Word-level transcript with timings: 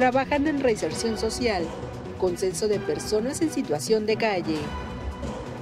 trabajan 0.00 0.46
en 0.46 0.60
reinserción 0.60 1.18
social, 1.18 1.62
consenso 2.18 2.68
de 2.68 2.80
personas 2.80 3.42
en 3.42 3.50
situación 3.50 4.06
de 4.06 4.16
calle. 4.16 4.56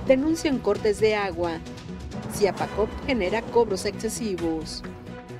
Denuncian 0.07 0.61
cortes 0.61 1.00
de 1.00 1.16
agua. 1.16 1.59
Ciapacop 2.32 2.89
genera 3.04 3.43
cobros 3.43 3.85
excesivos. 3.85 4.85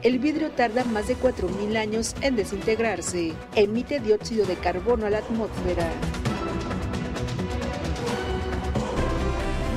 El 0.03 0.19
vidrio 0.19 0.51
tarda 0.51 0.83
más 0.83 1.07
de 1.07 1.17
4.000 1.17 1.77
años 1.77 2.17
en 2.23 2.35
desintegrarse. 2.35 3.35
Emite 3.55 4.01
dióxido 4.01 4.45
de 4.47 4.57
carbono 4.57 5.07
a 5.07 5.11
la 5.11 5.19
atmósfera. 5.19 5.89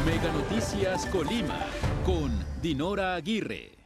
Mega 0.03 0.31
Noticias 0.31 1.05
Colima 1.05 1.67
con 2.03 2.31
Dinora 2.59 3.13
Aguirre. 3.13 3.77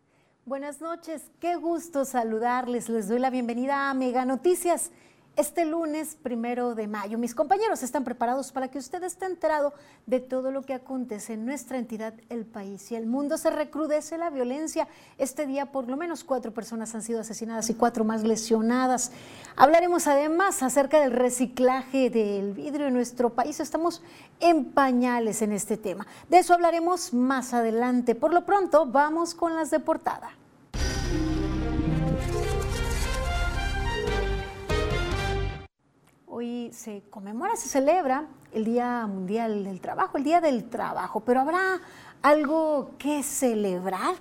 Buenas 0.46 0.80
noches, 0.80 1.24
qué 1.41 1.58
gusto 1.58 2.05
saludarles. 2.05 2.88
Les 2.88 3.10
doy 3.10 3.20
la 3.20 3.32
bienvenida 3.32 3.90
a 3.90 3.94
Mega 3.94 4.24
Noticias 4.24 4.91
este 5.36 5.66
lunes 5.66 6.18
primero 6.22 6.76
de 6.76 6.88
mayo. 6.88 7.18
Mis 7.18 7.36
compañeros 7.36 7.84
están 7.84 8.04
preparados 8.04 8.52
para 8.52 8.70
que 8.70 8.78
usted 8.78 9.04
esté 9.04 9.26
enterado 9.26 9.74
de 10.06 10.20
todo 10.20 10.52
lo 10.52 10.62
que 10.62 10.74
acontece 10.74 11.34
en 11.34 11.46
nuestra 11.46 11.78
entidad, 11.78 12.14
el 12.30 12.46
país 12.46 12.92
y 12.92 12.96
el 12.96 13.06
mundo. 13.06 13.38
Se 13.38 13.50
recrudece 13.50 14.18
la 14.18 14.30
violencia. 14.30 14.88
Este 15.18 15.46
día 15.46 15.72
por 15.72 15.90
lo 15.90 15.98
menos 15.98 16.24
cuatro 16.24 16.54
personas 16.54 16.96
han 16.96 17.02
sido 17.02 17.20
asesinadas 17.20 17.70
y 17.70 17.74
cuatro 17.74 18.04
más 18.04 18.24
lesionadas. 18.24 19.12
Hablaremos 19.56 20.08
además 20.08 20.64
acerca 20.64 21.00
del 21.00 21.12
reciclaje 21.12 22.10
del 22.10 22.54
vidrio 22.54 22.88
en 22.88 22.94
nuestro 22.94 23.32
país. 23.32 23.60
Estamos 23.60 24.02
en 24.40 24.66
pañales 24.66 25.42
en 25.42 25.52
este 25.52 25.78
tema. 25.78 26.08
De 26.30 26.40
eso 26.40 26.54
hablaremos 26.54 27.14
más 27.14 27.54
adelante. 27.54 28.16
Por 28.16 28.34
lo 28.34 28.46
pronto, 28.46 28.86
vamos 28.86 29.36
con 29.36 29.55
las 29.55 29.72
de 29.72 29.80
portada. 29.80 30.32
Hoy 36.38 36.70
se 36.74 37.02
conmemora, 37.10 37.55
se 37.55 37.70
celebra 37.70 38.28
el 38.52 38.66
Día 38.66 39.08
Mundial 39.08 39.64
del 39.64 39.80
Trabajo, 39.80 40.18
el 40.18 40.26
Día 40.26 40.42
del 40.42 40.66
Trabajo, 40.66 41.22
pero 41.22 41.40
¿habrá 41.40 41.80
algo 42.22 42.92
que 42.98 43.24
celebrar? 43.24 44.16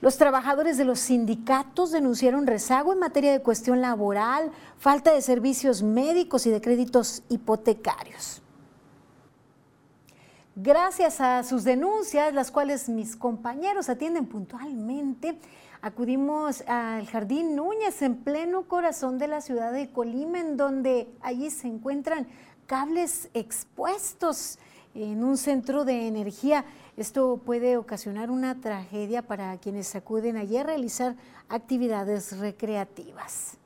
Los 0.00 0.18
trabajadores 0.18 0.78
de 0.78 0.84
los 0.84 0.98
sindicatos 0.98 1.92
denunciaron 1.92 2.48
rezago 2.48 2.92
en 2.92 2.98
materia 2.98 3.30
de 3.30 3.40
cuestión 3.40 3.80
laboral, 3.80 4.50
falta 4.78 5.14
de 5.14 5.22
servicios 5.22 5.80
médicos 5.80 6.44
y 6.46 6.50
de 6.50 6.60
créditos 6.60 7.22
hipotecarios. 7.28 8.42
Gracias 10.56 11.20
a 11.20 11.44
sus 11.44 11.62
denuncias, 11.62 12.34
las 12.34 12.50
cuales 12.50 12.88
mis 12.88 13.14
compañeros 13.14 13.88
atienden 13.88 14.26
puntualmente, 14.26 15.38
Acudimos 15.84 16.62
al 16.66 17.06
Jardín 17.08 17.56
Núñez 17.56 18.00
en 18.00 18.16
pleno 18.16 18.62
corazón 18.62 19.18
de 19.18 19.28
la 19.28 19.42
ciudad 19.42 19.70
de 19.70 19.90
Colima, 19.90 20.40
en 20.40 20.56
donde 20.56 21.10
allí 21.20 21.50
se 21.50 21.68
encuentran 21.68 22.26
cables 22.66 23.28
expuestos 23.34 24.58
en 24.94 25.22
un 25.22 25.36
centro 25.36 25.84
de 25.84 26.06
energía. 26.06 26.64
Esto 26.96 27.36
puede 27.36 27.76
ocasionar 27.76 28.30
una 28.30 28.62
tragedia 28.62 29.20
para 29.20 29.58
quienes 29.58 29.94
acuden 29.94 30.38
allí 30.38 30.56
a 30.56 30.62
realizar 30.62 31.16
actividades 31.50 32.38
recreativas. 32.38 33.58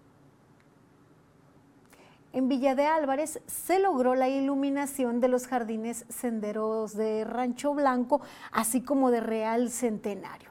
En 2.33 2.49
Villa 2.49 2.75
de 2.75 2.87
Álvarez 2.87 3.41
se 3.47 3.79
logró 3.79 4.17
la 4.17 4.29
iluminación 4.29 5.21
de 5.21 5.29
los 5.29 5.47
jardines 5.47 6.05
senderos 6.09 6.97
de 6.97 7.25
Rancho 7.25 7.75
Blanco, 7.75 8.21
así 8.51 8.81
como 8.81 9.13
de 9.13 9.21
Real 9.21 9.71
Centenario 9.71 10.48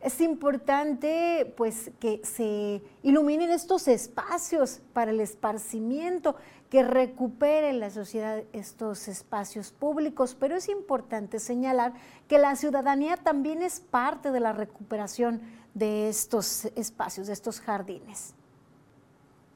es 0.00 0.20
importante 0.20 1.52
pues 1.56 1.90
que 1.98 2.20
se 2.22 2.82
iluminen 3.02 3.50
estos 3.50 3.88
espacios 3.88 4.80
para 4.92 5.10
el 5.10 5.20
esparcimiento, 5.20 6.36
que 6.70 6.82
recupere 6.82 7.72
la 7.72 7.90
sociedad 7.90 8.44
estos 8.52 9.08
espacios 9.08 9.72
públicos, 9.72 10.36
pero 10.38 10.56
es 10.56 10.68
importante 10.68 11.38
señalar 11.38 11.94
que 12.28 12.38
la 12.38 12.54
ciudadanía 12.56 13.16
también 13.16 13.62
es 13.62 13.80
parte 13.80 14.30
de 14.30 14.40
la 14.40 14.52
recuperación 14.52 15.40
de 15.74 16.08
estos 16.08 16.66
espacios, 16.76 17.26
de 17.26 17.32
estos 17.32 17.60
jardines. 17.60 18.34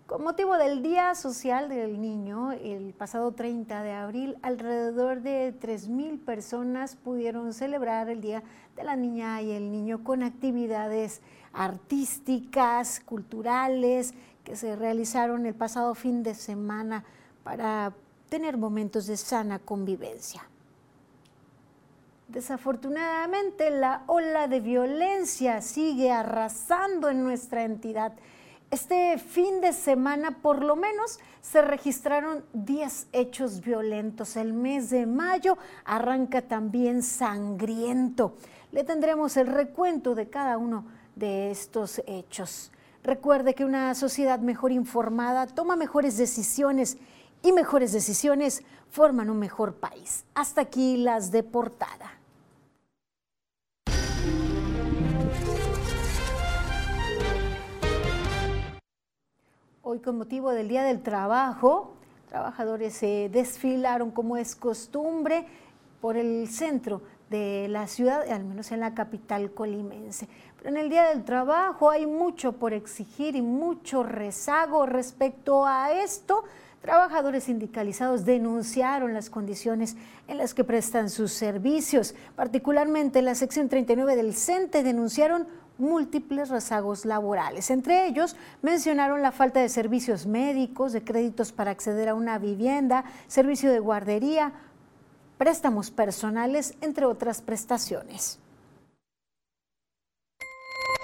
Con 0.07 0.25
motivo 0.25 0.59
del 0.59 0.83
Día 0.83 1.15
Social 1.15 1.69
del 1.69 2.01
Niño, 2.01 2.51
el 2.53 2.93
pasado 2.93 3.33
30 3.33 3.83
de 3.83 3.93
abril, 3.93 4.37
alrededor 4.43 5.23
de 5.23 5.55
3.000 5.59 6.19
personas 6.25 6.97
pudieron 6.97 7.55
celebrar 7.55 8.09
el 8.09 8.21
Día 8.21 8.43
de 8.75 8.83
la 8.83 8.97
Niña 8.97 9.41
y 9.43 9.53
el 9.53 9.71
Niño 9.71 10.03
con 10.03 10.25
actividades 10.25 11.23
artísticas, 11.53 13.01
culturales, 13.01 14.13
que 14.43 14.57
se 14.57 14.75
realizaron 14.75 15.47
el 15.47 15.55
pasado 15.55 15.95
fin 15.95 16.25
de 16.25 16.35
semana 16.35 17.05
para 17.45 17.95
tener 18.29 18.57
momentos 18.57 19.07
de 19.07 19.17
sana 19.17 19.61
convivencia. 19.61 20.43
Desafortunadamente, 22.27 23.71
la 23.71 24.03
ola 24.09 24.49
de 24.49 24.61
violencia 24.61 25.63
sigue 25.63 26.11
arrasando 26.11 27.09
en 27.09 27.23
nuestra 27.23 27.63
entidad 27.63 28.13
este 28.73 29.19
fin 29.19 29.61
de 29.61 29.75
semana 29.75 30.39
por 30.41 30.65
lo 30.65 30.77
menos 30.77 31.21
se 31.43 31.61
registraron 31.61 32.43
10 32.55 33.09
hechos 33.13 33.61
violentos. 33.61 34.35
El 34.37 34.55
mes 34.55 34.89
de 34.89 35.05
mayo 35.05 35.59
arranca 35.85 36.41
también 36.41 37.03
sangriento. 37.03 38.35
Le 38.71 38.83
tendremos 38.83 39.37
el 39.37 39.49
recuento 39.49 40.15
de 40.15 40.31
cada 40.31 40.57
uno 40.57 40.87
de 41.15 41.51
estos 41.51 42.01
hechos. 42.07 42.73
Recuerde 43.05 43.55
que 43.55 43.67
una 43.67 43.95
sociedad 43.95 44.39
mejor 44.39 44.73
informada 44.73 45.47
toma 45.47 45.77
mejores 45.77 46.17
decisiones 46.17 46.97
y 47.43 47.53
mejores 47.53 47.93
decisiones 47.93 48.63
forman 48.91 49.29
un 49.29 49.39
mejor 49.39 49.75
país. 49.75 50.25
Hasta 50.35 50.63
aquí 50.63 50.97
las 50.97 51.31
de 51.31 51.43
portada. 51.43 52.22
Hoy 59.85 59.99
con 59.99 60.17
motivo 60.17 60.53
del 60.53 60.69
Día 60.69 60.85
del 60.85 61.03
Trabajo, 61.03 61.95
trabajadores 62.29 62.95
se 62.95 63.29
desfilaron 63.33 64.13
como 64.13 64.37
es 64.37 64.55
costumbre 64.55 65.45
por 66.01 66.17
el 66.17 66.47
centro 66.47 67.03
de 67.31 67.67
la 67.69 67.89
ciudad, 67.89 68.31
al 68.31 68.45
menos 68.45 68.71
en 68.71 68.79
la 68.79 68.95
capital 68.95 69.51
colimense. 69.51 70.29
Pero 70.57 70.71
en 70.71 70.77
el 70.77 70.89
Día 70.89 71.09
del 71.09 71.25
Trabajo 71.25 71.91
hay 71.91 72.07
mucho 72.07 72.53
por 72.53 72.73
exigir 72.73 73.35
y 73.35 73.43
mucho 73.43 74.05
rezago 74.05 74.87
respecto 74.87 75.67
a 75.67 75.91
esto. 75.91 76.45
Trabajadores 76.81 77.45
sindicalizados 77.45 78.25
denunciaron 78.25 79.13
las 79.15 79.31
condiciones 79.31 79.97
en 80.29 80.39
las 80.39 80.55
que 80.55 80.63
prestan 80.63 81.11
sus 81.11 81.33
servicios. 81.33 82.15
Particularmente 82.37 83.19
en 83.19 83.25
la 83.25 83.35
sección 83.35 83.69
39 83.69 84.15
del 84.15 84.35
CENTE 84.35 84.85
denunciaron 84.85 85.49
múltiples 85.79 86.49
rezagos 86.49 87.05
laborales. 87.05 87.71
Entre 87.71 88.07
ellos 88.07 88.37
mencionaron 88.63 89.23
la 89.23 89.33
falta 89.33 89.61
de 89.61 89.69
servicios 89.69 90.27
médicos, 90.27 90.93
de 90.93 91.03
créditos 91.03 91.53
para 91.53 91.71
acceder 91.71 92.09
a 92.09 92.15
una 92.15 92.39
vivienda, 92.39 93.05
servicio 93.27 93.71
de 93.71 93.81
guardería, 93.81 94.53
préstamos 95.39 95.91
personales, 95.91 96.75
entre 96.81 97.05
otras 97.05 97.43
prestaciones. 97.43 98.39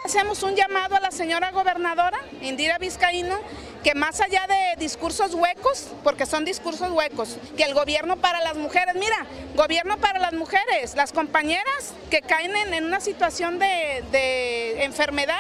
Hacemos 0.05 0.43
un 0.43 0.55
llamado 0.55 0.97
a 0.97 1.01
la 1.01 1.11
señora 1.11 1.51
gobernadora, 1.51 2.19
Indira 2.41 2.79
Vizcaíno, 2.79 3.37
que 3.83 3.95
más 3.95 4.21
allá 4.21 4.47
de 4.47 4.81
discursos 4.83 5.35
huecos, 5.35 5.89
porque 6.03 6.27
son 6.27 6.45
discursos 6.45 6.91
huecos, 6.91 7.39
que 7.57 7.65
el 7.65 7.75
gobierno 7.75 8.17
para 8.17 8.41
las 8.43 8.57
mujeres, 8.57 8.95
mira, 8.95 9.27
gobierno 9.55 9.99
para 9.99 10.19
las 10.19 10.33
mujeres, 10.33 10.95
las 10.97 11.13
compañeras 11.13 11.95
que 12.11 12.21
caen 12.23 12.57
en, 12.57 12.85
una 12.85 13.01
situación 13.01 13.59
de, 13.59 14.05
de 14.11 14.85
enfermedad, 14.85 15.37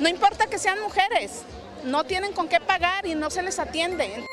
no 0.00 0.08
importa 0.08 0.46
que 0.46 0.58
sean 0.58 0.80
mujeres, 0.80 1.42
no 1.84 2.04
tienen 2.04 2.32
con 2.32 2.48
qué 2.48 2.60
pagar 2.60 3.06
y 3.06 3.14
no 3.14 3.30
se 3.30 3.42
les 3.42 3.58
atiende. 3.58 4.24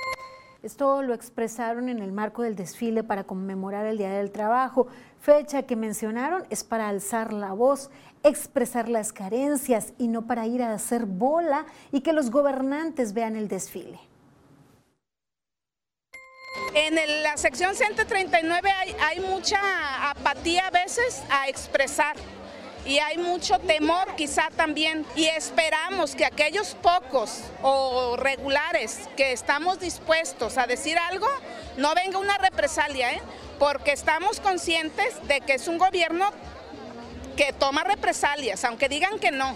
Esto 0.63 1.01
lo 1.01 1.15
expresaron 1.15 1.89
en 1.89 2.00
el 2.00 2.12
marco 2.12 2.44
del 2.44 2.56
desfile 2.56 3.04
para 3.04 3.24
conmemorar 3.24 3.88
el 3.88 3.97
Día 3.97 4.12
del 4.12 4.31
Trabajo, 4.31 4.88
fecha 5.21 5.63
que 5.63 5.75
mencionaron 5.75 6.45
es 6.50 6.63
para 6.63 6.89
alzar 6.89 7.31
la 7.31 7.53
voz, 7.53 7.89
expresar 8.23 8.89
las 8.89 9.13
carencias 9.13 9.94
y 9.97 10.07
no 10.07 10.25
para 10.25 10.47
ir 10.47 10.63
a 10.63 10.73
hacer 10.73 11.06
bola 11.06 11.65
y 11.91 12.01
que 12.01 12.13
los 12.13 12.31
gobernantes 12.31 13.13
vean 13.13 13.35
el 13.35 13.47
desfile. 13.47 14.00
En 16.73 16.95
la 17.23 17.38
sección 17.38 17.75
139 17.75 18.71
hay, 19.00 19.19
mucha 19.19 19.59
apatía 20.09 20.68
a 20.68 20.71
veces 20.71 21.21
a 21.29 21.47
expresar 21.47 22.15
y 22.85 22.97
hay 22.97 23.18
mucho 23.18 23.59
temor 23.59 24.15
quizá 24.15 24.50
también 24.56 25.06
y 25.15 25.25
esperamos 25.25 26.15
que 26.15 26.25
aquellos 26.25 26.75
pocos 26.75 27.44
o 27.62 28.15
regulares 28.18 29.01
que 29.15 29.33
estamos 29.33 29.79
dispuestos 29.79 30.57
a 30.57 30.65
decir 30.65 30.97
algo, 30.97 31.27
no 31.77 31.94
venga 31.94 32.18
una 32.18 32.38
represalia, 32.38 33.13
¿eh? 33.13 33.21
Porque 33.62 33.92
estamos 33.92 34.40
conscientes 34.40 35.16
de 35.28 35.40
que 35.40 35.54
es 35.54 35.68
un 35.68 35.78
gobierno 35.78 36.31
que 37.38 37.54
toma 37.54 37.84
represalias, 37.84 38.66
aunque 38.66 38.90
digan 38.90 39.19
que 39.19 39.30
no. 39.30 39.56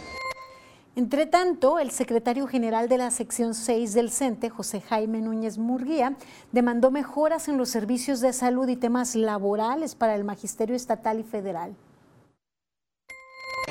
Entre 0.96 1.26
tanto, 1.26 1.80
el 1.80 1.90
secretario 1.90 2.46
general 2.46 2.88
de 2.88 3.00
la 3.00 3.10
sección 3.10 3.56
6 3.56 3.96
del 3.96 4.12
CENTE, 4.12 4.52
José 4.52 4.82
Jaime 4.82 5.22
Núñez 5.22 5.58
Murguía, 5.58 6.14
demandó 6.52 6.92
mejoras 6.92 7.48
en 7.48 7.58
los 7.58 7.70
servicios 7.70 8.22
de 8.22 8.32
salud 8.32 8.70
y 8.70 8.76
temas 8.76 9.16
laborales 9.16 9.96
para 9.96 10.14
el 10.14 10.24
magisterio 10.24 10.76
estatal 10.76 11.20
y 11.20 11.24
federal. 11.24 11.76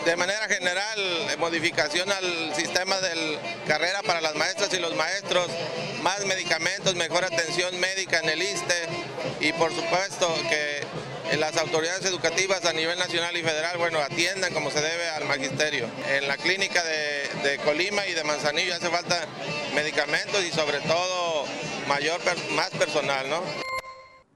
De 0.05 0.17
manera 0.17 0.47
general, 0.49 0.99
modificación 1.39 2.11
al 2.12 2.55
sistema 2.55 3.01
de 3.01 3.39
carrera 3.67 4.03
para 4.03 4.21
las 4.21 4.35
maestras 4.35 4.73
y 4.75 4.79
los 4.79 4.95
maestros, 4.95 5.49
más 6.03 6.27
medicamentos, 6.27 6.95
mejor 6.95 7.25
atención 7.25 7.81
médica 7.81 8.19
en 8.19 8.29
el 8.29 8.43
ISTE 8.43 8.89
y 9.41 9.53
por 9.55 9.73
supuesto 9.73 10.29
que 10.51 11.37
las 11.39 11.56
autoridades 11.56 12.05
educativas 12.05 12.67
a 12.67 12.75
nivel 12.75 12.99
nacional 12.99 13.35
y 13.35 13.43
federal, 13.43 13.79
bueno, 13.79 13.99
atiendan 13.99 14.53
como 14.53 14.71
se 14.71 14.83
debe 14.83 15.09
al 15.09 15.25
magisterio. 15.25 15.87
En 16.11 16.29
la 16.29 16.37
clínica 16.37 16.83
de, 16.85 17.59
Colima 17.65 18.06
y 18.06 18.12
de 18.12 18.25
Manzanillo 18.25 18.75
hace 18.75 18.91
falta 18.91 19.17
medicamentos 19.75 20.45
y 20.45 20.51
sobre 20.51 20.81
todo 20.81 21.45
mayor, 21.89 22.21
más 22.55 22.71
personal, 22.71 23.31
¿no? 23.31 23.41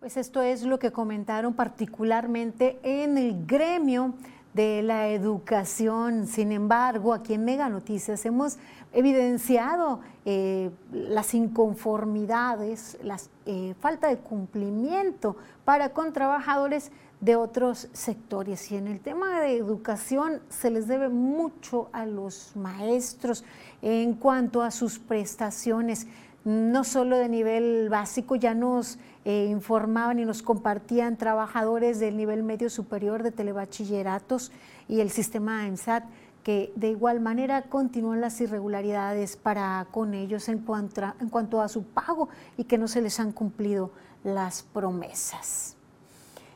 Pues 0.00 0.16
esto 0.16 0.42
es 0.42 0.62
lo 0.62 0.78
que 0.78 0.92
comentaron 0.92 1.54
particularmente 1.54 2.78
en 2.82 3.18
el 3.18 3.46
gremio 3.46 4.14
de 4.54 4.82
la 4.82 5.08
educación. 5.08 6.26
Sin 6.26 6.52
embargo, 6.52 7.14
aquí 7.14 7.34
en 7.34 7.44
Mega 7.44 7.68
Noticias 7.68 8.24
hemos 8.26 8.58
evidenciado 8.92 10.00
eh, 10.24 10.70
las 10.92 11.34
inconformidades, 11.34 12.98
la 13.02 13.18
eh, 13.46 13.74
falta 13.80 14.08
de 14.08 14.18
cumplimiento 14.18 15.36
para 15.64 15.90
con 15.90 16.12
trabajadores 16.12 16.90
de 17.20 17.36
otros 17.36 17.88
sectores. 17.92 18.70
Y 18.70 18.76
en 18.76 18.88
el 18.88 19.00
tema 19.00 19.40
de 19.40 19.56
educación 19.56 20.40
se 20.48 20.70
les 20.70 20.86
debe 20.86 21.08
mucho 21.08 21.88
a 21.92 22.06
los 22.06 22.52
maestros 22.56 23.44
en 23.82 24.14
cuanto 24.14 24.62
a 24.62 24.70
sus 24.70 24.98
prestaciones, 24.98 26.06
no 26.44 26.84
solo 26.84 27.18
de 27.18 27.28
nivel 27.28 27.88
básico, 27.90 28.36
ya 28.36 28.54
nos 28.54 28.98
eh, 29.24 29.46
informaban 29.50 30.18
y 30.18 30.24
nos 30.24 30.42
compartían 30.42 31.16
trabajadores 31.16 32.00
del 32.00 32.16
nivel 32.16 32.42
medio 32.42 32.70
superior 32.70 33.22
de 33.22 33.32
telebachilleratos 33.32 34.52
y 34.88 35.00
el 35.00 35.10
sistema 35.10 35.66
ENSAT 35.66 36.04
que 36.42 36.72
de 36.76 36.88
igual 36.88 37.20
manera 37.20 37.62
continúan 37.62 38.20
las 38.20 38.40
irregularidades 38.40 39.36
para 39.36 39.86
con 39.90 40.14
ellos 40.14 40.48
en 40.48 40.60
cuanto, 40.60 41.04
a, 41.04 41.14
en 41.20 41.28
cuanto 41.28 41.60
a 41.60 41.68
su 41.68 41.82
pago 41.84 42.28
y 42.56 42.64
que 42.64 42.78
no 42.78 42.88
se 42.88 43.02
les 43.02 43.20
han 43.20 43.32
cumplido 43.32 43.90
las 44.24 44.62
promesas. 44.62 45.76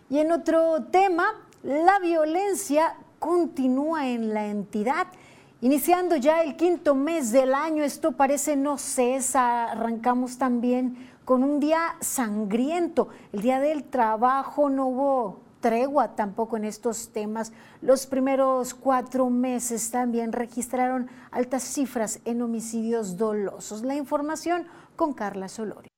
Y 0.08 0.18
en 0.18 0.32
otro 0.32 0.84
tema, 0.84 1.24
la 1.62 1.98
violencia 1.98 2.96
continúa 3.18 4.08
en 4.08 4.34
la 4.34 4.46
entidad. 4.46 5.06
Iniciando 5.60 6.16
ya 6.16 6.42
el 6.42 6.56
quinto 6.56 6.94
mes 6.94 7.30
del 7.30 7.54
año, 7.54 7.84
esto 7.84 8.12
parece 8.12 8.56
no 8.56 8.78
cesa. 8.78 9.70
Arrancamos 9.70 10.38
también 10.38 11.11
con 11.32 11.44
un 11.44 11.60
día 11.60 11.96
sangriento. 12.02 13.08
El 13.32 13.40
día 13.40 13.58
del 13.58 13.84
trabajo 13.84 14.68
no 14.68 14.88
hubo 14.88 15.40
tregua 15.60 16.14
tampoco 16.14 16.58
en 16.58 16.66
estos 16.66 17.10
temas. 17.10 17.54
Los 17.80 18.06
primeros 18.06 18.74
cuatro 18.74 19.30
meses 19.30 19.90
también 19.90 20.32
registraron 20.32 21.08
altas 21.30 21.62
cifras 21.62 22.20
en 22.26 22.42
homicidios 22.42 23.16
dolosos. 23.16 23.80
La 23.82 23.94
información 23.94 24.66
con 24.94 25.14
Carla 25.14 25.48
Solorio. 25.48 25.91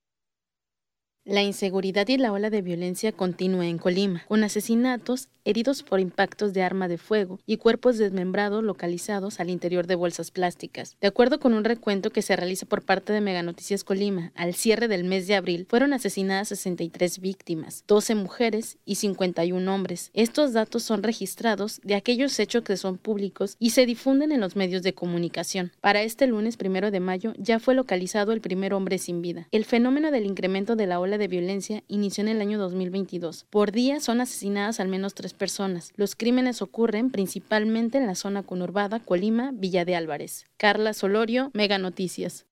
La 1.26 1.42
inseguridad 1.42 2.06
y 2.08 2.18
la 2.18 2.32
ola 2.32 2.50
de 2.50 2.60
violencia 2.60 3.10
continúa 3.10 3.66
en 3.66 3.78
Colima, 3.78 4.22
con 4.28 4.44
asesinatos, 4.44 5.30
heridos 5.46 5.82
por 5.82 6.00
impactos 6.00 6.52
de 6.52 6.62
arma 6.62 6.86
de 6.86 6.98
fuego 6.98 7.38
y 7.46 7.56
cuerpos 7.56 7.96
desmembrados 7.96 8.62
localizados 8.62 9.40
al 9.40 9.48
interior 9.48 9.86
de 9.86 9.94
bolsas 9.94 10.30
plásticas. 10.30 10.96
De 11.00 11.08
acuerdo 11.08 11.40
con 11.40 11.54
un 11.54 11.64
recuento 11.64 12.10
que 12.10 12.20
se 12.20 12.36
realiza 12.36 12.66
por 12.66 12.82
parte 12.82 13.14
de 13.14 13.22
Mega 13.22 13.42
Noticias 13.42 13.84
Colima, 13.84 14.32
al 14.34 14.54
cierre 14.54 14.86
del 14.86 15.04
mes 15.04 15.26
de 15.26 15.34
abril 15.34 15.66
fueron 15.68 15.94
asesinadas 15.94 16.48
63 16.48 17.18
víctimas, 17.20 17.84
12 17.88 18.14
mujeres 18.16 18.76
y 18.84 18.96
51 18.96 19.74
hombres. 19.74 20.10
Estos 20.12 20.52
datos 20.52 20.82
son 20.82 21.02
registrados 21.02 21.80
de 21.84 21.94
aquellos 21.94 22.38
hechos 22.38 22.64
que 22.64 22.76
son 22.76 22.98
públicos 22.98 23.56
y 23.58 23.70
se 23.70 23.86
difunden 23.86 24.30
en 24.30 24.40
los 24.40 24.56
medios 24.56 24.82
de 24.82 24.92
comunicación. 24.92 25.72
Para 25.80 26.02
este 26.02 26.26
lunes 26.26 26.58
primero 26.58 26.90
de 26.90 27.00
mayo 27.00 27.32
ya 27.38 27.60
fue 27.60 27.74
localizado 27.74 28.32
el 28.32 28.42
primer 28.42 28.74
hombre 28.74 28.98
sin 28.98 29.22
vida. 29.22 29.48
El 29.52 29.64
fenómeno 29.64 30.10
del 30.10 30.26
incremento 30.26 30.76
de 30.76 30.86
la 30.86 31.00
ola 31.00 31.13
de 31.18 31.28
violencia 31.28 31.82
inició 31.88 32.22
en 32.22 32.28
el 32.28 32.40
año 32.40 32.58
2022. 32.58 33.46
Por 33.50 33.72
día 33.72 34.00
son 34.00 34.20
asesinadas 34.20 34.80
al 34.80 34.88
menos 34.88 35.14
tres 35.14 35.34
personas. 35.34 35.92
Los 35.96 36.16
crímenes 36.16 36.62
ocurren 36.62 37.10
principalmente 37.10 37.98
en 37.98 38.06
la 38.06 38.14
zona 38.14 38.42
conurbada 38.42 39.00
Colima, 39.00 39.50
Villa 39.52 39.84
de 39.84 39.96
Álvarez. 39.96 40.46
Carla 40.56 40.92
Solorio, 40.92 41.50
Mega 41.54 41.78
Noticias. 41.78 42.46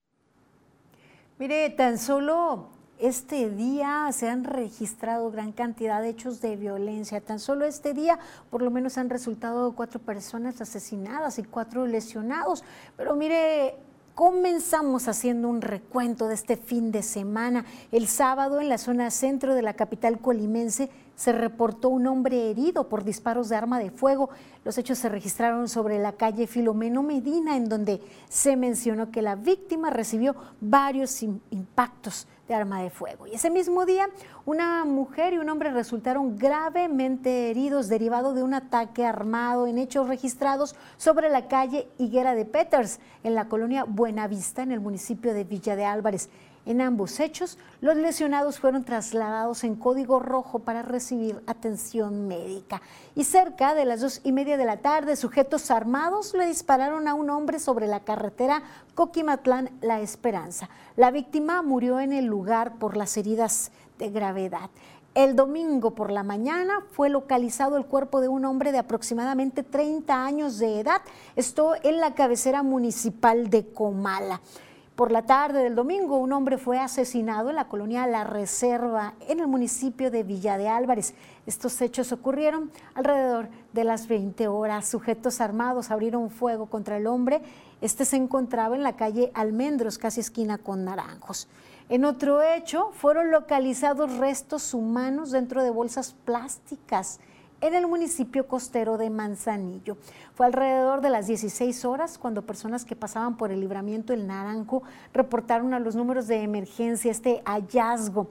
Mire, 1.39 1.71
tan 1.71 1.99
solo 1.99 2.69
este 3.03 3.51
día 3.51 4.09
se 4.13 4.29
han 4.29 4.45
registrado 4.45 5.29
gran 5.33 5.51
cantidad 5.51 6.01
de 6.01 6.11
hechos 6.11 6.41
de 6.41 6.57
violencia. 6.57 7.21
Tan 7.21 7.41
solo 7.41 7.65
este 7.65 7.95
día, 7.95 8.21
por 8.49 8.63
lo 8.63 8.71
menos 8.71 8.97
han 8.97 9.11
resultado 9.11 9.73
cuatro 9.73 9.99
personas 9.99 10.61
asesinadas 10.61 11.41
y 11.41 11.43
cuatro 11.43 11.85
lesionados. 11.85 12.63
Pero 12.97 13.17
mire, 13.17 13.75
Comenzamos 14.15 15.09
haciendo 15.09 15.49
un 15.49 15.63
recuento 15.63 16.29
de 16.29 16.35
este 16.35 16.59
fin 16.59 16.93
de 16.93 17.03
semana. 17.03 17.65
El 17.91 18.07
sábado 18.09 18.61
en 18.61 18.69
la 18.69 18.77
zona 18.77 19.11
centro 19.11 19.55
de 19.55 19.63
la 19.63 19.73
capital 19.73 20.19
colimense 20.19 20.91
se 21.17 21.33
reportó 21.33 21.89
un 21.89 22.07
hombre 22.07 22.51
herido 22.51 22.91
por 22.91 23.05
disparos 23.05 23.49
de 23.49 23.57
arma 23.57 23.79
de 23.79 23.91
fuego. 23.91 24.29
Los 24.67 24.77
hechos 24.77 24.99
se 24.99 25.09
registraron 25.09 25.67
sobre 25.67 25.99
la 25.99 26.13
calle 26.13 26.47
Filomeno 26.47 27.03
Medina, 27.03 27.57
en 27.57 27.71
donde 27.71 28.03
se 28.29 28.55
mencionó 28.55 29.11
que 29.11 29.23
la 29.23 29.35
víctima 29.35 29.89
recibió 29.89 30.37
varios 30.61 31.23
impactos 31.23 32.27
arma 32.55 32.83
de 32.83 32.91
fuego. 32.91 33.27
Y 33.27 33.35
ese 33.35 33.51
mismo 33.51 33.87
día, 33.87 34.09
una 34.45 34.85
mujer 34.85 35.33
y 35.35 35.39
un 35.39 35.49
hombre 35.49 35.71
resultaron 35.71 36.37
gravemente 36.37 37.51
heridos 37.51 37.89
derivado 37.89 38.35
de 38.35 38.43
un 38.43 38.55
ataque 38.55 39.05
armado 39.05 39.67
en 39.67 39.79
hechos 39.79 40.09
registrados 40.09 40.75
sobre 40.97 41.29
la 41.29 41.49
calle 41.49 41.89
Higuera 41.99 42.35
de 42.35 42.45
Peters, 42.45 43.01
en 43.23 43.35
la 43.35 43.49
colonia 43.49 43.85
Buenavista, 43.85 44.63
en 44.63 44.73
el 44.73 44.81
municipio 44.81 45.35
de 45.35 45.45
Villa 45.45 45.77
de 45.77 45.85
Álvarez. 45.85 46.29
En 46.65 46.81
ambos 46.81 47.19
hechos, 47.19 47.59
los 47.81 47.97
lesionados 47.97 48.61
fueron 48.61 48.85
trasladados 48.85 49.65
en 49.65 49.75
código 49.75 50.21
rojo 50.21 50.61
para 50.61 50.83
recibir 50.83 51.43
atención 51.49 52.29
médica. 52.29 52.81
Y 53.17 53.25
cerca 53.25 53.75
de 53.75 53.85
las 53.85 54.01
dos 54.01 54.21
y 54.23 54.31
media 54.31 54.57
de 54.57 54.65
la 54.65 54.77
tarde, 54.77 55.17
sujetos 55.17 55.73
armados 55.73 56.35
le 56.35 56.47
dispararon 56.47 57.09
a 57.09 57.15
un 57.15 57.31
hombre 57.31 57.59
sobre 57.59 57.89
la 57.89 58.01
carretera 58.01 58.63
Coquimatlán 58.95 59.71
La 59.81 60.01
Esperanza. 60.01 60.69
La 60.97 61.11
víctima 61.11 61.63
murió 61.63 61.99
en 61.99 62.13
el 62.13 62.27
lugar 62.27 62.79
por 62.79 62.97
las 62.97 63.17
heridas 63.17 63.73
de 63.99 64.11
gravedad. 64.11 64.71
El 65.15 65.37
domingo 65.37 65.91
por 65.91 66.11
la 66.11 66.23
mañana 66.23 66.85
fue 66.93 67.11
localizado 67.11 67.77
el 67.77 67.85
cuerpo 67.85 68.21
de 68.21 68.29
un 68.29 68.45
hombre 68.45 68.73
de 68.73 68.79
aproximadamente 68.79 69.63
30 69.63 70.25
años 70.25 70.59
de 70.59 70.81
edad, 70.81 71.03
esto 71.37 71.75
en 71.83 72.01
la 72.01 72.15
cabecera 72.15 72.63
municipal 72.63 73.51
de 73.51 73.67
Comala. 73.67 74.41
Por 74.97 75.11
la 75.11 75.23
tarde 75.23 75.63
del 75.63 75.75
domingo, 75.75 76.19
un 76.19 76.35
hombre 76.35 76.59
fue 76.59 76.79
asesinado 76.79 77.49
en 77.49 77.57
la 77.57 77.67
colonia 77.67 78.07
La 78.07 78.25
Reserva, 78.25 79.15
en 79.27 79.41
el 79.41 79.47
municipio 79.47 80.11
de 80.11 80.23
Villa 80.23 80.59
de 80.59 80.69
Álvarez. 80.69 81.15
Estos 81.47 81.81
hechos 81.81 82.13
ocurrieron 82.13 82.71
alrededor 82.93 83.49
de 83.73 83.85
las 83.85 84.07
20 84.07 84.49
horas. 84.49 84.87
Sujetos 84.87 85.41
armados 85.41 85.91
abrieron 85.91 86.29
fuego 86.29 86.67
contra 86.67 86.99
el 86.99 87.07
hombre. 87.07 87.41
Este 87.81 88.05
se 88.05 88.17
encontraba 88.17 88.77
en 88.77 88.83
la 88.83 88.95
calle 88.95 89.33
Almendros, 89.33 89.97
casi 89.97 90.21
esquina 90.21 90.59
con 90.59 90.85
Naranjos. 90.85 91.49
En 91.89 92.05
otro 92.05 92.43
hecho, 92.43 92.91
fueron 92.93 93.31
localizados 93.31 94.19
restos 94.19 94.75
humanos 94.75 95.31
dentro 95.31 95.65
de 95.65 95.71
bolsas 95.71 96.15
plásticas 96.27 97.19
en 97.63 97.75
el 97.75 97.87
municipio 97.87 98.49
costero 98.49 98.99
de 98.99 99.09
Manzanillo. 99.09 99.97
Fue 100.35 100.47
alrededor 100.47 101.01
de 101.01 101.11
las 101.11 101.29
16 101.29 101.85
horas 101.85 102.19
cuando 102.19 102.43
personas 102.43 102.85
que 102.85 102.97
pasaban 102.97 103.37
por 103.37 103.53
el 103.53 103.61
libramiento 103.61 104.13
El 104.13 104.27
Naranjo 104.27 104.83
reportaron 105.15 105.73
a 105.73 105.79
los 105.79 105.95
números 105.95 106.27
de 106.27 106.43
emergencia 106.43 107.11
este 107.11 107.41
hallazgo. 107.47 108.27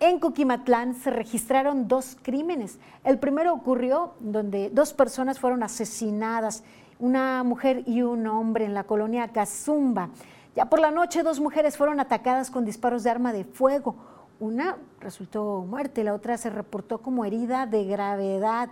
En 0.00 0.18
Coquimatlán 0.18 0.94
se 0.94 1.10
registraron 1.10 1.88
dos 1.88 2.16
crímenes. 2.22 2.78
El 3.04 3.18
primero 3.18 3.52
ocurrió 3.52 4.14
donde 4.18 4.70
dos 4.70 4.94
personas 4.94 5.38
fueron 5.38 5.62
asesinadas, 5.62 6.64
una 6.98 7.44
mujer 7.44 7.82
y 7.86 8.00
un 8.00 8.26
hombre 8.26 8.64
en 8.64 8.72
la 8.72 8.84
colonia 8.84 9.28
Cazumba. 9.28 10.08
Ya 10.56 10.70
por 10.70 10.80
la 10.80 10.90
noche 10.90 11.22
dos 11.22 11.38
mujeres 11.38 11.76
fueron 11.76 12.00
atacadas 12.00 12.50
con 12.50 12.64
disparos 12.64 13.02
de 13.02 13.10
arma 13.10 13.34
de 13.34 13.44
fuego. 13.44 13.94
Una 14.40 14.78
resultó 15.00 15.66
muerte, 15.68 16.02
la 16.02 16.14
otra 16.14 16.38
se 16.38 16.48
reportó 16.48 17.02
como 17.02 17.26
herida 17.26 17.66
de 17.66 17.84
gravedad. 17.84 18.70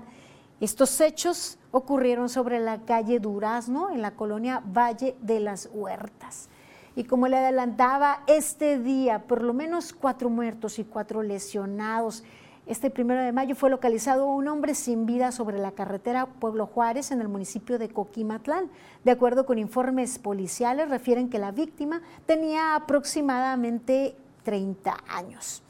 Estos 0.60 0.98
hechos 0.98 1.58
ocurrieron 1.72 2.30
sobre 2.30 2.58
la 2.58 2.86
calle 2.86 3.20
Durazno, 3.20 3.90
en 3.90 4.00
la 4.00 4.12
colonia 4.12 4.62
Valle 4.64 5.14
de 5.20 5.40
las 5.40 5.68
Huertas. 5.70 6.48
Y 6.96 7.04
como 7.04 7.28
le 7.28 7.36
adelantaba, 7.36 8.22
este 8.26 8.78
día 8.78 9.24
por 9.28 9.42
lo 9.42 9.52
menos 9.52 9.92
cuatro 9.92 10.30
muertos 10.30 10.78
y 10.78 10.84
cuatro 10.84 11.22
lesionados 11.22 12.24
Este 12.66 12.90
primero 12.90 13.22
de 13.22 13.32
mayo 13.32 13.54
fue 13.54 13.70
localizado 13.70 14.26
un 14.26 14.46
hombre 14.46 14.74
sin 14.74 15.06
vida 15.06 15.32
sobre 15.32 15.58
la 15.58 15.72
carretera 15.72 16.26
Pueblo 16.26 16.66
Juárez 16.66 17.10
en 17.10 17.22
el 17.22 17.28
municipio 17.28 17.78
de 17.78 17.88
Coquimatlán. 17.88 18.70
De 19.04 19.10
acuerdo 19.10 19.46
con 19.46 19.58
informes 19.58 20.18
policiales, 20.18 20.90
refieren 20.90 21.30
que 21.30 21.38
la 21.38 21.50
víctima 21.50 22.02
tenía 22.26 22.74
aproximadamente 22.74 24.16
30 24.48 24.96
años. 25.08 25.62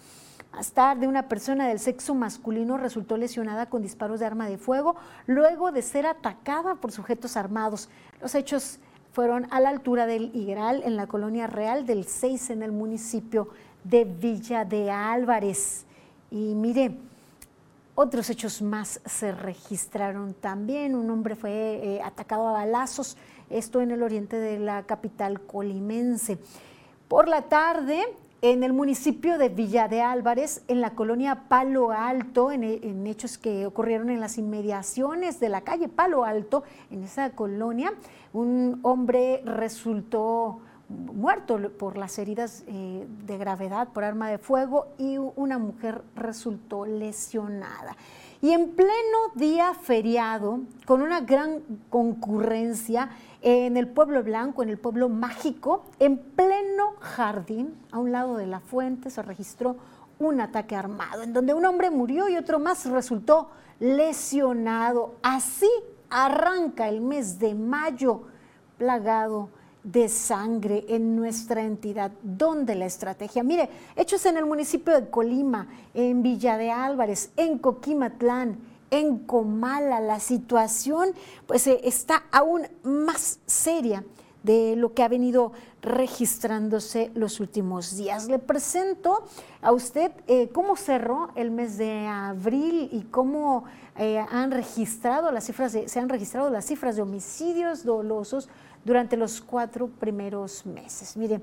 Más 0.52 0.70
tarde, 0.70 1.08
una 1.08 1.26
persona 1.26 1.66
del 1.66 1.80
sexo 1.80 2.14
masculino 2.14 2.78
resultó 2.78 3.16
lesionada 3.16 3.66
con 3.66 3.82
disparos 3.82 4.20
de 4.20 4.26
arma 4.26 4.47
de 4.47 4.56
fuego 4.56 4.94
luego 5.26 5.73
de 5.73 5.82
ser 5.82 6.06
atacada 6.06 6.76
por 6.76 6.92
sujetos 6.92 7.37
armados. 7.37 7.88
Los 8.23 8.37
hechos 8.37 8.78
fueron 9.12 9.49
a 9.50 9.58
la 9.58 9.70
altura 9.70 10.06
del 10.06 10.30
Igral, 10.32 10.82
en 10.85 10.94
la 10.94 11.08
colonia 11.08 11.49
real 11.49 11.87
del 11.87 12.04
6, 12.04 12.50
en 12.50 12.62
el 12.62 12.70
municipio 12.70 13.49
de 13.82 14.04
Villa 14.04 14.64
de 14.64 14.92
Álvarez. 14.92 15.85
Y 16.30 16.54
mire, 16.54 16.97
otros 17.97 18.30
hechos 18.30 18.62
más 18.62 19.00
se 19.06 19.32
registraron 19.32 20.35
también. 20.35 20.94
Un 20.94 21.11
hombre 21.11 21.35
fue 21.35 21.50
eh, 21.50 22.00
atacado 22.00 22.47
a 22.47 22.52
balazos, 22.52 23.16
esto 23.50 23.80
en 23.80 23.90
el 23.90 24.04
oriente 24.04 24.37
de 24.37 24.61
la 24.61 24.85
capital 24.85 25.40
colimense. 25.40 26.38
Por 27.08 27.26
la 27.26 27.42
tarde, 27.42 28.04
en 28.40 28.62
el 28.62 28.73
municipio 28.73 29.38
de 29.38 29.49
Villa 29.49 29.88
de 29.88 30.02
Álvarez, 30.02 30.62
en 30.68 30.80
la 30.80 30.90
colonia 30.90 31.45
Palo 31.49 31.90
Alto, 31.90 32.52
en, 32.52 32.62
en, 32.62 33.07
hechos 33.07 33.38
que 33.38 33.66
ocurrieron 33.66 34.11
en 34.11 34.21
las 34.21 34.38
inmediaciones 34.38 35.40
de 35.40 35.49
la 35.49 35.62
calle 35.62 35.88
Palo 35.88 36.25
Alto, 36.25 36.62
en 36.90 37.02
esa 37.02 37.30
colonia, 37.30 37.92
un 38.33 38.78
hombre 38.83 39.42
resultó 39.45 40.61
muerto 40.88 41.59
por 41.78 41.99
las 41.99 42.18
heridas 42.18 42.64
eh, 42.66 43.07
de 43.26 43.38
gravedad 43.38 43.88
por 43.88 44.04
arma 44.04 44.30
de 44.30 44.38
fuego 44.38 44.88
y 44.99 45.18
una 45.18 45.59
mujer 45.59 46.02
resultó 46.16 46.87
lesionada. 46.87 47.97
Y 48.40 48.52
en 48.52 48.71
pleno 48.71 49.18
día 49.35 49.75
feriado, 49.75 50.61
con 50.87 51.02
una 51.02 51.21
gran 51.21 51.61
concurrencia 51.90 53.11
en 53.42 53.76
el 53.76 53.88
pueblo 53.88 54.23
blanco, 54.23 54.62
en 54.62 54.68
el 54.68 54.78
pueblo 54.78 55.09
mágico, 55.09 55.87
en 55.99 56.18
pleno 56.18 56.95
jardín, 57.00 57.75
a 57.90 57.99
un 57.99 58.12
lado 58.12 58.37
de 58.37 58.47
la 58.47 58.61
fuente, 58.61 59.11
se 59.11 59.23
registró 59.23 59.76
un 60.21 60.40
ataque 60.40 60.76
armado, 60.76 61.23
en 61.23 61.33
donde 61.33 61.54
un 61.54 61.64
hombre 61.64 61.90
murió 61.90 62.28
y 62.28 62.37
otro 62.37 62.61
más 62.61 62.87
resultó 62.87 63.50
lesionado. 63.80 65.16
Así 65.23 65.71
arranca 66.09 66.88
el 66.88 67.00
mes 67.00 67.38
de 67.40 67.54
mayo 67.54 68.23
plagado 68.76 69.50
de 69.85 70.08
sangre 70.08 70.85
en 70.88 71.16
nuestra 71.16 71.62
entidad. 71.62 72.11
¿Dónde 72.23 72.75
la 72.75 72.87
estrategia? 72.87 73.42
Mire, 73.42 73.68
hechos 73.97 74.26
en 74.26 74.37
el 74.37 74.47
municipio 74.47 74.94
de 74.94 75.08
Colima, 75.08 75.68
en 75.94 76.23
Villa 76.23 76.56
de 76.56 76.70
Álvarez, 76.70 77.30
en 77.37 77.58
Coquimatlán, 77.58 78.58
en 78.90 79.18
Comala, 79.18 80.00
la 80.00 80.20
situación 80.20 81.11
pues 81.47 81.66
eh, 81.66 81.80
está 81.85 82.25
aún 82.32 82.66
más 82.82 83.38
seria 83.47 84.04
de 84.42 84.76
lo 84.76 84.94
que 84.94 85.02
ha 85.02 85.08
venido 85.08 85.52
registrándose 85.82 87.11
los 87.14 87.40
últimos 87.40 87.97
días. 87.97 88.28
Le 88.28 88.38
presento 88.38 89.25
a 89.61 89.73
usted 89.73 90.12
eh, 90.26 90.49
cómo 90.52 90.76
cerró 90.76 91.30
el 91.35 91.50
mes 91.50 91.76
de 91.76 92.06
abril 92.06 92.88
y 92.92 93.02
cómo 93.02 93.64
eh, 93.97 94.25
han 94.30 94.50
registrado 94.50 95.30
las 95.32 95.44
cifras 95.44 95.76
se 95.87 96.00
han 96.00 96.08
registrado 96.08 96.50
las 96.50 96.64
cifras 96.66 96.97
de 96.97 97.02
homicidios 97.02 97.85
dolosos 97.85 98.49
durante 98.85 99.16
los 99.16 99.40
cuatro 99.40 99.88
primeros 99.88 100.64
meses. 100.66 101.16
Mire, 101.16 101.40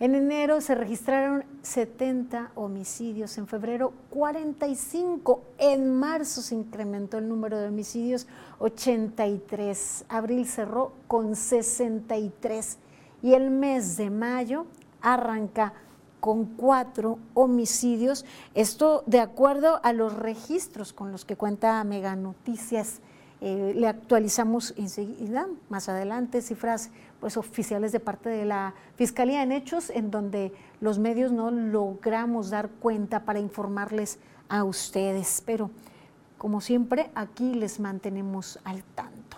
en 0.00 0.16
enero 0.16 0.60
se 0.60 0.74
registraron 0.74 1.44
70 1.62 2.50
homicidios, 2.56 3.38
en 3.38 3.46
febrero 3.46 3.92
45, 4.10 5.42
en 5.58 5.94
marzo 5.94 6.42
se 6.42 6.56
incrementó 6.56 7.18
el 7.18 7.28
número 7.28 7.58
de 7.58 7.68
homicidios 7.68 8.26
83, 8.58 10.04
abril 10.08 10.46
cerró 10.46 10.92
con 11.06 11.36
63 11.36 12.78
y 13.22 13.34
el 13.34 13.50
mes 13.50 13.96
de 13.96 14.10
mayo 14.10 14.66
arranca 15.00 15.74
con 16.18 16.46
cuatro 16.46 17.18
homicidios, 17.34 18.24
esto 18.54 19.04
de 19.06 19.20
acuerdo 19.20 19.78
a 19.84 19.92
los 19.92 20.14
registros 20.14 20.92
con 20.92 21.12
los 21.12 21.24
que 21.24 21.36
cuenta 21.36 21.84
Mega 21.84 22.16
Noticias. 22.16 23.00
Eh, 23.46 23.74
le 23.76 23.88
actualizamos 23.88 24.72
enseguida, 24.78 25.46
más 25.68 25.90
adelante, 25.90 26.40
cifras 26.40 26.88
pues, 27.20 27.36
oficiales 27.36 27.92
de 27.92 28.00
parte 28.00 28.30
de 28.30 28.46
la 28.46 28.72
Fiscalía 28.96 29.42
en 29.42 29.52
hechos 29.52 29.90
en 29.90 30.10
donde 30.10 30.50
los 30.80 30.98
medios 30.98 31.30
no 31.30 31.50
logramos 31.50 32.48
dar 32.48 32.70
cuenta 32.70 33.26
para 33.26 33.40
informarles 33.40 34.18
a 34.48 34.64
ustedes. 34.64 35.42
Pero, 35.44 35.70
como 36.38 36.62
siempre, 36.62 37.10
aquí 37.14 37.52
les 37.52 37.80
mantenemos 37.80 38.58
al 38.64 38.82
tanto. 38.82 39.36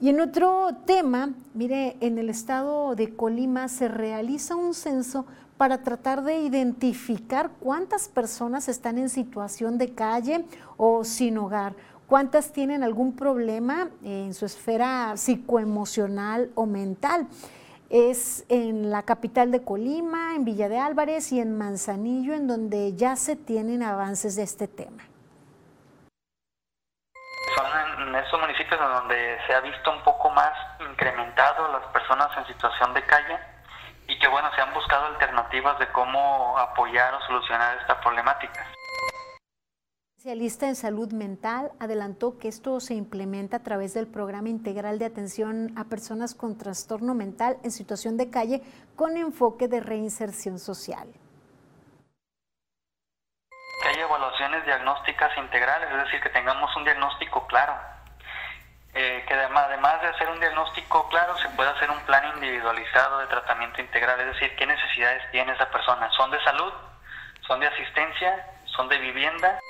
Y 0.00 0.10
en 0.10 0.20
otro 0.20 0.68
tema, 0.86 1.34
mire, 1.54 1.96
en 1.98 2.16
el 2.16 2.30
estado 2.30 2.94
de 2.94 3.16
Colima 3.16 3.66
se 3.66 3.88
realiza 3.88 4.54
un 4.54 4.72
censo 4.72 5.26
para 5.56 5.82
tratar 5.82 6.22
de 6.22 6.40
identificar 6.42 7.50
cuántas 7.58 8.08
personas 8.08 8.68
están 8.68 8.96
en 8.96 9.08
situación 9.08 9.76
de 9.76 9.92
calle 9.92 10.46
o 10.76 11.02
sin 11.02 11.36
hogar 11.36 11.74
cuántas 12.08 12.52
tienen 12.52 12.82
algún 12.82 13.14
problema 13.14 13.88
en 14.02 14.34
su 14.34 14.46
esfera 14.46 15.16
psicoemocional 15.16 16.50
o 16.54 16.66
mental. 16.66 17.28
Es 17.90 18.44
en 18.48 18.90
la 18.90 19.02
capital 19.02 19.52
de 19.52 19.64
Colima, 19.64 20.34
en 20.34 20.44
Villa 20.44 20.68
de 20.68 20.78
Álvarez 20.78 21.32
y 21.32 21.40
en 21.40 21.56
Manzanillo, 21.56 22.34
en 22.34 22.48
donde 22.48 22.94
ya 22.96 23.16
se 23.16 23.36
tienen 23.36 23.82
avances 23.82 24.36
de 24.36 24.42
este 24.42 24.68
tema. 24.68 25.04
Son 27.56 28.08
en 28.08 28.14
esos 28.14 28.40
municipios 28.40 28.80
en 28.80 28.92
donde 28.92 29.38
se 29.46 29.54
ha 29.54 29.60
visto 29.60 29.90
un 29.90 30.02
poco 30.02 30.30
más 30.30 30.52
incrementado 30.90 31.72
las 31.72 31.84
personas 31.92 32.28
en 32.36 32.46
situación 32.46 32.92
de 32.94 33.02
calle 33.04 33.38
y 34.06 34.18
que 34.18 34.28
bueno, 34.28 34.48
se 34.54 34.60
han 34.60 34.72
buscado 34.74 35.06
alternativas 35.06 35.78
de 35.78 35.86
cómo 35.88 36.58
apoyar 36.58 37.14
o 37.14 37.20
solucionar 37.26 37.78
esta 37.78 38.00
problemática 38.00 38.66
especialista 40.18 40.66
en 40.66 40.74
salud 40.74 41.12
mental 41.12 41.70
adelantó 41.78 42.40
que 42.40 42.48
esto 42.48 42.80
se 42.80 42.94
implementa 42.94 43.58
a 43.58 43.62
través 43.62 43.94
del 43.94 44.08
programa 44.08 44.48
integral 44.48 44.98
de 44.98 45.04
atención 45.04 45.72
a 45.78 45.84
personas 45.84 46.34
con 46.34 46.58
trastorno 46.58 47.14
mental 47.14 47.56
en 47.62 47.70
situación 47.70 48.16
de 48.16 48.28
calle 48.28 48.60
con 48.96 49.16
enfoque 49.16 49.68
de 49.68 49.78
reinserción 49.78 50.58
social. 50.58 51.06
Que 53.80 53.88
hay 53.90 54.00
evaluaciones 54.00 54.64
diagnósticas 54.64 55.30
integrales, 55.38 55.88
es 55.88 56.04
decir, 56.06 56.20
que 56.20 56.30
tengamos 56.30 56.74
un 56.74 56.82
diagnóstico 56.82 57.46
claro. 57.46 57.74
Eh, 58.94 59.24
que 59.24 59.34
además, 59.34 59.66
además 59.68 60.02
de 60.02 60.08
hacer 60.08 60.28
un 60.30 60.40
diagnóstico 60.40 61.08
claro, 61.10 61.38
se 61.38 61.48
puede 61.50 61.70
hacer 61.70 61.88
un 61.92 62.00
plan 62.06 62.24
individualizado 62.34 63.20
de 63.20 63.26
tratamiento 63.28 63.80
integral, 63.80 64.18
es 64.18 64.34
decir, 64.34 64.56
qué 64.56 64.66
necesidades 64.66 65.22
tiene 65.30 65.52
esa 65.52 65.70
persona. 65.70 66.10
¿Son 66.16 66.28
de 66.32 66.42
salud? 66.42 66.72
¿Son 67.46 67.60
de 67.60 67.68
asistencia? 67.68 68.44
¿Son 68.74 68.88
de 68.88 68.98
vivienda? 68.98 69.60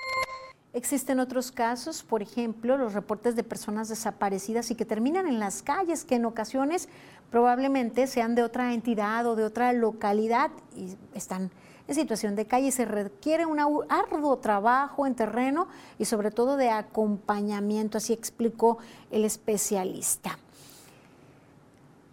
Existen 0.75 1.19
otros 1.19 1.51
casos, 1.51 2.03
por 2.03 2.21
ejemplo, 2.21 2.77
los 2.77 2.93
reportes 2.93 3.35
de 3.35 3.43
personas 3.43 3.89
desaparecidas 3.89 4.71
y 4.71 4.75
que 4.75 4.85
terminan 4.85 5.27
en 5.27 5.39
las 5.39 5.63
calles, 5.63 6.05
que 6.05 6.17
en 6.17 6.27
ocasiones 6.27 6.89
probablemente 7.31 8.07
sean 8.07 8.35
de 8.35 8.43
otra 8.43 8.75
entidad 8.75 9.27
o 9.27 9.35
de 9.35 9.45
otra 9.45 9.73
localidad 9.73 10.51
y 10.77 10.95
están 11.15 11.51
en 11.87 11.95
situación 11.95 12.37
de 12.37 12.47
calle. 12.47 12.71
Se 12.71 12.85
requiere 12.85 13.47
un 13.47 13.59
arduo 13.61 14.39
trabajo 14.39 15.07
en 15.07 15.15
terreno 15.15 15.69
y 15.99 16.05
sobre 16.05 16.31
todo 16.31 16.57
de 16.59 16.69
acompañamiento, 16.69 17.97
así 17.97 18.13
explicó 18.13 18.77
el 19.11 19.25
especialista. 19.25 20.39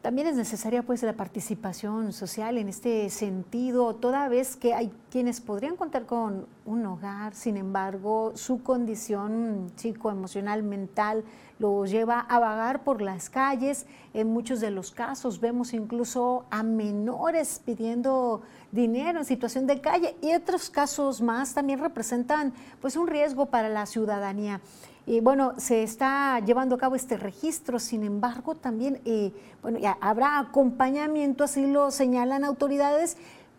También 0.05 0.27
es 0.27 0.35
necesaria 0.35 0.83
pues 0.83 1.01
la 1.01 1.13
participación 1.13 2.13
social 2.13 2.59
en 2.59 2.69
este 2.69 3.09
sentido, 3.09 3.95
toda 3.95 4.29
vez 4.29 4.55
que 4.55 4.75
hay 4.75 4.93
quienes 5.09 5.41
podrían 5.41 5.75
contar 5.77 6.05
con 6.05 6.45
un 6.63 6.85
hogar, 6.85 7.33
sin 7.33 7.57
embargo, 7.57 8.31
su 8.35 8.61
condición 8.61 9.71
psicoemocional 9.75 10.61
mental 10.61 11.23
lo 11.57 11.87
lleva 11.87 12.19
a 12.19 12.37
vagar 12.37 12.83
por 12.83 13.01
las 13.01 13.31
calles. 13.31 13.87
En 14.13 14.27
muchos 14.31 14.59
de 14.59 14.69
los 14.69 14.91
casos 14.91 15.39
vemos 15.39 15.73
incluso 15.73 16.45
a 16.51 16.61
menores 16.61 17.59
pidiendo 17.65 18.43
dinero 18.71 19.17
en 19.17 19.25
situación 19.25 19.65
de 19.65 19.81
calle 19.81 20.15
y 20.21 20.35
otros 20.35 20.69
casos 20.69 21.19
más 21.19 21.55
también 21.55 21.79
representan 21.79 22.53
pues 22.79 22.95
un 22.95 23.07
riesgo 23.07 23.47
para 23.47 23.69
la 23.69 23.87
ciudadanía. 23.87 24.61
Y 25.07 25.19
bueno, 25.19 25.53
se 25.57 25.83
está 25.83 26.39
llevando 26.39 26.75
a 26.75 26.77
cabo 26.79 26.95
este 26.95 27.17
registro, 27.17 27.77
sin 27.77 28.03
embargo, 28.03 28.55
también 28.55 29.01
eh, 29.05 29.31
bueno, 29.61 29.79
habrá 30.01 30.39
acompañamiento, 30.39 31.43
así 31.43 31.67
lo 31.67 31.91
señalan 31.91 32.43
autoridades, 32.43 33.17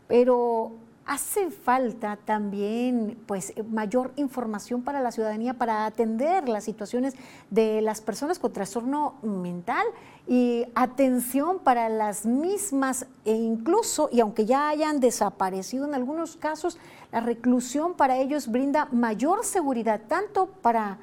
pero 0.08 0.72
hace 1.06 1.52
falta 1.52 2.18
también 2.24 3.16
pues 3.26 3.52
mayor 3.70 4.12
información 4.16 4.82
para 4.82 5.00
la 5.00 5.12
ciudadanía 5.12 5.54
para 5.54 5.86
atender 5.86 6.48
las 6.48 6.64
situaciones 6.64 7.14
de 7.48 7.80
las 7.80 8.00
personas 8.00 8.40
con 8.40 8.52
trastorno 8.52 9.14
mental 9.22 9.86
y 10.26 10.66
atención 10.74 11.60
para 11.60 11.88
las 11.88 12.26
mismas 12.26 13.06
e 13.24 13.34
incluso 13.34 14.08
y 14.10 14.18
aunque 14.18 14.46
ya 14.46 14.68
hayan 14.68 14.98
desaparecido 14.98 15.86
en 15.86 15.94
algunos 15.94 16.36
casos 16.36 16.76
la 17.12 17.20
reclusión 17.20 17.94
para 17.94 18.16
ellos 18.16 18.48
brinda 18.48 18.88
mayor 18.90 19.44
seguridad 19.44 20.00
tanto 20.08 20.46
para 20.60 20.98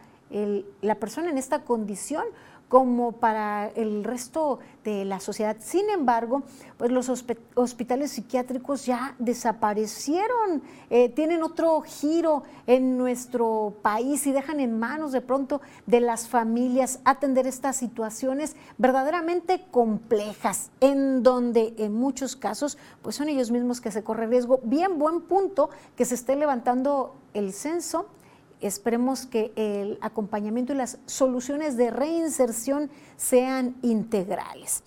la 0.81 0.95
persona 0.95 1.29
en 1.29 1.37
esta 1.37 1.63
condición 1.63 2.25
como 2.73 3.11
para 3.11 3.67
el 3.75 4.03
resto 4.03 4.57
de 4.83 5.05
la 5.05 5.19
sociedad. 5.19 5.57
Sin 5.59 5.91
embargo, 5.91 6.41
pues 6.77 6.91
los 6.91 7.07
hospitales 7.53 8.09
psiquiátricos 8.09 8.87
ya 8.87 9.15
desaparecieron, 9.19 10.63
eh, 10.89 11.09
tienen 11.09 11.43
otro 11.43 11.81
giro 11.81 12.41
en 12.65 12.97
nuestro 12.97 13.75
país 13.83 14.25
y 14.25 14.31
dejan 14.31 14.59
en 14.59 14.79
manos 14.79 15.11
de 15.11 15.21
pronto 15.21 15.61
de 15.85 15.99
las 15.99 16.27
familias 16.27 16.99
atender 17.05 17.45
estas 17.45 17.75
situaciones 17.75 18.55
verdaderamente 18.79 19.65
complejas, 19.69 20.71
en 20.79 21.21
donde 21.21 21.75
en 21.77 21.93
muchos 21.93 22.35
casos 22.35 22.79
pues 23.03 23.15
son 23.15 23.29
ellos 23.29 23.51
mismos 23.51 23.81
que 23.81 23.91
se 23.91 24.03
corre 24.03 24.25
riesgo. 24.25 24.61
Bien 24.63 24.97
buen 24.97 25.21
punto 25.21 25.69
que 25.95 26.05
se 26.05 26.15
esté 26.15 26.35
levantando 26.35 27.13
el 27.35 27.53
censo 27.53 28.07
Esperemos 28.63 29.25
que 29.25 29.51
el 29.55 29.97
acompañamiento 30.01 30.73
y 30.73 30.77
las 30.77 30.97
soluciones 31.05 31.77
de 31.77 31.91
reinserción 31.91 32.89
sean 33.17 33.75
integrales. 33.81 34.83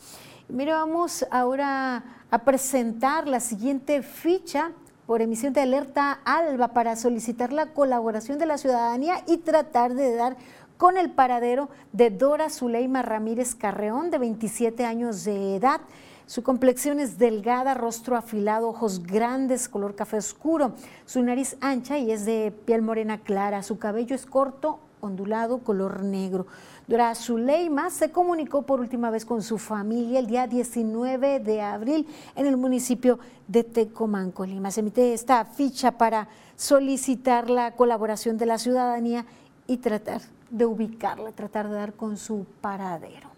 Mire, 0.49 0.73
vamos 0.73 1.27
ahora 1.31 2.05
a 2.31 2.39
presentar 2.39 3.29
la 3.29 3.41
siguiente 3.41 4.03
ficha 4.03 4.73
por 5.07 5.23
emisión 5.23 5.53
de 5.53 5.61
alerta 5.61 6.21
ALBA 6.25 6.69
para 6.69 6.97
solicitar 6.97 7.53
la 7.53 7.73
colaboración 7.73 8.39
de 8.39 8.47
la 8.47 8.59
ciudadanía 8.59 9.23
y 9.27 9.39
tratar 9.39 9.95
de 9.95 10.15
dar 10.15 10.37
con 10.77 10.97
el 10.97 11.11
paradero 11.11 11.69
de 11.93 12.11
Dora 12.11 12.51
Zuleima 12.51 13.03
Ramírez 13.03 13.55
Carreón, 13.55 14.11
de 14.11 14.19
27 14.19 14.85
años 14.85 15.25
de 15.25 15.57
edad. 15.57 15.81
Su 16.27 16.43
complexión 16.43 16.99
es 16.99 17.19
delgada, 17.19 17.75
rostro 17.75 18.17
afilado, 18.17 18.69
ojos 18.69 19.05
grandes, 19.05 19.69
color 19.69 19.95
café 19.95 20.17
oscuro. 20.17 20.73
Su 21.05 21.23
nariz 21.23 21.57
ancha 21.61 21.99
y 21.99 22.11
es 22.11 22.27
de 22.27 22.53
piel 22.65 22.83
morena 22.83 23.19
clara. 23.19 23.63
Su 23.63 23.79
cabello 23.79 24.17
es 24.17 24.27
corto, 24.27 24.81
ondulado, 25.01 25.59
color 25.59 26.03
negro. 26.03 26.49
Dora 26.89 27.15
Zuleima 27.15 27.91
se 27.91 28.11
comunicó 28.11 28.63
por 28.63 28.81
última 28.81 29.11
vez 29.11 29.25
con 29.25 29.41
su 29.41 29.57
familia 29.57 30.19
el 30.19 30.27
día 30.27 30.49
19 30.49 31.39
de 31.39 31.63
abril 31.63 32.09
en 32.35 32.47
el 32.47 32.57
municipio 32.57 33.21
de 33.47 33.63
Tecomán, 33.63 34.33
Colima. 34.33 34.73
Se 34.73 34.81
emite 34.81 35.15
esta 35.15 35.45
ficha 35.45 35.93
para 35.93 36.27
solicitar 36.57 37.49
la 37.49 37.77
colaboración 37.77 38.37
de 38.37 38.47
la 38.47 38.59
ciudadanía 38.59 39.27
y 39.69 39.77
tratar 39.77 40.23
de 40.51 40.67
ubicarla, 40.67 41.31
tratar 41.31 41.69
de 41.69 41.77
dar 41.77 41.93
con 41.93 42.17
su 42.17 42.47
paradero. 42.61 43.29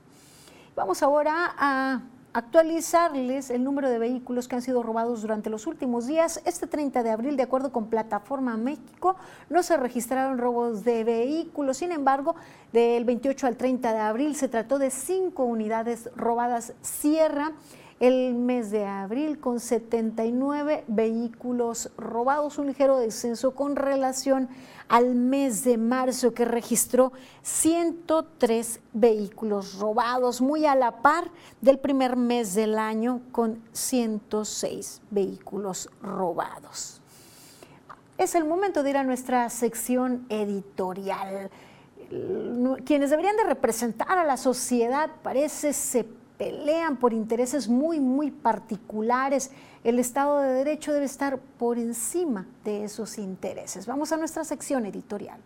Vamos 0.74 1.02
ahora 1.02 1.54
a 1.58 2.00
actualizarles 2.32 3.50
el 3.50 3.64
número 3.64 3.88
de 3.88 3.98
vehículos 3.98 4.48
que 4.48 4.56
han 4.56 4.62
sido 4.62 4.82
robados 4.82 5.22
durante 5.22 5.50
los 5.50 5.66
últimos 5.66 6.06
días. 6.06 6.42
Este 6.44 6.66
30 6.66 7.02
de 7.02 7.10
abril, 7.10 7.36
de 7.36 7.42
acuerdo 7.42 7.72
con 7.72 7.88
Plataforma 7.88 8.56
México, 8.56 9.16
no 9.48 9.62
se 9.62 9.76
registraron 9.76 10.38
robos 10.38 10.84
de 10.84 11.04
vehículos. 11.04 11.78
Sin 11.78 11.92
embargo, 11.92 12.36
del 12.72 13.04
28 13.04 13.46
al 13.46 13.56
30 13.56 13.92
de 13.92 14.00
abril 14.00 14.36
se 14.36 14.48
trató 14.48 14.78
de 14.78 14.90
cinco 14.90 15.44
unidades 15.44 16.10
robadas. 16.16 16.74
Sierra 16.82 17.52
el 18.00 18.34
mes 18.34 18.70
de 18.70 18.86
abril 18.86 19.40
con 19.40 19.58
79 19.58 20.84
vehículos 20.86 21.90
robados, 21.96 22.58
un 22.58 22.68
ligero 22.68 22.98
descenso 22.98 23.54
con 23.54 23.76
relación 23.76 24.48
al 24.88 25.14
mes 25.14 25.64
de 25.64 25.76
marzo 25.76 26.32
que 26.32 26.44
registró 26.44 27.12
103 27.42 28.80
vehículos 28.92 29.78
robados, 29.78 30.40
muy 30.40 30.64
a 30.64 30.74
la 30.74 31.02
par 31.02 31.30
del 31.60 31.78
primer 31.78 32.16
mes 32.16 32.54
del 32.54 32.78
año 32.78 33.20
con 33.32 33.62
106 33.72 35.02
vehículos 35.10 35.90
robados. 36.00 37.00
Es 38.16 38.34
el 38.34 38.44
momento 38.44 38.82
de 38.82 38.90
ir 38.90 38.96
a 38.96 39.04
nuestra 39.04 39.48
sección 39.50 40.26
editorial. 40.28 41.50
Quienes 42.84 43.10
deberían 43.10 43.36
de 43.36 43.44
representar 43.44 44.18
a 44.18 44.24
la 44.24 44.36
sociedad 44.36 45.10
parece 45.22 45.72
se 45.72 46.06
pelean 46.38 46.96
por 46.96 47.12
intereses 47.12 47.68
muy, 47.68 48.00
muy 48.00 48.30
particulares. 48.30 49.50
El 49.84 49.98
Estado 49.98 50.40
de 50.40 50.52
Derecho 50.54 50.92
debe 50.92 51.04
estar 51.04 51.38
por 51.58 51.78
encima 51.78 52.46
de 52.64 52.84
esos 52.84 53.18
intereses. 53.18 53.86
Vamos 53.86 54.12
a 54.12 54.16
nuestra 54.16 54.44
sección 54.44 54.86
editorial. 54.86 55.40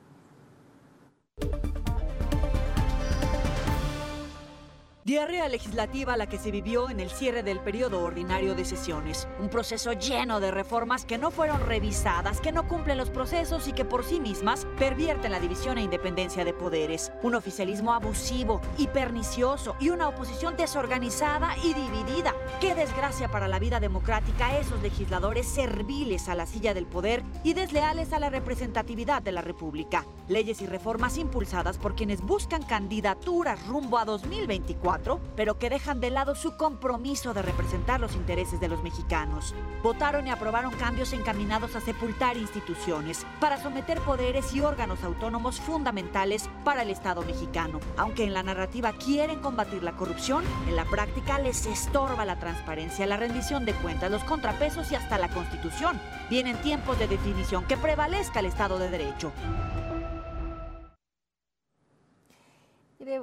Diarrea 5.05 5.49
legislativa 5.49 6.17
la 6.17 6.29
que 6.29 6.39
se 6.39 6.53
vivió 6.53 6.89
en 6.89 7.01
el 7.01 7.11
cierre 7.11 7.43
del 7.43 7.59
periodo 7.59 8.05
ordinario 8.05 8.55
de 8.55 8.65
sesiones. 8.65 9.27
Un 9.41 9.49
proceso 9.49 9.95
lleno 9.95 10.39
de 10.39 10.53
reformas 10.53 11.05
que 11.05 11.19
no 11.19 11.33
fueron 11.33 11.61
revisadas, 11.67 12.41
que 12.41 12.53
no 12.53 12.69
cumplen 12.69 12.99
los 12.99 13.11
procesos 13.11 13.67
y 13.67 13.73
que 13.73 13.85
por 13.85 14.05
sí 14.05 14.21
mismas 14.21 14.65
pervierten 14.79 15.33
la 15.33 15.41
división 15.41 15.79
e 15.79 15.83
independencia 15.83 16.45
de 16.45 16.55
poderes. 16.55 17.11
Un 17.25 17.35
oficialismo 17.35 17.93
abusivo 17.93 18.61
y 18.79 18.87
pernicioso 18.87 19.75
y 19.81 19.91
una 19.91 20.07
oposición 20.07 20.57
desorganizada 20.57 21.57
y 21.65 21.75
dividida. 21.75 22.33
Qué 22.61 22.77
desgracia 22.77 23.29
para 23.29 23.49
la 23.49 23.59
vida 23.59 23.81
democrática 23.81 24.57
esos 24.57 24.81
legisladores 24.83 25.49
serviles 25.49 26.29
a 26.29 26.37
la 26.37 26.47
silla 26.47 26.75
del 26.75 26.87
poder 26.87 27.25
y 27.43 27.55
desleales 27.55 28.13
a 28.13 28.21
la 28.21 28.31
representatividad 28.31 29.21
de 29.21 29.33
la 29.33 29.43
República. 29.43 30.07
Leyes 30.29 30.63
y 30.63 30.67
reformas 30.67 31.19
impulsadas 31.19 31.77
por 31.77 31.97
quienes 31.97 32.21
buscan 32.21 32.63
candidaturas 32.63 33.67
rumbo 33.67 33.99
a 33.99 34.05
2024 34.05 34.92
pero 35.37 35.59
que 35.59 35.71
dejan 35.71 36.01
de 36.01 36.11
lado 36.11 36.35
su 36.35 36.57
compromiso 36.57 37.33
de 37.33 37.43
representar 37.43 38.01
los 38.01 38.15
intereses 38.15 38.61
de 38.61 38.69
los 38.69 38.83
mexicanos. 38.83 39.55
Votaron 39.83 40.27
y 40.27 40.31
aprobaron 40.31 40.73
cambios 40.75 41.13
encaminados 41.13 41.75
a 41.77 41.81
sepultar 41.81 42.37
instituciones, 42.37 43.27
para 43.41 43.61
someter 43.63 44.01
poderes 44.01 44.53
y 44.55 44.61
órganos 44.61 45.03
autónomos 45.03 45.61
fundamentales 45.61 46.49
para 46.65 46.83
el 46.83 46.91
Estado 46.91 47.23
mexicano. 47.23 47.81
Aunque 47.97 48.25
en 48.25 48.35
la 48.35 48.43
narrativa 48.43 48.93
quieren 48.93 49.41
combatir 49.41 49.83
la 49.83 49.93
corrupción, 49.93 50.45
en 50.69 50.77
la 50.77 50.85
práctica 50.85 51.39
les 51.39 51.67
estorba 51.67 52.25
la 52.25 52.39
transparencia, 52.39 53.07
la 53.07 53.17
rendición 53.17 53.65
de 53.65 53.75
cuentas, 53.75 54.11
los 54.11 54.25
contrapesos 54.25 54.91
y 54.93 54.95
hasta 54.95 55.19
la 55.19 55.29
Constitución. 55.29 55.99
Vienen 56.29 56.61
tiempos 56.63 56.99
de 56.99 57.09
definición, 57.09 57.65
que 57.65 57.77
prevalezca 57.77 58.41
el 58.41 58.47
Estado 58.47 58.79
de 58.79 58.91
Derecho. 58.91 59.33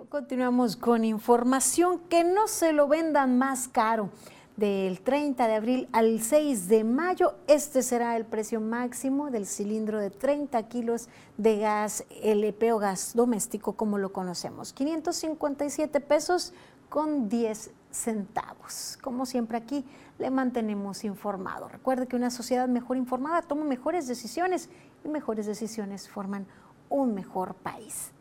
Continuamos 0.09 0.75
con 0.75 1.05
información 1.05 1.99
que 2.09 2.25
no 2.25 2.49
se 2.49 2.73
lo 2.73 2.89
vendan 2.89 3.37
más 3.37 3.69
caro. 3.69 4.09
Del 4.57 4.99
30 4.99 5.47
de 5.47 5.55
abril 5.55 5.89
al 5.93 6.19
6 6.19 6.67
de 6.67 6.83
mayo, 6.83 7.35
este 7.47 7.81
será 7.81 8.17
el 8.17 8.25
precio 8.25 8.59
máximo 8.59 9.31
del 9.31 9.45
cilindro 9.45 9.97
de 9.99 10.09
30 10.09 10.61
kilos 10.63 11.07
de 11.37 11.59
gas 11.59 12.03
LP 12.21 12.73
o 12.73 12.79
gas 12.79 13.13
doméstico 13.15 13.71
como 13.77 13.97
lo 13.97 14.11
conocemos. 14.11 14.73
557 14.73 16.01
pesos 16.01 16.51
con 16.89 17.29
10 17.29 17.71
centavos. 17.89 18.97
Como 19.01 19.25
siempre 19.25 19.57
aquí 19.57 19.85
le 20.17 20.29
mantenemos 20.29 21.05
informado. 21.05 21.69
Recuerde 21.69 22.05
que 22.05 22.17
una 22.17 22.31
sociedad 22.31 22.67
mejor 22.67 22.97
informada 22.97 23.43
toma 23.43 23.63
mejores 23.63 24.09
decisiones 24.09 24.69
y 25.05 25.07
mejores 25.07 25.45
decisiones 25.45 26.09
forman 26.09 26.45
un 26.89 27.13
mejor 27.13 27.55
país. 27.55 28.11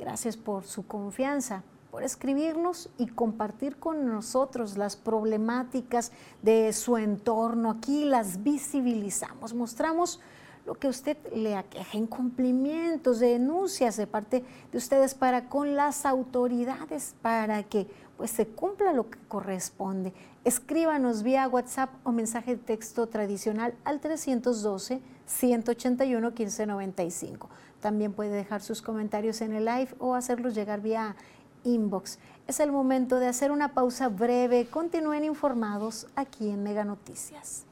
Gracias 0.00 0.38
por 0.38 0.64
su 0.64 0.86
confianza, 0.86 1.62
por 1.90 2.02
escribirnos 2.02 2.88
y 2.96 3.06
compartir 3.06 3.76
con 3.76 4.06
nosotros 4.06 4.78
las 4.78 4.96
problemáticas 4.96 6.10
de 6.40 6.72
su 6.72 6.96
entorno. 6.96 7.70
Aquí 7.70 8.06
las 8.06 8.42
visibilizamos, 8.42 9.52
mostramos 9.52 10.18
lo 10.64 10.72
que 10.72 10.88
usted 10.88 11.18
le 11.34 11.54
aqueja, 11.54 11.98
incumplimientos, 11.98 13.20
denuncias 13.20 13.98
de 13.98 14.06
parte 14.06 14.42
de 14.72 14.78
ustedes 14.78 15.12
para 15.12 15.50
con 15.50 15.76
las 15.76 16.06
autoridades, 16.06 17.14
para 17.20 17.62
que 17.64 17.86
pues 18.16 18.30
se 18.30 18.46
cumpla 18.46 18.94
lo 18.94 19.10
que 19.10 19.18
corresponde. 19.28 20.14
Escríbanos 20.44 21.22
vía 21.22 21.46
WhatsApp 21.46 21.90
o 22.04 22.12
mensaje 22.12 22.56
de 22.56 22.62
texto 22.62 23.06
tradicional 23.06 23.74
al 23.84 24.00
312 24.00 25.02
181 25.26 26.30
1595. 26.30 27.50
También 27.80 28.12
puede 28.12 28.30
dejar 28.30 28.60
sus 28.60 28.82
comentarios 28.82 29.40
en 29.40 29.52
el 29.52 29.64
live 29.64 29.94
o 29.98 30.14
hacerlos 30.14 30.54
llegar 30.54 30.80
vía 30.80 31.16
inbox. 31.64 32.18
Es 32.46 32.60
el 32.60 32.72
momento 32.72 33.18
de 33.18 33.28
hacer 33.28 33.50
una 33.50 33.74
pausa 33.74 34.08
breve. 34.08 34.66
Continúen 34.66 35.24
informados 35.24 36.06
aquí 36.16 36.50
en 36.50 36.62
Mega 36.62 36.84
Noticias. 36.84 37.64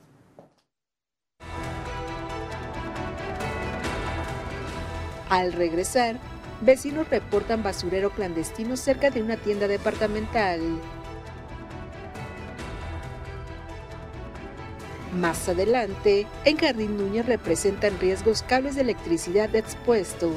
Al 5.29 5.53
regresar, 5.53 6.17
vecinos 6.63 7.11
reportan 7.11 7.63
basurero 7.63 8.11
clandestino 8.11 8.77
cerca 8.77 9.11
de 9.11 9.23
una 9.23 9.37
tienda 9.37 9.69
departamental. 9.69 10.61
Más 15.13 15.49
adelante, 15.49 16.27
en 16.45 16.59
Jardín 16.59 16.99
Núñez 16.99 17.27
representan 17.27 17.99
riesgos 17.99 18.43
cables 18.43 18.75
de 18.75 18.83
electricidad 18.83 19.55
expuestos. 19.57 20.33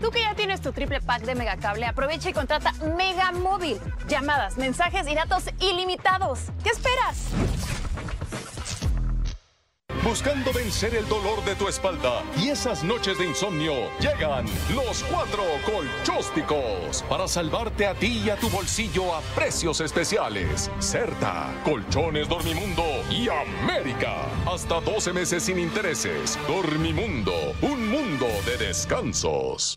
Tú 0.00 0.10
que 0.10 0.20
ya 0.20 0.34
tienes 0.34 0.60
tu 0.62 0.72
triple 0.72 1.00
pack 1.00 1.22
de 1.22 1.34
Megacable, 1.34 1.84
aprovecha 1.84 2.30
y 2.30 2.32
contrata 2.32 2.72
Mega 2.96 3.32
Móvil. 3.32 3.78
Llamadas, 4.08 4.56
mensajes 4.56 5.06
y 5.08 5.14
datos 5.14 5.44
ilimitados. 5.60 6.40
¿Qué 6.62 6.70
esperas? 6.70 7.30
Buscando 10.06 10.52
vencer 10.52 10.94
el 10.94 11.08
dolor 11.08 11.44
de 11.44 11.56
tu 11.56 11.66
espalda 11.66 12.22
y 12.40 12.50
esas 12.50 12.84
noches 12.84 13.18
de 13.18 13.26
insomnio, 13.26 13.90
llegan 13.98 14.46
los 14.72 15.02
cuatro 15.02 15.42
colchósticos 15.64 17.02
para 17.08 17.26
salvarte 17.26 17.86
a 17.86 17.94
ti 17.94 18.22
y 18.24 18.30
a 18.30 18.36
tu 18.36 18.48
bolsillo 18.48 19.12
a 19.16 19.20
precios 19.34 19.80
especiales. 19.80 20.70
Certa, 20.78 21.52
Colchones 21.64 22.28
Dormimundo 22.28 22.84
y 23.10 23.28
América. 23.28 24.26
Hasta 24.46 24.80
12 24.80 25.12
meses 25.12 25.42
sin 25.42 25.58
intereses. 25.58 26.38
Dormimundo, 26.46 27.34
un 27.62 27.88
mundo 27.90 28.28
de 28.46 28.64
descansos. 28.64 29.76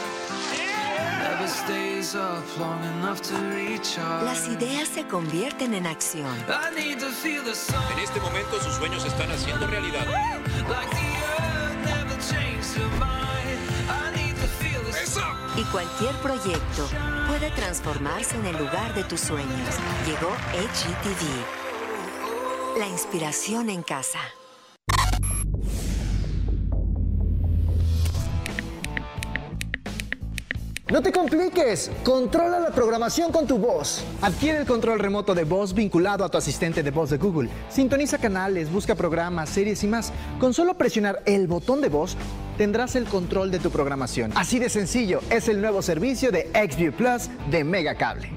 Las 4.23 4.47
ideas 4.47 4.87
se 4.89 5.07
convierten 5.07 5.73
en 5.73 5.87
acción. 5.87 6.27
En 6.37 7.99
este 7.99 8.19
momento 8.19 8.61
sus 8.61 8.75
sueños 8.75 9.01
se 9.01 9.07
están 9.07 9.31
haciendo 9.31 9.65
realidad. 9.65 10.05
Y 15.57 15.63
cualquier 15.63 16.13
proyecto 16.17 16.87
puede 17.27 17.49
transformarse 17.51 18.35
en 18.35 18.45
el 18.45 18.57
lugar 18.57 18.93
de 18.93 19.03
tus 19.03 19.21
sueños. 19.21 19.75
Llegó 20.05 20.29
HGTV. 20.53 21.23
La 22.77 22.87
inspiración 22.87 23.71
en 23.71 23.81
casa. 23.81 24.19
No 30.89 31.01
te 31.01 31.11
compliques, 31.11 31.89
controla 32.03 32.59
la 32.59 32.71
programación 32.71 33.31
con 33.31 33.47
tu 33.47 33.57
voz. 33.57 34.03
Adquiere 34.21 34.57
el 34.57 34.65
control 34.65 34.99
remoto 34.99 35.33
de 35.33 35.45
voz 35.45 35.73
vinculado 35.73 36.25
a 36.25 36.29
tu 36.29 36.37
asistente 36.37 36.83
de 36.83 36.91
voz 36.91 37.11
de 37.11 37.17
Google. 37.17 37.49
Sintoniza 37.69 38.17
canales, 38.17 38.69
busca 38.69 38.95
programas, 38.95 39.49
series 39.49 39.83
y 39.83 39.87
más. 39.87 40.11
Con 40.39 40.53
solo 40.53 40.73
presionar 40.73 41.21
el 41.25 41.47
botón 41.47 41.81
de 41.81 41.87
voz, 41.87 42.17
tendrás 42.57 42.95
el 42.95 43.05
control 43.05 43.51
de 43.51 43.59
tu 43.59 43.69
programación. 43.69 44.31
Así 44.35 44.59
de 44.59 44.69
sencillo, 44.69 45.21
es 45.29 45.47
el 45.47 45.61
nuevo 45.61 45.81
servicio 45.81 46.31
de 46.31 46.49
XView 46.53 46.91
Plus 46.91 47.29
de 47.49 47.63
Megacable. 47.63 48.29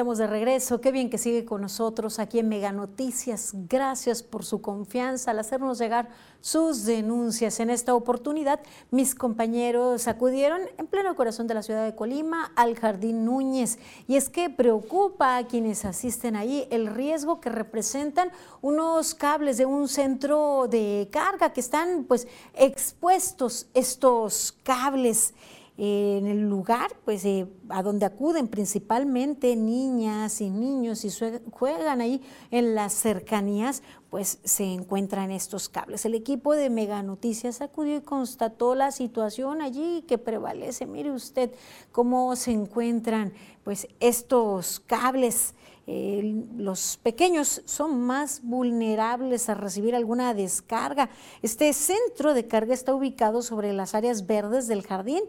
Estamos 0.00 0.16
de 0.16 0.26
regreso. 0.26 0.80
Qué 0.80 0.92
bien 0.92 1.10
que 1.10 1.18
sigue 1.18 1.44
con 1.44 1.60
nosotros 1.60 2.20
aquí 2.20 2.38
en 2.38 2.48
Mega 2.48 2.72
Noticias. 2.72 3.50
Gracias 3.68 4.22
por 4.22 4.46
su 4.46 4.62
confianza 4.62 5.30
al 5.30 5.38
hacernos 5.38 5.78
llegar 5.78 6.08
sus 6.40 6.86
denuncias. 6.86 7.60
En 7.60 7.68
esta 7.68 7.94
oportunidad, 7.94 8.60
mis 8.90 9.14
compañeros 9.14 10.08
acudieron 10.08 10.62
en 10.78 10.86
pleno 10.86 11.14
corazón 11.14 11.48
de 11.48 11.52
la 11.52 11.62
ciudad 11.62 11.84
de 11.84 11.94
Colima 11.94 12.50
al 12.56 12.76
Jardín 12.76 13.26
Núñez. 13.26 13.78
Y 14.08 14.16
es 14.16 14.30
que 14.30 14.48
preocupa 14.48 15.36
a 15.36 15.46
quienes 15.46 15.84
asisten 15.84 16.34
ahí 16.34 16.66
el 16.70 16.86
riesgo 16.86 17.38
que 17.42 17.50
representan 17.50 18.32
unos 18.62 19.14
cables 19.14 19.58
de 19.58 19.66
un 19.66 19.86
centro 19.86 20.66
de 20.66 21.10
carga 21.12 21.52
que 21.52 21.60
están 21.60 22.04
pues 22.04 22.26
expuestos 22.54 23.66
estos 23.74 24.54
cables 24.62 25.34
en 25.82 26.26
el 26.26 26.42
lugar 26.42 26.90
pues 27.06 27.24
eh, 27.24 27.46
a 27.70 27.82
donde 27.82 28.04
acuden 28.04 28.48
principalmente 28.48 29.56
niñas 29.56 30.42
y 30.42 30.50
niños 30.50 31.06
y 31.06 31.10
juegan 31.50 32.02
ahí 32.02 32.20
en 32.50 32.74
las 32.74 32.92
cercanías 32.92 33.82
pues 34.10 34.40
se 34.44 34.64
encuentran 34.64 35.30
estos 35.30 35.70
cables. 35.70 36.04
El 36.04 36.14
equipo 36.14 36.54
de 36.54 36.68
Mega 36.68 37.02
Noticias 37.02 37.62
acudió 37.62 37.96
y 37.96 38.02
constató 38.02 38.74
la 38.74 38.92
situación 38.92 39.62
allí 39.62 40.04
que 40.06 40.18
prevalece. 40.18 40.84
Mire 40.84 41.12
usted 41.12 41.50
cómo 41.92 42.36
se 42.36 42.50
encuentran 42.50 43.32
pues 43.64 43.88
estos 44.00 44.80
cables. 44.80 45.54
Los 45.86 46.98
pequeños 47.02 47.62
son 47.64 48.02
más 48.02 48.42
vulnerables 48.42 49.48
a 49.48 49.54
recibir 49.54 49.94
alguna 49.94 50.34
descarga. 50.34 51.08
Este 51.40 51.72
centro 51.72 52.34
de 52.34 52.46
carga 52.46 52.74
está 52.74 52.94
ubicado 52.94 53.40
sobre 53.40 53.72
las 53.72 53.94
áreas 53.94 54.26
verdes 54.26 54.68
del 54.68 54.86
jardín 54.86 55.22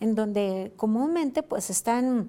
en 0.00 0.14
donde 0.14 0.72
comúnmente 0.76 1.42
pues 1.42 1.70
están 1.70 2.28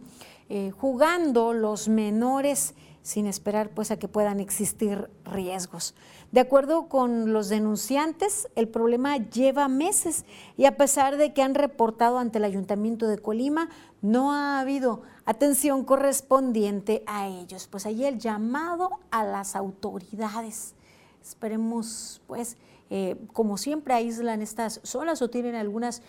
eh, 0.49 0.71
jugando 0.71 1.53
los 1.53 1.87
menores 1.87 2.75
sin 3.05 3.27
esperar 3.27 3.69
pues 3.69 3.91
a 3.91 3.97
que 3.97 4.07
puedan 4.07 4.39
existir 4.39 5.11
riesgos. 5.25 5.93
De 6.31 6.39
acuerdo 6.39 6.89
con 6.89 7.33
los 7.33 7.49
denunciantes, 7.49 8.49
el 8.55 8.67
problema 8.67 9.17
lleva 9.17 9.67
meses 9.67 10.25
y 10.57 10.65
a 10.65 10.75
pesar 10.75 11.17
de 11.17 11.31
que 11.31 11.43
han 11.43 11.53
reportado 11.53 12.17
ante 12.17 12.39
el 12.39 12.43
Ayuntamiento 12.43 13.07
de 13.07 13.19
Colima, 13.19 13.69
no 14.01 14.33
ha 14.33 14.59
habido 14.59 15.03
atención 15.25 15.85
correspondiente 15.85 17.03
a 17.05 17.27
ellos. 17.27 17.67
Pues 17.67 17.85
ahí 17.85 18.05
el 18.05 18.17
llamado 18.17 18.89
a 19.11 19.23
las 19.23 19.55
autoridades. 19.55 20.73
Esperemos 21.21 22.21
pues 22.25 22.57
eh, 22.89 23.15
como 23.33 23.57
siempre 23.57 23.93
aíslan 23.93 24.41
estas 24.41 24.79
zonas 24.83 25.21
o 25.21 25.29
tienen 25.29 25.55
algunas 25.55 26.01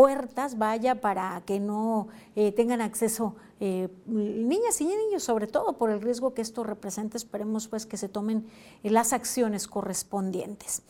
puertas, 0.00 0.56
vaya, 0.56 1.02
para 1.02 1.42
que 1.44 1.60
no 1.60 2.08
eh, 2.34 2.52
tengan 2.52 2.80
acceso 2.80 3.36
eh, 3.60 3.90
niñas 4.06 4.80
y 4.80 4.86
niños, 4.86 5.22
sobre 5.22 5.46
todo 5.46 5.74
por 5.74 5.90
el 5.90 6.00
riesgo 6.00 6.32
que 6.32 6.40
esto 6.40 6.64
representa. 6.64 7.18
Esperemos 7.18 7.68
pues 7.68 7.84
que 7.84 7.98
se 7.98 8.08
tomen 8.08 8.46
las 8.82 9.12
acciones 9.12 9.68
correspondientes. 9.68 10.80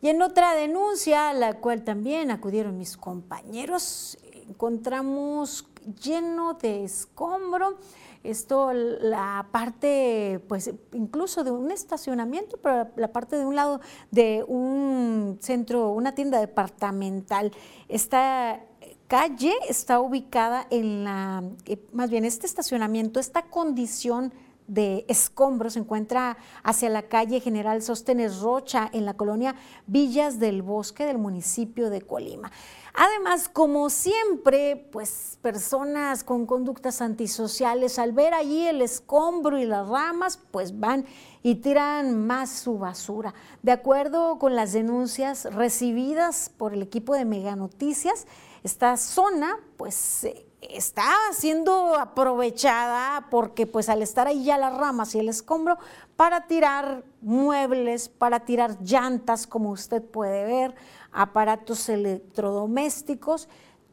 Y 0.00 0.08
en 0.08 0.22
otra 0.22 0.54
denuncia, 0.54 1.30
a 1.30 1.32
la 1.32 1.54
cual 1.54 1.82
también 1.82 2.30
acudieron 2.30 2.78
mis 2.78 2.96
compañeros, 2.96 4.18
encontramos 4.48 5.66
lleno 6.00 6.54
de 6.54 6.84
escombro 6.84 7.78
esto, 8.24 8.72
la 8.72 9.48
parte, 9.52 10.42
pues 10.48 10.72
incluso 10.92 11.44
de 11.44 11.50
un 11.50 11.70
estacionamiento, 11.70 12.56
pero 12.56 12.88
la 12.96 13.12
parte 13.12 13.36
de 13.36 13.46
un 13.46 13.54
lado 13.54 13.80
de 14.10 14.44
un 14.48 15.38
centro, 15.40 15.90
una 15.90 16.14
tienda 16.14 16.40
departamental. 16.40 17.52
Esta 17.88 18.60
calle 19.06 19.52
está 19.68 20.00
ubicada 20.00 20.66
en 20.70 21.04
la, 21.04 21.44
eh, 21.66 21.78
más 21.92 22.10
bien 22.10 22.24
este 22.24 22.46
estacionamiento, 22.46 23.20
esta 23.20 23.42
condición 23.42 24.32
de 24.66 25.04
escombros 25.08 25.74
se 25.74 25.80
encuentra 25.80 26.38
hacia 26.62 26.88
la 26.88 27.02
calle 27.02 27.40
General 27.40 27.82
Sóstenes 27.82 28.40
Rocha 28.40 28.88
en 28.92 29.04
la 29.04 29.14
colonia 29.14 29.54
Villas 29.86 30.38
del 30.38 30.62
Bosque 30.62 31.04
del 31.04 31.18
municipio 31.18 31.90
de 31.90 32.00
Colima. 32.00 32.50
Además, 32.96 33.48
como 33.48 33.90
siempre, 33.90 34.88
pues 34.92 35.38
personas 35.42 36.22
con 36.22 36.46
conductas 36.46 37.02
antisociales, 37.02 37.98
al 37.98 38.12
ver 38.12 38.34
allí 38.34 38.68
el 38.68 38.80
escombro 38.80 39.58
y 39.58 39.66
las 39.66 39.88
ramas, 39.88 40.38
pues 40.52 40.78
van 40.78 41.04
y 41.42 41.56
tiran 41.56 42.24
más 42.24 42.50
su 42.50 42.78
basura. 42.78 43.34
De 43.62 43.72
acuerdo 43.72 44.38
con 44.38 44.54
las 44.54 44.72
denuncias 44.72 45.52
recibidas 45.52 46.52
por 46.56 46.72
el 46.72 46.82
equipo 46.82 47.14
de 47.14 47.24
Mega 47.24 47.56
Noticias, 47.56 48.28
esta 48.62 48.96
zona, 48.96 49.58
pues 49.76 50.28
está 50.60 51.12
siendo 51.32 51.96
aprovechada 51.96 53.26
porque 53.30 53.66
pues 53.66 53.88
al 53.88 54.02
estar 54.02 54.26
ahí 54.26 54.44
ya 54.44 54.56
las 54.56 54.76
ramas 54.76 55.14
y 55.14 55.18
el 55.18 55.28
escombro 55.28 55.78
para 56.16 56.46
tirar 56.46 57.04
muebles, 57.20 58.08
para 58.08 58.40
tirar 58.40 58.78
llantas, 58.82 59.46
como 59.46 59.70
usted 59.70 60.02
puede 60.02 60.44
ver, 60.44 60.74
aparatos 61.14 61.88
electrodomésticos, 61.88 63.48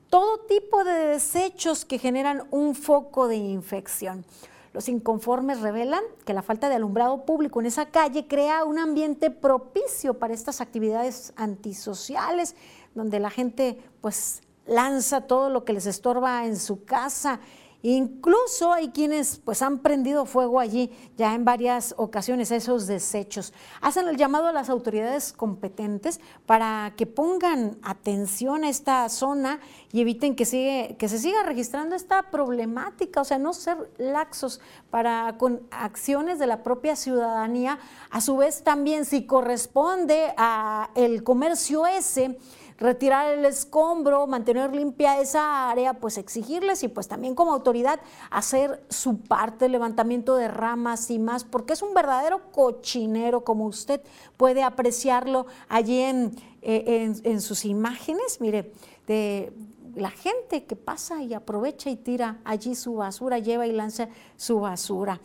todo 0.09 0.39
tipo 0.39 0.83
de 0.83 0.91
desechos 0.91 1.85
que 1.85 1.97
generan 1.97 2.43
un 2.51 2.75
foco 2.75 3.27
de 3.27 3.37
infección. 3.37 4.25
Los 4.73 4.87
inconformes 4.87 5.61
revelan 5.61 6.03
que 6.25 6.33
la 6.33 6.41
falta 6.41 6.69
de 6.69 6.75
alumbrado 6.75 7.25
público 7.25 7.59
en 7.59 7.65
esa 7.65 7.87
calle 7.87 8.27
crea 8.27 8.63
un 8.63 8.79
ambiente 8.79 9.29
propicio 9.29 10.17
para 10.17 10.33
estas 10.33 10.61
actividades 10.61 11.33
antisociales, 11.35 12.55
donde 12.95 13.19
la 13.19 13.29
gente 13.29 13.77
pues 13.99 14.41
lanza 14.65 15.21
todo 15.21 15.49
lo 15.49 15.65
que 15.65 15.73
les 15.73 15.85
estorba 15.85 16.45
en 16.45 16.57
su 16.57 16.85
casa. 16.85 17.39
Incluso 17.83 18.73
hay 18.73 18.89
quienes 18.89 19.39
pues 19.43 19.61
han 19.63 19.79
prendido 19.79 20.25
fuego 20.25 20.59
allí 20.59 20.91
ya 21.17 21.33
en 21.33 21.45
varias 21.45 21.95
ocasiones 21.97 22.51
esos 22.51 22.85
desechos. 22.85 23.53
Hacen 23.81 24.07
el 24.07 24.17
llamado 24.17 24.47
a 24.47 24.53
las 24.53 24.69
autoridades 24.69 25.33
competentes 25.33 26.19
para 26.45 26.93
que 26.95 27.07
pongan 27.07 27.79
atención 27.81 28.63
a 28.63 28.69
esta 28.69 29.09
zona 29.09 29.59
y 29.91 30.01
eviten 30.01 30.35
que, 30.35 30.45
sigue, 30.45 30.95
que 30.99 31.09
se 31.09 31.17
siga 31.17 31.43
registrando 31.43 31.95
esta 31.95 32.29
problemática, 32.29 33.21
o 33.21 33.25
sea, 33.25 33.39
no 33.39 33.53
ser 33.53 33.91
laxos 33.97 34.61
para 34.91 35.37
con 35.39 35.61
acciones 35.71 36.37
de 36.37 36.47
la 36.47 36.61
propia 36.61 36.95
ciudadanía. 36.95 37.79
A 38.11 38.21
su 38.21 38.37
vez 38.37 38.63
también 38.63 39.05
si 39.05 39.25
corresponde 39.25 40.33
a 40.37 40.91
el 40.95 41.23
comercio 41.23 41.87
ese 41.87 42.37
retirar 42.81 43.37
el 43.37 43.45
escombro, 43.45 44.25
mantener 44.25 44.75
limpia 44.75 45.21
esa 45.21 45.69
área, 45.69 45.93
pues 45.93 46.17
exigirles 46.17 46.83
y 46.83 46.87
pues 46.87 47.07
también 47.07 47.35
como 47.35 47.53
autoridad 47.53 47.99
hacer 48.31 48.83
su 48.89 49.19
parte, 49.19 49.69
levantamiento 49.69 50.35
de 50.35 50.47
ramas 50.47 51.11
y 51.11 51.19
más, 51.19 51.43
porque 51.43 51.73
es 51.73 51.83
un 51.83 51.93
verdadero 51.93 52.51
cochinero, 52.51 53.43
como 53.43 53.67
usted 53.67 54.01
puede 54.35 54.63
apreciarlo 54.63 55.45
allí 55.69 55.99
en, 55.99 56.35
eh, 56.63 57.13
en, 57.23 57.41
sus 57.41 57.65
imágenes, 57.65 58.41
mire, 58.41 58.73
de 59.05 59.53
la 59.93 60.09
gente 60.09 60.65
que 60.65 60.75
pasa 60.75 61.21
y 61.21 61.35
aprovecha 61.35 61.91
y 61.91 61.97
tira 61.97 62.39
allí 62.43 62.73
su 62.73 62.95
basura, 62.95 63.37
lleva 63.37 63.67
y 63.67 63.73
lanza 63.73 64.09
su 64.37 64.59
basura. 64.59 65.21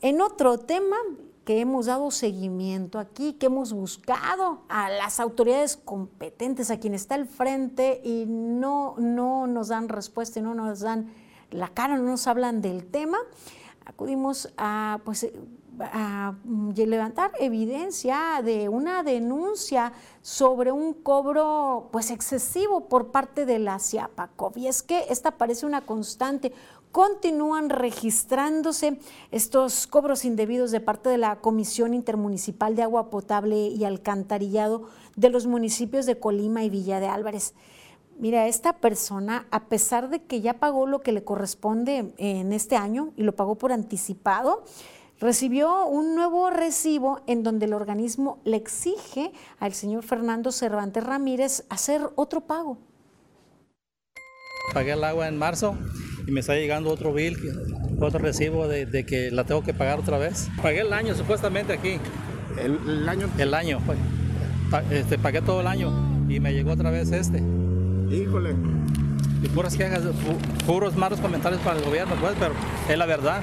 En 0.00 0.22
otro 0.22 0.58
tema, 0.58 0.96
que 1.44 1.60
hemos 1.60 1.86
dado 1.86 2.10
seguimiento 2.10 2.98
aquí, 2.98 3.34
que 3.34 3.46
hemos 3.46 3.72
buscado 3.72 4.62
a 4.68 4.88
las 4.88 5.20
autoridades 5.20 5.76
competentes, 5.76 6.70
a 6.70 6.78
quien 6.78 6.94
está 6.94 7.14
al 7.14 7.26
frente 7.26 8.00
y 8.02 8.24
no, 8.26 8.94
no 8.98 9.46
nos 9.46 9.68
dan 9.68 9.88
respuesta 9.88 10.40
y 10.40 10.42
no 10.42 10.54
nos 10.54 10.80
dan 10.80 11.12
la 11.50 11.68
cara, 11.68 11.96
no 11.96 12.04
nos 12.04 12.26
hablan 12.26 12.62
del 12.62 12.86
tema. 12.86 13.18
Acudimos 13.84 14.52
a, 14.56 15.00
pues, 15.04 15.30
a 15.78 16.34
levantar 16.74 17.32
evidencia 17.38 18.40
de 18.42 18.68
una 18.68 19.02
denuncia 19.02 19.92
sobre 20.22 20.72
un 20.72 20.94
cobro 20.94 21.88
pues 21.92 22.10
excesivo 22.10 22.88
por 22.88 23.08
parte 23.08 23.44
de 23.44 23.58
la 23.58 23.78
CIAPACOV. 23.78 24.56
Y 24.58 24.68
es 24.68 24.82
que 24.82 25.04
esta 25.10 25.32
parece 25.32 25.66
una 25.66 25.82
constante 25.82 26.52
continúan 26.94 27.70
registrándose 27.70 29.00
estos 29.32 29.88
cobros 29.88 30.24
indebidos 30.24 30.70
de 30.70 30.78
parte 30.78 31.08
de 31.08 31.18
la 31.18 31.40
Comisión 31.40 31.92
Intermunicipal 31.92 32.76
de 32.76 32.84
Agua 32.84 33.10
Potable 33.10 33.66
y 33.66 33.84
Alcantarillado 33.84 34.84
de 35.16 35.28
los 35.28 35.48
municipios 35.48 36.06
de 36.06 36.20
Colima 36.20 36.62
y 36.62 36.70
Villa 36.70 37.00
de 37.00 37.08
Álvarez. 37.08 37.54
Mira, 38.20 38.46
esta 38.46 38.74
persona, 38.74 39.48
a 39.50 39.64
pesar 39.64 40.08
de 40.08 40.22
que 40.22 40.40
ya 40.40 40.60
pagó 40.60 40.86
lo 40.86 41.00
que 41.00 41.10
le 41.10 41.24
corresponde 41.24 42.14
en 42.16 42.52
este 42.52 42.76
año 42.76 43.12
y 43.16 43.24
lo 43.24 43.34
pagó 43.34 43.56
por 43.56 43.72
anticipado, 43.72 44.62
recibió 45.18 45.86
un 45.86 46.14
nuevo 46.14 46.48
recibo 46.50 47.22
en 47.26 47.42
donde 47.42 47.66
el 47.66 47.74
organismo 47.74 48.38
le 48.44 48.56
exige 48.56 49.32
al 49.58 49.74
señor 49.74 50.04
Fernando 50.04 50.52
Cervantes 50.52 51.02
Ramírez 51.02 51.64
hacer 51.70 52.08
otro 52.14 52.42
pago. 52.42 52.78
Pagué 54.72 54.92
el 54.92 55.02
agua 55.02 55.26
en 55.26 55.36
marzo 55.36 55.76
y 56.26 56.32
me 56.32 56.40
está 56.40 56.54
llegando 56.54 56.90
otro 56.90 57.12
bill, 57.12 57.36
otro 58.00 58.18
recibo 58.18 58.66
de, 58.68 59.04
que 59.06 59.30
la 59.30 59.44
tengo 59.44 59.62
que 59.62 59.74
pagar 59.74 59.98
otra 59.98 60.18
vez. 60.18 60.48
Pagué 60.62 60.80
el 60.80 60.92
año 60.92 61.14
supuestamente 61.14 61.72
aquí. 61.72 61.98
¿El, 62.62 63.08
año? 63.08 63.28
El 63.38 63.54
año. 63.54 63.80
Pues. 63.84 63.98
Este, 64.90 65.18
pagué 65.18 65.42
todo 65.42 65.60
el 65.60 65.66
año 65.66 65.92
y 66.28 66.40
me 66.40 66.52
llegó 66.52 66.72
otra 66.72 66.90
vez 66.90 67.12
este. 67.12 67.42
Híjole. 68.10 68.54
Y 69.42 69.48
puras 69.48 69.76
quejas, 69.76 70.02
puros 70.66 70.96
malos 70.96 71.20
comentarios 71.20 71.60
para 71.60 71.78
el 71.78 71.84
gobierno, 71.84 72.14
pues, 72.20 72.32
pero 72.38 72.54
es 72.88 72.98
la 72.98 73.06
verdad. 73.06 73.42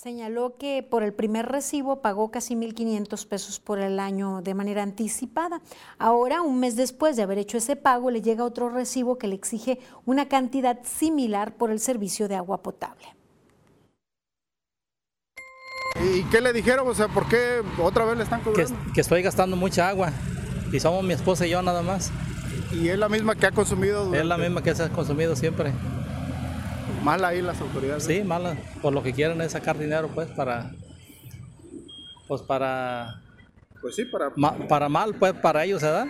Señaló 0.00 0.54
que 0.56 0.86
por 0.88 1.02
el 1.02 1.12
primer 1.12 1.46
recibo 1.46 2.02
pagó 2.02 2.30
casi 2.30 2.54
1.500 2.54 3.26
pesos 3.26 3.58
por 3.58 3.80
el 3.80 3.98
año 3.98 4.42
de 4.42 4.54
manera 4.54 4.84
anticipada. 4.84 5.60
Ahora, 5.98 6.40
un 6.40 6.60
mes 6.60 6.76
después 6.76 7.16
de 7.16 7.24
haber 7.24 7.38
hecho 7.38 7.58
ese 7.58 7.74
pago, 7.74 8.12
le 8.12 8.22
llega 8.22 8.44
otro 8.44 8.68
recibo 8.68 9.18
que 9.18 9.26
le 9.26 9.34
exige 9.34 9.80
una 10.06 10.28
cantidad 10.28 10.78
similar 10.84 11.56
por 11.56 11.72
el 11.72 11.80
servicio 11.80 12.28
de 12.28 12.36
agua 12.36 12.62
potable. 12.62 13.06
¿Y 16.00 16.22
qué 16.30 16.40
le 16.42 16.52
dijeron? 16.52 16.86
O 16.86 16.94
sea, 16.94 17.08
¿por 17.08 17.28
qué 17.28 17.62
otra 17.82 18.04
vez 18.04 18.18
le 18.18 18.22
están 18.22 18.40
cobrando? 18.42 18.72
Que, 18.72 18.92
que 18.92 19.00
estoy 19.00 19.22
gastando 19.22 19.56
mucha 19.56 19.88
agua 19.88 20.12
y 20.70 20.78
somos 20.78 21.02
mi 21.02 21.14
esposa 21.14 21.44
y 21.44 21.50
yo 21.50 21.60
nada 21.60 21.82
más. 21.82 22.12
¿Y 22.70 22.88
es 22.88 22.98
la 23.00 23.08
misma 23.08 23.34
que 23.34 23.46
ha 23.46 23.50
consumido? 23.50 24.14
Es 24.14 24.24
la 24.24 24.38
misma 24.38 24.62
que 24.62 24.76
se 24.76 24.84
ha 24.84 24.90
consumido 24.90 25.34
siempre. 25.34 25.72
Mal 27.02 27.24
ahí 27.24 27.42
las 27.42 27.60
autoridades. 27.60 28.04
Sí, 28.04 28.22
mal, 28.22 28.58
por 28.82 28.92
lo 28.92 29.02
que 29.02 29.12
quieren 29.12 29.40
es 29.40 29.52
sacar 29.52 29.78
dinero, 29.78 30.08
pues, 30.14 30.28
para. 30.28 30.72
Pues 32.26 32.42
para. 32.42 33.22
Pues 33.80 33.96
sí, 33.96 34.04
para. 34.04 34.30
para 34.68 34.88
mal, 34.88 35.14
pues, 35.14 35.34
para 35.34 35.64
ellos, 35.64 35.82
¿verdad? 35.82 36.06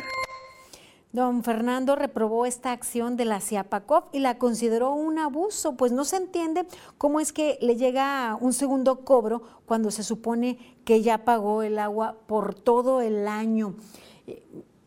Don 1.11 1.43
Fernando 1.43 1.97
reprobó 1.97 2.45
esta 2.45 2.71
acción 2.73 3.17
de 3.17 3.25
la 3.25 3.41
CIAPACOP 3.41 4.15
y 4.15 4.19
la 4.19 4.37
consideró 4.37 4.93
un 4.93 5.19
abuso, 5.19 5.75
pues 5.75 5.91
no 5.91 6.05
se 6.05 6.17
entiende 6.17 6.67
cómo 6.99 7.19
es 7.19 7.33
que 7.33 7.59
le 7.63 7.77
llega 7.77 8.37
un 8.39 8.53
segundo 8.53 9.07
cobro 9.07 9.43
cuando 9.65 9.91
se 9.91 10.03
supone 10.03 10.77
que 10.85 11.03
ya 11.03 11.25
pagó 11.25 11.63
el 11.63 11.79
agua 11.79 12.19
por 12.27 12.55
todo 12.55 13.01
el 13.01 13.27
año. 13.27 13.75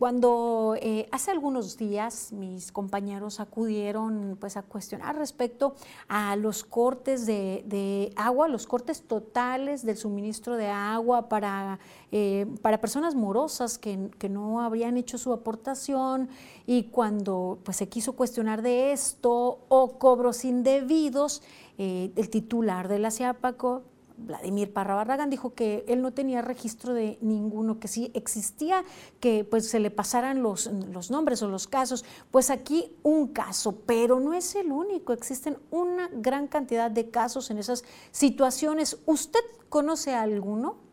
Cuando 0.02 0.76
eh, 0.82 1.08
hace 1.12 1.30
algunos 1.30 1.78
días 1.78 2.32
mis 2.34 2.72
compañeros 2.72 3.40
acudieron 3.40 4.36
pues, 4.42 4.58
a 4.58 4.64
cuestionar 4.64 5.16
respecto 5.16 5.76
a 6.08 6.36
los 6.38 6.64
cortes 6.64 7.28
de, 7.28 8.12
agua, 8.16 8.48
los 8.48 8.66
cortes 8.66 9.04
totales 9.04 9.86
del 9.86 9.98
suministro 9.98 10.56
de 10.56 10.70
agua 10.70 11.30
para, 11.30 11.78
eh, 12.12 12.48
para 12.64 12.82
personas 12.82 13.14
morosas 13.14 13.78
que, 13.78 14.10
no 14.28 14.62
habrían 14.62 14.98
hecho 14.98 15.20
su 15.20 15.34
aportación 15.34 16.30
y 16.66 16.86
cuando 16.86 17.60
pues, 17.64 17.78
se 17.78 17.88
quiso 17.88 18.14
cuestionar 18.14 18.64
de 18.64 18.94
esto 18.94 19.60
o 19.70 20.00
cobros 20.00 20.46
indebidos, 20.46 21.44
eh, 21.78 22.12
el 22.16 22.32
titular 22.32 22.88
de 22.88 22.98
la 22.98 23.12
CIAPACO 23.12 23.84
Vladimir 24.26 24.74
Parra 24.74 24.96
Barragán 24.96 25.30
dijo 25.30 25.54
que 25.54 25.84
él 25.88 26.02
no 26.02 26.14
tenía 26.14 26.42
registro 26.42 26.94
de 26.94 27.18
ninguno, 27.22 27.80
que 27.80 27.88
sí 27.88 28.12
existía 28.14 28.84
que 29.20 29.44
pues 29.44 29.70
se 29.70 29.80
le 29.80 29.92
pasaran 29.92 30.42
los, 30.42 30.68
los 30.68 31.12
nombres 31.12 31.42
o 31.44 31.48
los 31.48 31.68
casos. 31.68 32.06
Pues 32.32 32.50
aquí 32.50 32.92
un 33.04 33.28
caso, 33.28 33.76
pero 33.86 34.20
no 34.20 34.34
es 34.34 34.56
el 34.56 34.72
único, 34.72 35.14
existen 35.14 35.58
una 35.70 36.10
gran 36.14 36.48
cantidad 36.48 36.90
de 36.90 37.10
casos 37.10 37.52
en 37.52 37.58
esas 37.58 37.84
situaciones. 38.12 39.00
¿Usted 39.06 39.42
conoce 39.70 40.14
alguno? 40.14 40.92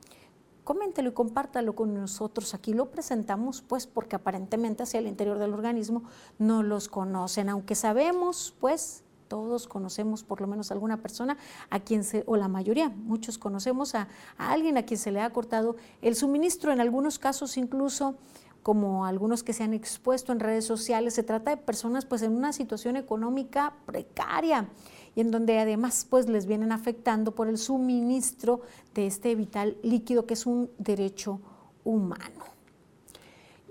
coméntelo 0.69 1.09
y 1.09 1.13
compártalo 1.13 1.75
con 1.75 1.95
nosotros. 1.95 2.53
Aquí 2.53 2.75
lo 2.75 2.91
presentamos, 2.91 3.63
pues, 3.63 3.87
porque 3.87 4.17
aparentemente 4.17 4.83
hacia 4.83 5.01
el 5.01 5.07
interior 5.07 5.39
del 5.39 5.55
organismo 5.55 6.03
no 6.39 6.63
los 6.63 6.91
conocen, 6.91 7.49
aunque 7.49 7.75
sabemos, 7.75 8.55
pues, 8.61 9.03
todos 9.29 9.69
conocemos 9.69 10.25
por 10.25 10.41
lo 10.41 10.47
menos 10.47 10.71
alguna 10.71 11.03
persona 11.03 11.37
a 11.71 11.81
quien 11.81 12.05
se, 12.05 12.25
o 12.27 12.37
la 12.37 12.49
mayoría, 12.49 12.89
muchos 12.89 13.39
conocemos 13.39 13.95
a, 13.95 14.09
alguien 14.37 14.77
a 14.79 14.83
quien 14.85 14.99
se 14.99 15.13
le 15.13 15.21
ha 15.21 15.31
cortado 15.31 15.77
el 16.03 16.17
suministro, 16.17 16.73
en 16.73 16.81
algunos 16.81 17.19
casos 17.19 17.57
incluso 17.57 18.17
como 18.63 19.07
algunos 19.07 19.43
que 19.43 19.53
se 19.53 19.63
han 19.63 19.73
expuesto 19.73 20.33
en 20.33 20.41
redes 20.41 20.65
sociales, 20.65 21.15
se 21.15 21.23
trata 21.23 21.53
de 21.53 21.57
personas 21.57 22.05
pues 22.05 22.23
en 22.23 22.33
una 22.33 22.53
situación 22.53 22.97
económica 22.97 23.75
precaria. 23.87 24.69
y 25.15 25.21
en 25.21 25.31
donde 25.31 25.59
además 25.59 26.07
pues 26.09 26.29
les 26.29 26.47
vienen 26.47 26.71
afectando 26.71 27.35
por 27.35 27.49
el 27.49 27.59
suministro 27.59 28.61
de 28.95 29.07
este 29.07 29.35
vital 29.35 29.77
líquido 29.83 30.27
que 30.27 30.35
es 30.35 30.47
un 30.47 30.71
derecho 30.79 31.41
humano. 31.83 32.58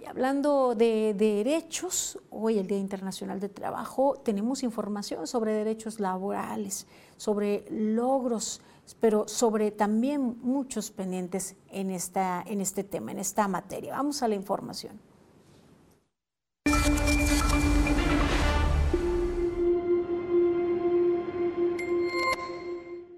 Hablando 0.09 0.73
de 0.73 1.13
derechos, 1.13 2.17
hoy 2.29 2.57
el 2.57 2.67
Día 2.67 2.77
Internacional 2.77 3.41
de 3.41 3.49
Trabajo, 3.49 4.15
tenemos 4.23 4.63
información 4.63 5.27
sobre 5.27 5.51
derechos 5.51 5.99
laborales, 5.99 6.87
sobre 7.17 7.65
logros, 7.69 8.61
pero 9.01 9.27
sobre 9.27 9.69
también 9.71 10.37
muchos 10.41 10.91
pendientes 10.91 11.57
en, 11.69 11.91
esta, 11.91 12.41
en 12.47 12.61
este 12.61 12.85
tema, 12.85 13.11
en 13.11 13.19
esta 13.19 13.49
materia. 13.49 13.97
Vamos 13.97 14.23
a 14.23 14.29
la 14.29 14.35
información. 14.35 14.97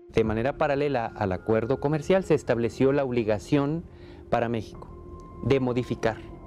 De 0.08 0.24
manera 0.24 0.58
paralela 0.58 1.06
al 1.06 1.34
acuerdo 1.34 1.80
comercial 1.80 2.24
se 2.24 2.34
estableció 2.34 2.92
la 2.92 3.04
obligación 3.04 3.84
para 4.32 4.50
México 4.50 4.88
de 5.44 5.60
modificar 5.60 6.39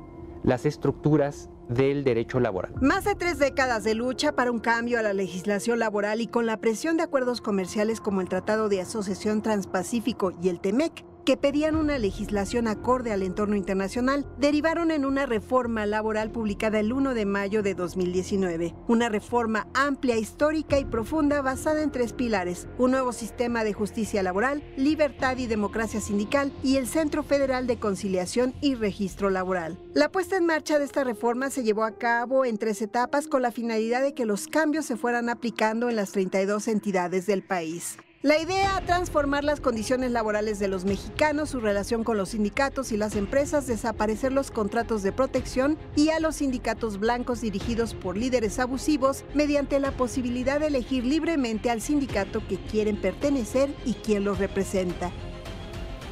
las 0.43 0.67
estructuras 0.67 1.51
del 1.69 2.05
derecho 2.05 2.41
laboral. 2.41 2.75
Más 2.81 3.05
de 3.05 3.15
tres 3.15 3.39
décadas 3.39 3.85
de 3.85 3.95
lucha 3.95 4.33
para 4.33 4.51
un 4.51 4.59
cambio 4.59 4.99
a 4.99 5.03
la 5.03 5.13
legislación 5.13 5.79
laboral 5.79 6.21
y 6.21 6.27
con 6.27 6.47
la 6.47 6.59
presión 6.59 6.97
de 6.97 7.05
acuerdos 7.05 7.41
comerciales 7.41 8.01
como 8.01 8.21
el 8.21 8.29
Tratado 8.29 8.69
de 8.69 8.81
Asociación 8.81 9.43
Transpacífico 9.43 10.33
y 10.43 10.49
el 10.49 10.61
TEMEC, 10.61 11.05
que 11.25 11.37
pedían 11.37 11.77
una 11.77 11.99
legislación 11.99 12.69
acorde 12.69 13.13
al 13.13 13.23
entorno 13.23 13.57
internacional, 13.57 14.27
derivaron 14.39 14.91
en 14.91 15.05
una 15.05 15.27
reforma 15.27 15.87
laboral 15.87 16.31
publicada 16.31 16.81
el 16.81 16.93
1 16.93 17.15
de 17.15 17.27
mayo 17.27 17.63
de 17.63 17.75
2019. 17.75 18.75
Una 18.89 19.09
reforma 19.09 19.69
amplia, 19.75 20.17
histórica 20.17 20.79
y 20.79 20.85
profunda 20.85 21.43
basada 21.43 21.83
en 21.83 21.91
tres 21.91 22.13
pilares, 22.13 22.69
un 22.79 22.93
nuevo 22.93 23.13
sistema 23.13 23.65
de 23.65 23.73
justicia 23.73 24.23
laboral, 24.23 24.63
libertad 24.77 25.37
y 25.39 25.47
democracia 25.47 26.01
sindical 26.01 26.53
y 26.63 26.77
el 26.77 26.87
Centro 26.87 27.23
Federal 27.23 27.67
de 27.67 27.79
Conciliación 27.79 28.55
y 28.61 28.75
Registro 28.75 29.31
Laboral. 29.31 29.79
La 29.95 30.11
puesta 30.11 30.37
en 30.37 30.47
marcha 30.47 30.79
de 30.79 30.85
esta 30.85 31.05
reforma 31.05 31.51
se 31.51 31.65
llevó 31.65 31.85
a 31.85 31.99
cabo 31.99 32.45
en 32.45 32.59
tres 32.59 32.83
etapas 32.83 33.29
con 33.29 33.43
la 33.43 33.53
finalidad 33.53 34.03
de 34.03 34.15
que 34.15 34.27
los 34.27 34.49
cambios 34.49 34.87
se 34.87 34.97
fueran 34.97 35.29
aplicando 35.29 35.89
en 35.89 35.97
las 35.97 36.13
32 36.13 36.69
entidades 36.69 37.27
del 37.27 37.43
país. 37.43 37.97
La 38.23 38.39
idea, 38.39 38.81
transformar 38.87 39.43
las 39.43 39.61
condiciones 39.61 40.13
laborales 40.13 40.61
de 40.61 40.69
los 40.69 40.85
mexicanos, 40.85 41.51
su 41.51 41.59
relación 41.59 42.05
con 42.05 42.17
los 42.17 42.29
sindicatos 42.29 42.93
y 42.93 42.97
las 42.97 43.17
empresas, 43.17 43.67
desaparecer 43.67 44.33
los 44.33 44.53
contratos 44.53 45.03
de 45.03 45.11
protección 45.11 45.77
y 45.97 46.11
a 46.11 46.21
los 46.21 46.37
sindicatos 46.37 47.01
blancos 47.01 47.41
dirigidos 47.41 47.95
por 47.95 48.17
líderes 48.17 48.61
abusivos 48.61 49.25
mediante 49.35 49.81
la 49.81 49.91
posibilidad 49.91 50.61
de 50.61 50.69
elegir 50.69 51.05
libremente 51.05 51.69
al 51.69 51.81
sindicato 51.81 52.47
que 52.47 52.59
quieren 52.59 52.97
pertenecer 52.97 53.75
y 53.85 53.95
quien 53.95 54.23
los 54.23 54.39
representa. 54.39 55.11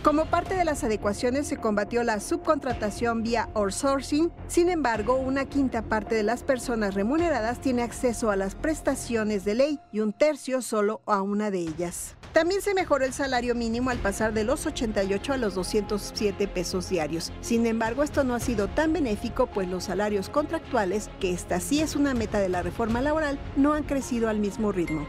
Como 0.03 0.25
parte 0.25 0.55
de 0.55 0.65
las 0.65 0.83
adecuaciones 0.83 1.47
se 1.47 1.59
combatió 1.59 2.03
la 2.05 2.21
subcontratación 2.21 3.23
vía 3.23 3.51
outsourcing, 3.53 4.33
sin 4.49 4.71
embargo, 4.71 5.17
una 5.17 5.45
quinta 5.45 5.83
parte 5.83 6.15
de 6.15 6.23
las 6.23 6.43
personas 6.43 6.95
remuneradas 6.95 7.61
tiene 7.61 7.83
acceso 7.83 8.31
a 8.31 8.37
las 8.37 8.55
prestaciones 8.55 9.45
de 9.45 9.55
ley 9.57 9.79
y 9.93 10.01
un 10.01 10.15
tercio 10.15 10.63
solo 10.63 11.03
a 11.05 11.21
una 11.21 11.51
de 11.51 11.59
ellas. 11.59 12.17
También 12.33 12.63
se 12.63 12.73
mejoró 12.73 13.05
el 13.05 13.13
salario 13.13 13.55
mínimo 13.55 13.91
al 13.91 13.99
pasar 13.99 14.33
de 14.33 14.45
los 14.45 14.65
88 14.65 15.35
a 15.35 15.37
los 15.37 15.55
207 15.55 16.49
pesos 16.49 16.89
diarios. 16.89 17.31
Sin 17.43 17.67
embargo, 17.67 18.03
esto 18.03 18.25
no 18.25 18.35
ha 18.35 18.41
sido 18.41 18.69
tan 18.69 18.95
benéfico, 18.95 19.49
pues 19.49 19.69
los 19.69 19.85
salarios 19.85 20.31
contractuales, 20.31 21.11
que 21.21 21.31
esta 21.31 21.61
sí 21.61 21.83
es 21.83 21.95
una 21.95 22.15
meta 22.15 22.39
de 22.39 22.49
la 22.49 22.63
reforma 22.63 23.03
laboral, 23.03 23.39
no 23.55 23.75
han 23.75 23.83
crecido 23.83 24.31
al 24.31 24.39
mismo 24.39 24.73
ritmo. 24.73 25.07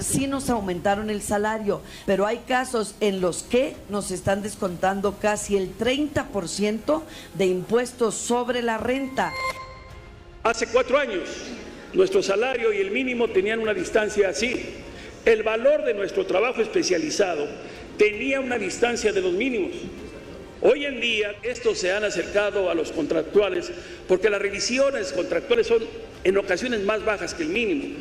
Sí 0.00 0.26
nos 0.26 0.50
aumentaron 0.50 1.10
el 1.10 1.22
salario, 1.22 1.80
pero 2.06 2.26
hay 2.26 2.38
casos 2.38 2.94
en 3.00 3.20
los 3.20 3.42
que 3.42 3.74
nos 3.88 4.10
están 4.10 4.42
descontando 4.42 5.16
casi 5.20 5.56
el 5.56 5.76
30% 5.76 7.02
de 7.34 7.46
impuestos 7.46 8.14
sobre 8.14 8.62
la 8.62 8.78
renta. 8.78 9.32
Hace 10.42 10.66
cuatro 10.68 10.98
años, 10.98 11.28
nuestro 11.92 12.22
salario 12.22 12.72
y 12.72 12.78
el 12.78 12.90
mínimo 12.90 13.28
tenían 13.28 13.60
una 13.60 13.74
distancia 13.74 14.28
así. 14.28 14.74
El 15.24 15.42
valor 15.42 15.84
de 15.84 15.94
nuestro 15.94 16.26
trabajo 16.26 16.60
especializado 16.60 17.46
tenía 17.96 18.40
una 18.40 18.58
distancia 18.58 19.12
de 19.12 19.20
los 19.20 19.32
mínimos. 19.32 19.72
Hoy 20.60 20.86
en 20.86 21.00
día 21.00 21.34
estos 21.42 21.78
se 21.78 21.92
han 21.92 22.04
acercado 22.04 22.70
a 22.70 22.74
los 22.74 22.90
contractuales 22.90 23.70
porque 24.08 24.30
las 24.30 24.40
revisiones 24.40 25.12
contractuales 25.12 25.66
son 25.66 25.82
en 26.24 26.38
ocasiones 26.38 26.80
más 26.84 27.04
bajas 27.04 27.34
que 27.34 27.42
el 27.42 27.50
mínimo. 27.50 27.96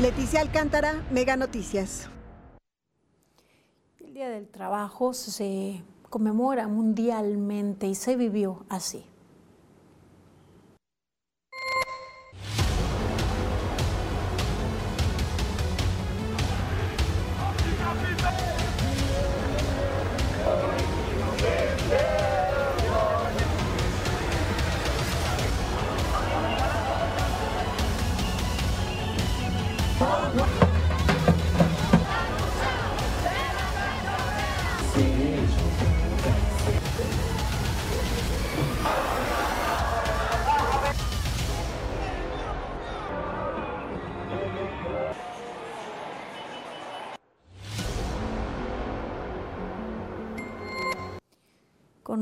Leticia 0.00 0.40
Alcántara, 0.40 1.04
Mega 1.10 1.36
Noticias. 1.36 2.08
El 3.98 4.14
Día 4.14 4.30
del 4.30 4.48
Trabajo 4.48 5.12
se 5.12 5.82
conmemora 6.08 6.68
mundialmente 6.68 7.86
y 7.86 7.94
se 7.94 8.16
vivió 8.16 8.64
así. 8.70 9.04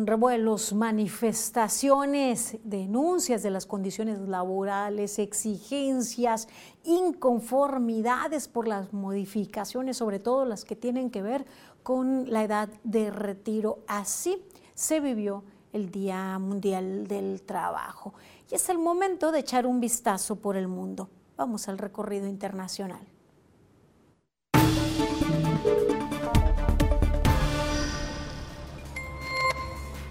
Revuelos, 0.09 0.73
manifestaciones, 0.73 2.57
denuncias 2.65 3.43
de 3.43 3.51
las 3.51 3.67
condiciones 3.67 4.19
laborales, 4.21 5.19
exigencias, 5.19 6.49
inconformidades 6.85 8.49
por 8.49 8.67
las 8.67 8.93
modificaciones, 8.93 9.99
sobre 9.99 10.19
todo 10.19 10.45
las 10.45 10.65
que 10.65 10.77
tienen 10.77 11.11
que 11.11 11.23
ver 11.23 11.45
con 11.83 12.31
la 12.31 12.43
edad 12.43 12.69
de 12.85 13.11
retiro. 13.11 13.81
Así 13.87 14.43
se 14.75 15.01
vivió 15.01 15.45
el 15.73 15.91
Día 15.91 16.39
Mundial 16.39 17.07
del 17.07 17.43
Trabajo. 17.43 18.15
Y 18.51 18.55
es 18.55 18.69
el 18.71 18.79
momento 18.79 19.31
de 19.31 19.41
echar 19.41 19.67
un 19.67 19.79
vistazo 19.79 20.37
por 20.37 20.57
el 20.57 20.69
mundo. 20.69 21.11
Vamos 21.37 21.69
al 21.69 21.77
recorrido 21.77 22.27
internacional. 22.27 23.07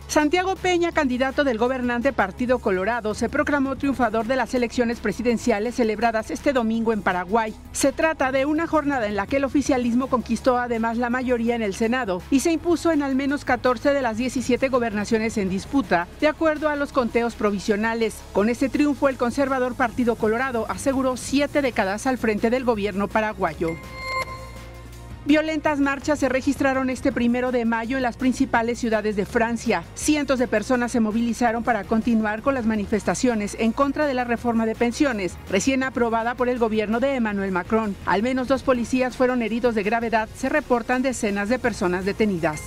Santiago 0.08 0.56
Peña, 0.56 0.93
candidato 0.93 1.43
del 1.43 1.58
gobernante 1.58 2.13
Partido 2.13 2.60
Colorado, 2.60 3.13
se 3.13 3.28
proclamó 3.28 3.76
triunfador 3.76 4.26
de 4.26 4.38
las 4.38 4.54
elecciones 4.54 5.02
presidenciales 5.02 5.76
celebradas 5.76 6.32
este 6.32 6.54
domingo 6.54 6.93
en 6.93 7.02
Paraguay. 7.02 7.54
Se 7.74 7.91
trata 7.91 8.32
de 8.32 8.46
una 8.46 8.67
jornada 8.67 9.08
en 9.08 9.17
la 9.17 9.28
que 9.28 9.36
el 9.36 9.43
oficialismo 9.43 10.08
conquistó 10.08 10.58
además 10.58 10.98
la 10.98 11.10
mayoría 11.10 11.56
en 11.56 11.62
el 11.62 11.74
Senado 11.74 12.22
y 12.32 12.39
se 12.39 12.54
impuso 12.54 12.93
en 12.93 13.04
al 13.04 13.15
menos 13.15 13.43
14 13.43 13.93
de 13.93 14.02
las 14.02 14.15
17 14.15 14.70
gobernaciones 14.70 15.38
en 15.38 15.50
disputa, 15.50 16.08
de 16.22 16.30
acuerdo 16.30 16.70
a 16.70 16.78
los 16.78 16.93
conteos 16.93 17.36
provisionales. 17.36 18.15
Con 18.32 18.48
este 18.48 18.70
triunfo, 18.70 19.10
el 19.10 19.17
conservador 19.17 19.76
Partido 19.76 20.15
Colorado 20.15 20.67
aseguró 20.70 21.17
siete 21.17 21.62
décadas 21.62 22.08
al 22.08 22.17
frente 22.17 22.50
del 22.50 22.63
gobierno 22.63 23.10
paraguayo. 23.10 23.72
Violentas 25.28 25.82
marchas 25.82 26.20
se 26.20 26.30
registraron 26.30 26.90
este 26.90 27.12
primero 27.12 27.52
de 27.52 27.66
mayo 27.66 27.98
en 27.98 28.04
las 28.04 28.16
principales 28.16 28.80
ciudades 28.80 29.18
de 29.18 29.26
Francia. 29.26 29.84
Cientos 29.94 30.40
de 30.40 30.48
personas 30.48 30.94
se 30.94 31.02
movilizaron 31.02 31.66
para 31.66 31.84
continuar 31.84 32.42
con 32.42 32.54
las 32.54 32.66
manifestaciones 32.66 33.58
en 33.60 33.74
contra 33.74 34.08
de 34.08 34.13
la 34.13 34.24
reforma 34.24 34.66
de 34.66 34.74
pensiones, 34.74 35.36
recién 35.50 35.84
aprobada 35.84 36.36
por 36.36 36.48
el 36.48 36.60
gobierno 36.60 37.02
de 37.02 37.16
Emmanuel 37.16 37.52
Macron. 37.52 37.94
Al 38.06 38.24
menos 38.24 38.48
dos 38.48 38.63
policías 38.63 39.18
fueron 39.18 39.42
heridos 39.42 39.76
de 39.76 39.84
gravedad, 39.84 40.30
se 40.34 40.48
reportan 40.48 41.02
decenas 41.02 41.50
de 41.50 41.60
personas 41.60 42.06
detenidas. 42.06 42.62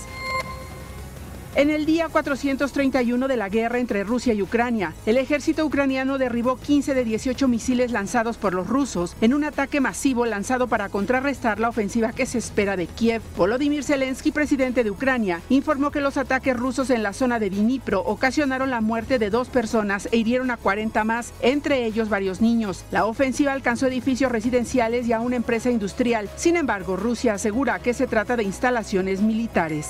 En 1.57 1.69
el 1.69 1.85
día 1.85 2.09
431 2.09 3.27
de 3.27 3.37
la 3.37 3.48
guerra 3.48 3.81
entre 3.81 4.05
Rusia 4.05 4.33
y 4.33 4.40
Ucrania, 4.40 4.94
el 5.05 5.19
ejército 5.19 5.67
ucraniano 5.67 6.17
derribó 6.17 6.57
15 6.57 6.94
de 6.94 7.03
18 7.03 7.48
misiles 7.48 7.90
lanzados 7.90 8.37
por 8.37 8.55
los 8.55 8.69
rusos 8.69 9.17
en 9.21 9.35
un 9.35 9.42
ataque 9.42 9.81
masivo 9.81 10.27
lanzado 10.27 10.69
para 10.69 10.88
contrarrestar 10.90 11.59
la 11.59 11.69
ofensiva 11.69 12.13
que 12.13 12.25
se 12.25 12.38
espera 12.38 12.77
de 12.77 12.87
Kiev. 12.87 13.21
Volodymyr 13.37 13.83
Zelensky, 13.83 14.31
presidente 14.31 14.85
de 14.85 14.92
Ucrania, 14.92 15.40
informó 15.48 15.90
que 15.90 16.01
los 16.01 16.17
ataques 16.19 16.57
rusos 16.57 16.88
en 16.88 17.03
la 17.03 17.13
zona 17.13 17.40
de 17.40 17.51
Dnipro 17.51 18.01
ocasionaron 18.03 18.71
la 18.71 18.81
muerte 18.81 19.19
de 19.19 19.31
dos 19.31 19.48
personas 19.48 20.09
e 20.13 20.19
hirieron 20.19 20.53
a 20.53 20.57
40 20.57 21.03
más, 21.03 21.33
entre 21.40 21.85
ellos 21.85 22.09
varios 22.09 22.40
niños. 22.40 22.85
La 22.92 23.07
ofensiva 23.07 23.53
alcanzó 23.53 23.88
edificios 23.88 24.31
residenciales 24.31 25.09
y 25.09 25.13
a 25.13 25.21
una 25.21 25.35
empresa 25.35 25.69
industrial. 25.69 26.31
Sin 26.37 26.57
embargo, 26.57 26.94
Rusia 26.94 27.35
asegura 27.35 27.81
que 27.81 27.92
se 27.92 28.07
trata 28.07 28.37
de 28.37 28.44
instalaciones 28.44 29.21
militares. 29.21 29.88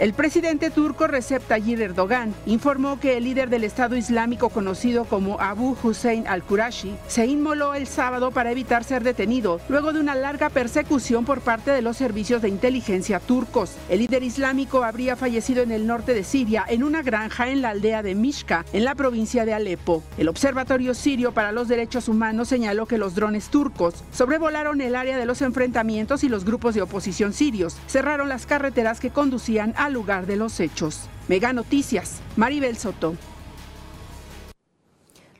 El 0.00 0.14
presidente 0.14 0.70
turco 0.70 1.08
Recep 1.08 1.46
Tayyip 1.46 1.78
Erdogan 1.78 2.34
informó 2.46 2.98
que 2.98 3.18
el 3.18 3.24
líder 3.24 3.50
del 3.50 3.64
Estado 3.64 3.96
Islámico 3.96 4.48
conocido 4.48 5.04
como 5.04 5.38
Abu 5.38 5.76
Hussein 5.82 6.26
al-Qurashi 6.26 6.96
se 7.06 7.26
inmoló 7.26 7.74
el 7.74 7.86
sábado 7.86 8.30
para 8.30 8.50
evitar 8.50 8.82
ser 8.82 9.04
detenido 9.04 9.60
luego 9.68 9.92
de 9.92 10.00
una 10.00 10.14
larga 10.14 10.48
persecución 10.48 11.26
por 11.26 11.42
parte 11.42 11.72
de 11.72 11.82
los 11.82 11.98
servicios 11.98 12.40
de 12.40 12.48
inteligencia 12.48 13.20
turcos. 13.20 13.76
El 13.90 13.98
líder 13.98 14.22
islámico 14.22 14.84
habría 14.84 15.16
fallecido 15.16 15.62
en 15.62 15.70
el 15.70 15.86
norte 15.86 16.14
de 16.14 16.24
Siria 16.24 16.64
en 16.66 16.82
una 16.82 17.02
granja 17.02 17.50
en 17.50 17.60
la 17.60 17.68
aldea 17.68 18.02
de 18.02 18.14
Mishka, 18.14 18.64
en 18.72 18.86
la 18.86 18.94
provincia 18.94 19.44
de 19.44 19.52
Alepo. 19.52 20.02
El 20.16 20.30
Observatorio 20.30 20.94
Sirio 20.94 21.32
para 21.32 21.52
los 21.52 21.68
Derechos 21.68 22.08
Humanos 22.08 22.48
señaló 22.48 22.86
que 22.86 22.96
los 22.96 23.14
drones 23.14 23.50
turcos 23.50 23.96
sobrevolaron 24.12 24.80
el 24.80 24.96
área 24.96 25.18
de 25.18 25.26
los 25.26 25.42
enfrentamientos 25.42 26.24
y 26.24 26.30
los 26.30 26.46
grupos 26.46 26.74
de 26.74 26.80
oposición 26.80 27.34
sirios 27.34 27.76
cerraron 27.86 28.30
las 28.30 28.46
carreteras 28.46 28.98
que 28.98 29.10
conducían 29.10 29.74
a 29.76 29.89
lugar 29.92 30.26
de 30.26 30.36
los 30.36 30.60
hechos. 30.60 31.08
Mega 31.28 31.52
Noticias, 31.52 32.20
Maribel 32.36 32.76
Soto. 32.76 33.14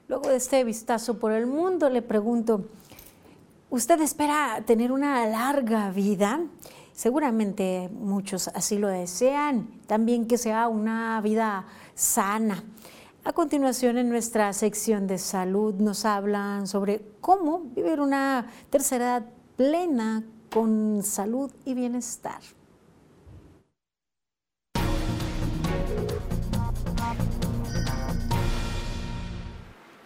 Luego 0.09 0.29
de 0.29 0.37
este 0.37 0.65
vistazo 0.65 1.19
por 1.19 1.33
el 1.33 1.47
mundo, 1.47 1.89
le 1.89 2.03
pregunto, 2.03 2.67
¿usted 3.71 4.01
espera 4.01 4.63
tener 4.67 4.93
una 4.93 5.27
larga 5.27 5.91
vida? 5.91 6.41
Seguramente 6.93 7.89
muchos 7.93 8.49
así 8.49 8.77
lo 8.77 8.89
desean, 8.89 9.69
también 9.87 10.27
que 10.27 10.37
sea 10.37 10.69
una 10.69 11.21
vida 11.21 11.65
sana. 11.95 12.63
A 13.23 13.33
continuación, 13.33 13.99
en 13.99 14.09
nuestra 14.09 14.53
sección 14.53 15.07
de 15.07 15.19
salud 15.19 15.75
nos 15.75 16.05
hablan 16.05 16.67
sobre 16.67 17.03
cómo 17.21 17.61
vivir 17.61 18.01
una 18.01 18.47
tercera 18.71 19.05
edad 19.05 19.27
plena 19.57 20.25
con 20.51 21.03
salud 21.03 21.51
y 21.65 21.75
bienestar. 21.75 22.41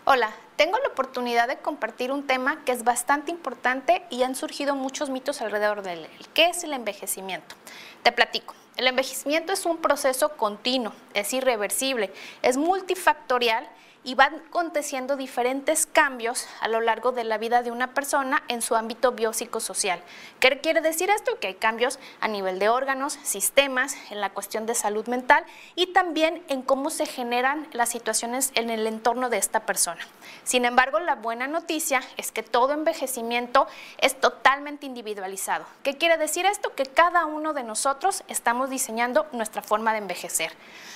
Hola, 0.06 0.34
tengo 0.56 0.76
la 0.76 0.88
oportunidad 0.88 1.48
de 1.48 1.56
compartir 1.56 2.12
un 2.12 2.26
tema 2.26 2.62
que 2.66 2.72
es 2.72 2.84
bastante 2.84 3.30
importante 3.30 4.02
y 4.10 4.22
han 4.22 4.34
surgido 4.34 4.74
muchos 4.74 5.08
mitos 5.08 5.40
alrededor 5.40 5.80
de 5.80 5.94
él. 5.94 6.08
¿Qué 6.34 6.50
es 6.50 6.62
el 6.62 6.74
envejecimiento? 6.74 7.56
Te 8.02 8.12
platico. 8.12 8.54
El 8.76 8.86
envejecimiento 8.86 9.54
es 9.54 9.64
un 9.64 9.78
proceso 9.78 10.36
continuo, 10.36 10.92
es 11.14 11.32
irreversible, 11.32 12.12
es 12.42 12.58
multifactorial 12.58 13.66
y 14.04 14.14
van 14.14 14.34
aconteciendo 14.48 15.16
diferentes 15.16 15.86
cambios 15.86 16.46
a 16.60 16.68
lo 16.68 16.80
largo 16.80 17.12
de 17.12 17.24
la 17.24 17.38
vida 17.38 17.62
de 17.62 17.70
una 17.70 17.94
persona 17.94 18.42
en 18.48 18.62
su 18.62 18.76
ámbito 18.76 19.12
biopsicosocial. 19.12 20.00
¿Qué 20.40 20.60
quiere 20.60 20.82
decir 20.82 21.10
esto? 21.10 21.38
Que 21.40 21.48
hay 21.48 21.54
cambios 21.54 21.98
a 22.20 22.28
nivel 22.28 22.58
de 22.58 22.68
órganos, 22.68 23.18
sistemas, 23.22 23.96
en 24.10 24.20
la 24.20 24.30
cuestión 24.30 24.66
de 24.66 24.74
salud 24.74 25.06
mental 25.06 25.44
y 25.74 25.88
también 25.88 26.42
en 26.48 26.62
cómo 26.62 26.90
se 26.90 27.06
generan 27.06 27.66
las 27.72 27.88
situaciones 27.88 28.52
en 28.54 28.70
el 28.70 28.86
entorno 28.86 29.30
de 29.30 29.38
esta 29.38 29.60
persona. 29.60 30.06
Sin 30.44 30.64
embargo, 30.64 31.00
la 31.00 31.14
buena 31.14 31.46
noticia 31.46 32.02
es 32.16 32.30
que 32.30 32.42
todo 32.42 32.72
envejecimiento 32.72 33.66
es 33.98 34.20
totalmente 34.20 34.86
individualizado. 34.86 35.64
¿Qué 35.82 35.96
quiere 35.96 36.18
decir 36.18 36.46
esto? 36.46 36.74
Que 36.74 36.84
cada 36.84 37.24
uno 37.24 37.54
de 37.54 37.64
nosotros 37.64 38.22
estamos 38.28 38.70
diseñando 38.70 39.26
nuestra 39.32 39.62
forma 39.62 39.92
de 39.92 39.98
envejecer. 39.98 40.52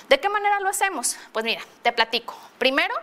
¿De 0.09 0.19
qué 0.19 0.29
manera 0.29 0.59
lo 0.59 0.69
hacemos? 0.69 1.17
Pues 1.31 1.45
mira, 1.45 1.61
te 1.81 1.91
platico. 1.91 2.35
Primero, 2.59 2.93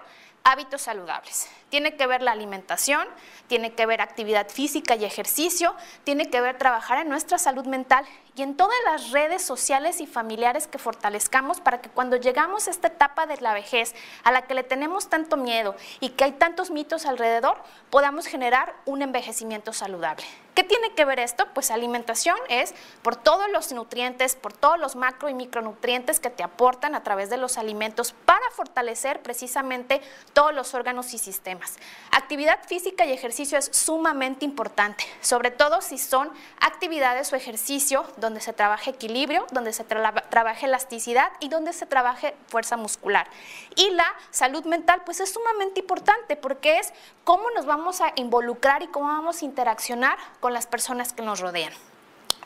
hábitos 0.45 0.83
saludables. 0.83 1.49
Tiene 1.71 1.97
que 1.97 2.07
ver 2.07 2.23
la 2.23 2.31
alimentación, 2.31 3.09
tiene 3.49 3.73
que 3.73 3.87
ver 3.87 4.01
actividad 4.01 4.49
física 4.49 4.95
y 4.95 5.05
ejercicio, 5.05 5.75
tiene 6.05 6.31
que 6.31 6.41
ver 6.41 6.57
trabajar 6.59 6.99
en 6.99 7.09
nuestra 7.09 7.39
salud 7.39 7.67
mental 7.67 8.07
y 8.37 8.43
en 8.43 8.55
todas 8.55 8.77
las 8.85 9.13
redes 9.13 9.43
sociales 9.43 10.01
y 10.03 10.07
familiares 10.07 10.67
que 10.67 10.79
fortalezcamos 10.79 11.61
para 11.61 11.81
que 11.81 11.89
cuando 11.89 12.17
llegamos 12.17 12.69
a 12.69 12.71
esta 12.71 12.89
etapa 12.89 13.25
de 13.27 13.39
la 13.41 13.55
vejez, 13.55 13.95
a 14.25 14.31
la 14.31 14.43
que 14.43 14.53
le 14.53 14.63
tenemos 14.63 15.09
tanto 15.09 15.39
miedo 15.39 15.75
y 16.01 16.11
que 16.11 16.25
hay 16.25 16.33
tantos 16.33 16.71
mitos 16.71 17.07
alrededor, 17.07 17.57
podamos 17.89 18.27
generar 18.27 18.75
un 18.85 19.01
envejecimiento 19.01 19.73
saludable. 19.73 20.27
¿Qué 20.55 20.65
tiene 20.65 20.95
que 20.95 21.05
ver 21.05 21.21
esto? 21.21 21.47
Pues 21.53 21.71
alimentación 21.71 22.37
es 22.49 22.75
por 23.03 23.15
todos 23.15 23.51
los 23.51 23.73
nutrientes, 23.73 24.37
por 24.37 24.55
todos 24.55 24.79
los 24.79 24.97
macro 24.97 25.29
y 25.29 25.35
micronutrientes 25.35 26.19
que 26.19 26.31
te 26.31 26.43
aportan 26.43 26.95
a 26.95 27.03
través 27.03 27.29
de 27.29 27.37
los 27.37 27.59
alimentos 27.59 28.15
para 28.25 28.51
fortalecer 28.53 29.21
precisamente 29.21 30.01
todos 30.33 30.55
los 30.55 30.73
órganos 30.73 31.13
y 31.13 31.19
sistemas. 31.19 31.77
Actividad 32.11 32.59
física 32.67 33.05
y 33.05 33.13
ejercicio 33.13 33.59
es 33.59 33.69
sumamente 33.71 34.47
importante, 34.47 35.05
sobre 35.21 35.51
todo 35.51 35.83
si 35.83 35.99
son 35.99 36.31
actividades 36.59 37.31
o 37.35 37.37
ejercicio 37.37 38.07
donde 38.17 38.26
se 38.41 38.53
trabaje 38.53 38.91
equilibrio, 38.91 39.47
donde 39.53 39.73
se 39.73 39.85
trabaje 39.85 40.67
elasticidad 40.67 41.31
y 41.41 41.49
donde 41.49 41.73
se 41.73 41.87
trabaje 41.87 42.35
fuerza 42.49 42.77
muscular. 42.77 43.29
Y 43.75 43.91
la 43.91 44.07
salud 44.31 44.65
mental 44.65 45.03
pues 45.05 45.21
es 45.21 45.33
sumamente 45.33 45.81
importante 45.81 46.37
porque 46.37 46.79
es 46.79 46.93
cómo 47.25 47.51
nos 47.51 47.67
vamos 47.67 48.01
a 48.01 48.13
involucrar 48.17 48.83
y 48.83 48.89
cómo 48.89 49.07
vamos 49.07 49.43
a 49.43 49.45
interaccionar 49.45 50.19
con 50.41 50.53
las 50.53 50.67
personas 50.67 51.13
que 51.13 51.23
nos 51.23 51.41
rodean. 51.41 51.73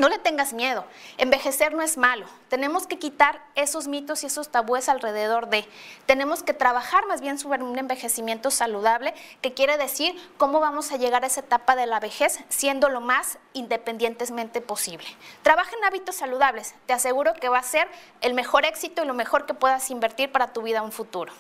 No 0.01 0.09
le 0.09 0.19
tengas 0.19 0.55
miedo, 0.55 0.87
envejecer 1.19 1.75
no 1.75 1.83
es 1.83 1.99
malo. 1.99 2.25
Tenemos 2.49 2.87
que 2.87 2.99
quitar 2.99 3.45
esos 3.55 3.87
mitos 3.87 4.23
y 4.23 4.29
esos 4.29 4.49
tabúes 4.49 4.89
alrededor 4.89 5.51
de. 5.51 5.69
Tenemos 6.07 6.43
que 6.43 6.55
trabajar 6.55 7.07
más 7.07 7.21
bien 7.21 7.39
sobre 7.39 7.63
un 7.63 7.79
envejecimiento 7.79 8.51
saludable, 8.51 9.13
que 9.43 9.53
quiere 9.53 9.77
decir 9.77 10.19
cómo 10.39 10.59
vamos 10.59 10.91
a 10.91 10.97
llegar 10.97 11.23
a 11.23 11.27
esa 11.27 11.41
etapa 11.41 11.77
de 11.77 11.85
la 11.85 12.01
vejez 12.01 12.43
siendo 12.49 12.89
lo 12.89 13.03
más 13.03 13.37
independientemente 13.53 14.63
posible. 14.63 15.07
Trabaja 15.43 15.77
en 15.77 15.85
hábitos 15.85 16.17
saludables, 16.17 16.75
te 16.87 16.95
aseguro 16.95 17.35
que 17.35 17.51
va 17.51 17.59
a 17.59 17.63
ser 17.63 17.87
el 18.23 18.33
mejor 18.33 18.65
éxito 18.65 19.03
y 19.03 19.07
lo 19.07 19.13
mejor 19.13 19.45
que 19.45 19.53
puedas 19.53 19.91
invertir 19.91 20.33
para 20.33 20.55
tu 20.55 20.63
vida 20.63 20.79
en 20.79 20.85
un 20.85 20.93
futuro. 20.93 21.31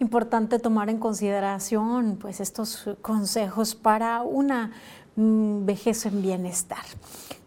Importante 0.00 0.58
tomar 0.58 0.90
en 0.90 0.98
consideración 0.98 2.18
pues, 2.20 2.40
estos 2.40 2.88
consejos 3.02 3.74
para 3.74 4.22
una 4.22 4.72
mm, 5.16 5.66
vejez 5.66 6.06
en 6.06 6.22
bienestar. 6.22 6.84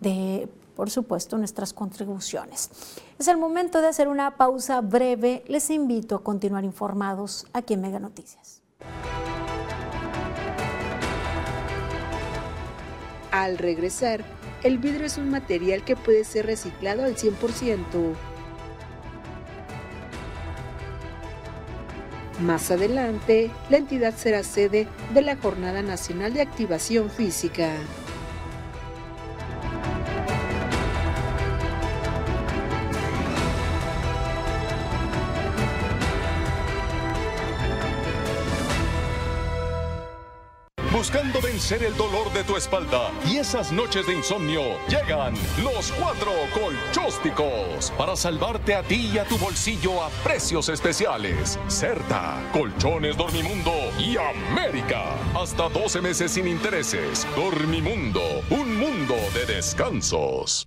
de, 0.00 0.48
por 0.74 0.90
supuesto, 0.90 1.38
nuestras 1.38 1.72
contribuciones. 1.72 2.70
Es 3.18 3.28
el 3.28 3.36
momento 3.36 3.80
de 3.80 3.88
hacer 3.88 4.08
una 4.08 4.36
pausa 4.36 4.80
breve. 4.80 5.44
Les 5.48 5.70
invito 5.70 6.16
a 6.16 6.22
continuar 6.22 6.64
informados 6.64 7.46
aquí 7.52 7.74
en 7.74 7.82
Mega 7.82 7.98
Noticias. 7.98 8.62
Al 13.30 13.58
regresar, 13.58 14.24
el 14.62 14.78
vidrio 14.78 15.06
es 15.06 15.18
un 15.18 15.30
material 15.30 15.84
que 15.84 15.96
puede 15.96 16.24
ser 16.24 16.46
reciclado 16.46 17.04
al 17.04 17.16
100%. 17.16 18.14
Más 22.40 22.70
adelante, 22.70 23.50
la 23.70 23.78
entidad 23.78 24.14
será 24.14 24.42
sede 24.42 24.86
de 25.14 25.22
la 25.22 25.36
Jornada 25.36 25.82
Nacional 25.82 26.34
de 26.34 26.42
Activación 26.42 27.10
Física. 27.10 27.70
Vencer 41.42 41.82
el 41.82 41.96
dolor 41.96 42.32
de 42.32 42.44
tu 42.44 42.56
espalda 42.56 43.10
y 43.26 43.36
esas 43.36 43.70
noches 43.70 44.06
de 44.06 44.14
insomnio, 44.14 44.62
llegan 44.88 45.34
los 45.62 45.92
cuatro 45.92 46.32
colchósticos 46.54 47.90
para 47.98 48.16
salvarte 48.16 48.74
a 48.74 48.82
ti 48.82 49.10
y 49.12 49.18
a 49.18 49.24
tu 49.24 49.36
bolsillo 49.36 50.02
a 50.02 50.08
precios 50.24 50.68
especiales. 50.68 51.58
Certa, 51.68 52.42
Colchones 52.52 53.16
Dormimundo 53.16 53.74
y 53.98 54.16
América. 54.16 55.14
Hasta 55.34 55.68
12 55.68 56.00
meses 56.00 56.32
sin 56.32 56.48
intereses. 56.48 57.26
Dormimundo, 57.36 58.22
un 58.50 58.76
mundo 58.76 59.16
de 59.34 59.54
descansos. 59.54 60.66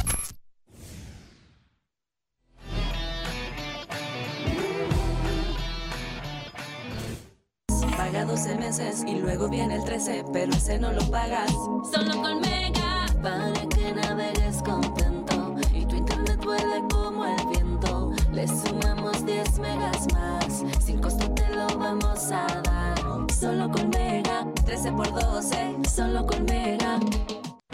Paga 8.21 8.33
12 8.33 8.55
meses 8.55 9.03
y 9.07 9.15
luego 9.15 9.49
viene 9.49 9.77
el 9.77 9.83
13, 9.83 10.25
pero 10.31 10.51
ese 10.53 10.77
no 10.77 10.91
lo 10.91 11.01
pagas. 11.09 11.51
Solo 11.91 12.21
con 12.21 12.39
Mega, 12.39 13.07
para 13.19 13.67
que 13.67 13.93
navegues 13.93 14.61
contento 14.61 15.55
y 15.73 15.85
tu 15.85 15.95
internet 15.95 16.39
vuele 16.43 16.83
como 16.91 17.25
el 17.25 17.47
viento. 17.47 18.11
Le 18.31 18.47
sumamos 18.47 19.25
10 19.25 19.57
megas 19.57 20.07
más, 20.13 20.63
sin 20.85 21.01
costo 21.01 21.31
te 21.31 21.49
lo 21.49 21.65
vamos 21.79 22.31
a 22.31 22.45
dar. 22.61 23.33
Solo 23.33 23.71
con 23.71 23.89
Mega, 23.89 24.45
13 24.65 24.91
por 24.91 25.11
12, 25.11 25.77
solo 25.89 26.27
con 26.27 26.45
Mega. 26.45 26.99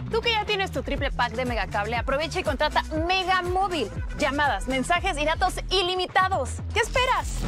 Tú 0.10 0.22
que 0.22 0.32
ya 0.32 0.46
tienes 0.46 0.72
tu 0.72 0.82
triple 0.82 1.12
pack 1.12 1.34
de 1.34 1.44
Megacable, 1.44 1.98
aprovecha 1.98 2.40
y 2.40 2.44
contrata 2.44 2.84
Mega 3.06 3.42
Móvil. 3.42 3.90
Llamadas, 4.18 4.70
mensajes 4.70 5.18
y 5.18 5.26
datos 5.26 5.56
ilimitados. 5.72 6.52
¿Qué 6.74 6.80
esperas? 6.80 7.42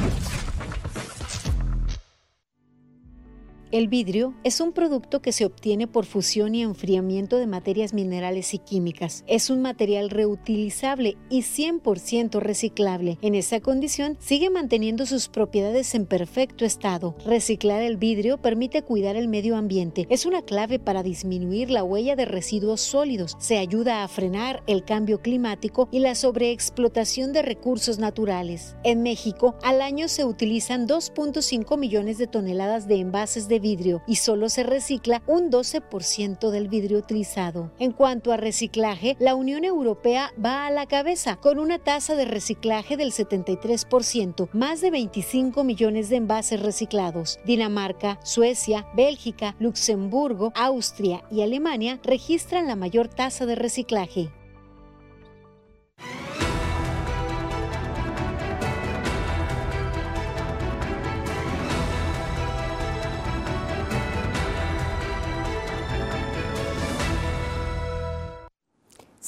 El 3.72 3.86
vidrio 3.86 4.34
es 4.42 4.60
un 4.60 4.72
producto 4.72 5.22
que 5.22 5.30
se 5.30 5.44
obtiene 5.44 5.86
por 5.86 6.04
fusión 6.04 6.56
y 6.56 6.62
enfriamiento 6.62 7.36
de 7.36 7.46
materias 7.46 7.94
minerales 7.94 8.52
y 8.52 8.58
químicas. 8.58 9.22
Es 9.28 9.48
un 9.48 9.62
material 9.62 10.10
reutilizable 10.10 11.16
y 11.28 11.42
100% 11.42 12.40
reciclable. 12.40 13.16
En 13.22 13.36
esa 13.36 13.60
condición, 13.60 14.16
sigue 14.18 14.50
manteniendo 14.50 15.06
sus 15.06 15.28
propiedades 15.28 15.94
en 15.94 16.06
perfecto 16.06 16.64
estado. 16.64 17.14
Reciclar 17.24 17.80
el 17.80 17.96
vidrio 17.96 18.38
permite 18.38 18.82
cuidar 18.82 19.14
el 19.14 19.28
medio 19.28 19.56
ambiente. 19.56 20.04
Es 20.10 20.26
una 20.26 20.42
clave 20.42 20.80
para 20.80 21.04
disminuir 21.04 21.70
la 21.70 21.84
huella 21.84 22.16
de 22.16 22.24
residuos 22.24 22.80
sólidos. 22.80 23.36
Se 23.38 23.58
ayuda 23.58 24.02
a 24.02 24.08
frenar 24.08 24.64
el 24.66 24.84
cambio 24.84 25.22
climático 25.22 25.88
y 25.92 26.00
la 26.00 26.16
sobreexplotación 26.16 27.32
de 27.32 27.42
recursos 27.42 28.00
naturales. 28.00 28.74
En 28.82 29.04
México, 29.04 29.54
al 29.62 29.80
año 29.80 30.08
se 30.08 30.24
utilizan 30.24 30.88
2.5 30.88 31.78
millones 31.78 32.18
de 32.18 32.26
toneladas 32.26 32.88
de 32.88 32.96
envases 32.96 33.46
de 33.46 33.59
vidrio 33.60 34.02
y 34.06 34.16
solo 34.16 34.48
se 34.48 34.62
recicla 34.62 35.22
un 35.26 35.50
12% 35.50 36.50
del 36.50 36.68
vidrio 36.68 36.98
utilizado. 36.98 37.70
En 37.78 37.92
cuanto 37.92 38.32
a 38.32 38.36
reciclaje, 38.36 39.16
la 39.20 39.34
Unión 39.34 39.64
Europea 39.64 40.32
va 40.44 40.66
a 40.66 40.70
la 40.70 40.86
cabeza 40.86 41.36
con 41.36 41.58
una 41.58 41.78
tasa 41.78 42.14
de 42.16 42.24
reciclaje 42.24 42.96
del 42.96 43.12
73%, 43.12 44.48
más 44.52 44.80
de 44.80 44.90
25 44.90 45.62
millones 45.64 46.08
de 46.08 46.16
envases 46.16 46.60
reciclados. 46.60 47.38
Dinamarca, 47.44 48.18
Suecia, 48.24 48.86
Bélgica, 48.94 49.54
Luxemburgo, 49.58 50.52
Austria 50.54 51.22
y 51.30 51.42
Alemania 51.42 52.00
registran 52.02 52.66
la 52.66 52.76
mayor 52.76 53.08
tasa 53.08 53.46
de 53.46 53.54
reciclaje. 53.54 54.30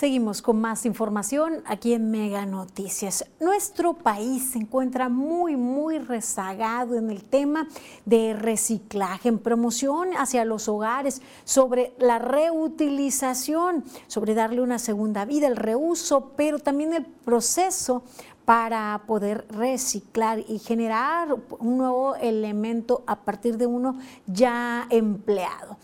Seguimos 0.02 0.42
con 0.42 0.60
más 0.60 0.84
información 0.84 1.62
aquí 1.64 1.92
en 1.92 2.10
Mega 2.10 2.44
Noticias. 2.44 3.24
Nuestro 3.38 3.94
país 3.94 4.50
se 4.50 4.58
encuentra 4.58 5.08
muy, 5.08 5.54
muy 5.54 6.00
rezagado 6.00 6.96
en 6.96 7.08
el 7.08 7.22
tema 7.22 7.68
de 8.04 8.34
reciclaje, 8.34 9.28
en 9.28 9.38
promoción 9.38 10.08
hacia 10.18 10.44
los 10.44 10.66
hogares, 10.68 11.22
sobre 11.44 11.92
la 12.00 12.18
reutilización, 12.18 13.84
sobre 14.08 14.34
darle 14.34 14.60
una 14.60 14.80
segunda 14.80 15.24
vida, 15.24 15.46
el 15.46 15.54
reuso, 15.54 16.32
pero 16.34 16.58
también 16.58 16.94
el 16.94 17.04
proceso 17.04 18.02
para 18.44 19.04
poder 19.06 19.46
reciclar 19.50 20.40
y 20.40 20.58
generar 20.58 21.32
un 21.60 21.78
nuevo 21.78 22.16
elemento 22.16 23.04
a 23.06 23.20
partir 23.20 23.56
de 23.56 23.68
uno 23.68 23.96
ya 24.26 24.88
empleado. 24.90 25.76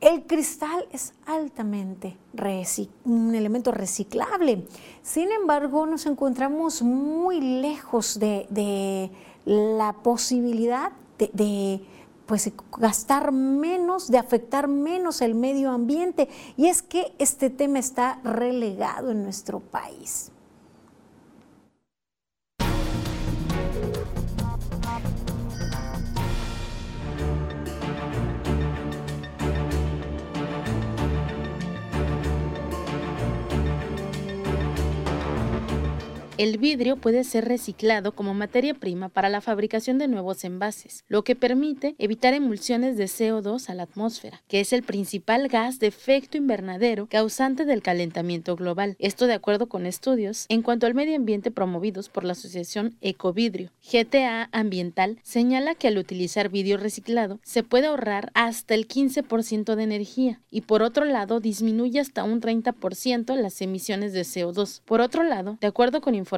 El 0.00 0.26
cristal 0.26 0.86
es 0.92 1.12
altamente 1.26 2.16
un 3.04 3.34
elemento 3.34 3.70
reciclable. 3.70 4.66
Sin 5.02 5.30
embargo, 5.30 5.84
nos 5.84 6.06
encontramos 6.06 6.80
muy 6.80 7.40
lejos 7.40 8.18
de, 8.18 9.10
la 9.44 9.92
posibilidad 10.02 10.92
de, 11.18 11.30
de 11.34 11.80
pues 12.24 12.50
gastar 12.78 13.30
menos, 13.30 14.10
de 14.10 14.16
afectar 14.16 14.68
menos 14.68 15.20
el 15.20 15.34
medio 15.34 15.70
ambiente. 15.70 16.30
Y 16.56 16.68
es 16.68 16.80
que 16.80 17.12
este 17.18 17.50
tema 17.50 17.78
está 17.78 18.20
relegado 18.24 19.10
en 19.10 19.22
nuestro 19.22 19.60
país. 19.60 20.29
El 36.40 36.56
vidrio 36.56 36.96
puede 36.96 37.22
ser 37.24 37.44
reciclado 37.44 38.12
como 38.12 38.32
materia 38.32 38.72
prima 38.72 39.10
para 39.10 39.28
la 39.28 39.42
fabricación 39.42 39.98
de 39.98 40.08
nuevos 40.08 40.42
envases, 40.42 41.04
lo 41.06 41.22
que 41.22 41.36
permite 41.36 41.94
evitar 41.98 42.32
emulsiones 42.32 42.96
de 42.96 43.04
CO2 43.04 43.68
a 43.68 43.74
la 43.74 43.82
atmósfera, 43.82 44.40
que 44.48 44.60
es 44.60 44.72
el 44.72 44.82
principal 44.82 45.48
gas 45.48 45.80
de 45.80 45.88
efecto 45.88 46.38
invernadero 46.38 47.08
causante 47.10 47.66
del 47.66 47.82
calentamiento 47.82 48.56
global. 48.56 48.96
Esto 48.98 49.26
de 49.26 49.34
acuerdo 49.34 49.68
con 49.68 49.84
estudios 49.84 50.46
en 50.48 50.62
cuanto 50.62 50.86
al 50.86 50.94
medio 50.94 51.14
ambiente 51.14 51.50
promovidos 51.50 52.08
por 52.08 52.24
la 52.24 52.32
Asociación 52.32 52.96
Ecovidrio. 53.02 53.70
GTA 53.92 54.48
Ambiental 54.50 55.18
señala 55.22 55.74
que 55.74 55.88
al 55.88 55.98
utilizar 55.98 56.48
vidrio 56.48 56.78
reciclado 56.78 57.38
se 57.42 57.64
puede 57.64 57.88
ahorrar 57.88 58.30
hasta 58.32 58.72
el 58.72 58.88
15% 58.88 59.74
de 59.74 59.82
energía 59.82 60.40
y 60.50 60.62
por 60.62 60.80
otro 60.80 61.04
lado 61.04 61.38
disminuye 61.38 62.00
hasta 62.00 62.24
un 62.24 62.40
30% 62.40 63.36
las 63.36 63.60
emisiones 63.60 64.14
de 64.14 64.22
CO2. 64.22 64.80
Por 64.86 65.02
otro 65.02 65.22
lado, 65.22 65.58
de 65.60 65.66
acuerdo 65.66 66.00
con 66.00 66.14
información 66.14 66.29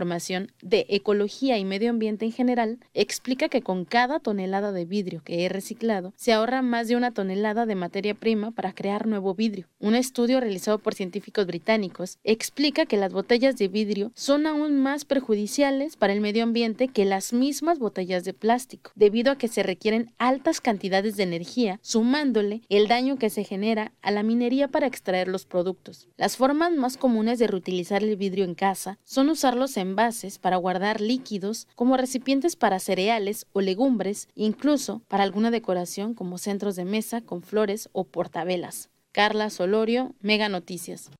de 0.63 0.87
ecología 0.89 1.59
y 1.59 1.65
medio 1.65 1.91
ambiente 1.91 2.25
en 2.25 2.33
general, 2.33 2.79
explica 2.95 3.49
que 3.49 3.63
con 3.63 3.85
cada 3.85 4.21
tonelada 4.21 4.73
de 4.73 4.85
vidrio 4.85 5.23
que 5.23 5.45
es 5.45 5.53
reciclado, 5.53 6.15
se 6.17 6.33
ahorra 6.33 6.63
más 6.63 6.89
de 6.89 6.97
una 6.97 7.13
tonelada 7.13 7.67
de 7.67 7.75
materia 7.75 8.15
prima 8.15 8.51
para 8.53 8.73
crear 8.73 9.07
nuevo 9.07 9.35
vidrio. 9.35 9.69
Un 9.79 9.95
estudio 9.95 10.41
realizado 10.41 10.79
por 10.79 10.95
científicos 10.95 11.47
británicos 11.47 12.19
explica 12.25 12.87
que 12.87 12.97
las 12.97 13.13
botellas 13.13 13.57
de 13.57 13.69
vidrio 13.69 14.13
son 14.15 14.47
aún 14.47 14.81
más 14.81 15.05
perjudiciales 15.05 15.97
para 15.97 16.13
el 16.13 16.21
medio 16.21 16.43
ambiente 16.43 16.89
que 16.89 17.05
las 17.05 17.33
mismas 17.33 17.79
botellas 17.79 18.25
de 18.25 18.33
plástico, 18.33 18.93
debido 18.95 19.31
a 19.31 19.37
que 19.37 19.49
se 19.49 19.63
requieren 19.63 20.13
altas 20.19 20.61
cantidades 20.61 21.17
de 21.17 21.25
energía, 21.25 21.79
sumándole 21.83 22.63
el 22.69 22.89
daño 22.89 23.19
que 23.19 23.31
se 23.31 23.45
genera 23.45 23.93
a 24.01 24.11
la 24.11 24.23
minería 24.23 24.69
para 24.69 24.87
extraer 24.87 25.29
los 25.29 25.45
productos. 25.45 26.09
Las 26.17 26.37
formas 26.37 26.73
más 26.73 26.97
comunes 26.97 27.39
de 27.39 27.47
reutilizar 27.47 28.03
el 28.03 28.17
vidrio 28.17 28.45
en 28.45 28.55
casa 28.55 28.99
son 29.05 29.29
usarlos 29.29 29.77
en 29.77 29.82
envases 29.83 30.39
para 30.39 30.57
guardar 30.57 31.01
líquidos 31.01 31.69
como 31.77 31.97
recipientes 31.97 32.57
para 32.57 32.79
cereales 32.79 33.47
o 33.53 33.61
legumbres, 33.61 34.29
incluso 34.35 35.03
para 35.09 35.25
alguna 35.25 35.51
decoración 35.51 36.15
como 36.15 36.39
centros 36.39 36.75
de 36.75 36.87
mesa 36.87 37.21
con 37.21 37.43
flores 37.43 37.91
o 37.93 38.05
portavelas. 38.05 38.89
Carla 39.13 39.51
Solorio, 39.51 40.15
Mega 40.21 40.49
Noticias. 40.49 41.11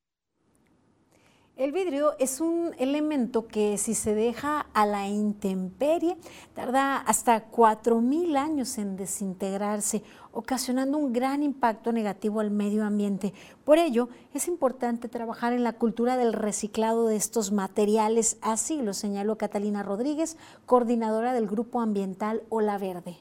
El 1.63 1.71
vidrio 1.71 2.13
es 2.19 2.41
un 2.41 2.75
elemento 2.77 3.47
que 3.47 3.77
si 3.77 3.93
se 3.93 4.13
deja 4.13 4.65
a 4.73 4.85
la 4.85 5.07
intemperie 5.07 6.17
tarda 6.53 6.97
hasta 6.97 7.49
4.000 7.49 8.35
años 8.35 8.77
en 8.77 8.97
desintegrarse, 8.97 10.03
ocasionando 10.33 10.97
un 10.97 11.13
gran 11.13 11.41
impacto 11.41 11.93
negativo 11.93 12.41
al 12.41 12.51
medio 12.51 12.83
ambiente. 12.83 13.33
Por 13.63 13.77
ello, 13.77 14.09
es 14.33 14.49
importante 14.49 15.07
trabajar 15.07 15.53
en 15.53 15.63
la 15.63 15.71
cultura 15.71 16.17
del 16.17 16.33
reciclado 16.33 17.07
de 17.07 17.15
estos 17.15 17.53
materiales, 17.53 18.37
así 18.41 18.81
lo 18.81 18.93
señaló 18.93 19.37
Catalina 19.37 19.83
Rodríguez, 19.83 20.37
coordinadora 20.65 21.31
del 21.31 21.47
Grupo 21.47 21.79
Ambiental 21.79 22.43
Ola 22.49 22.77
Verde. 22.77 23.15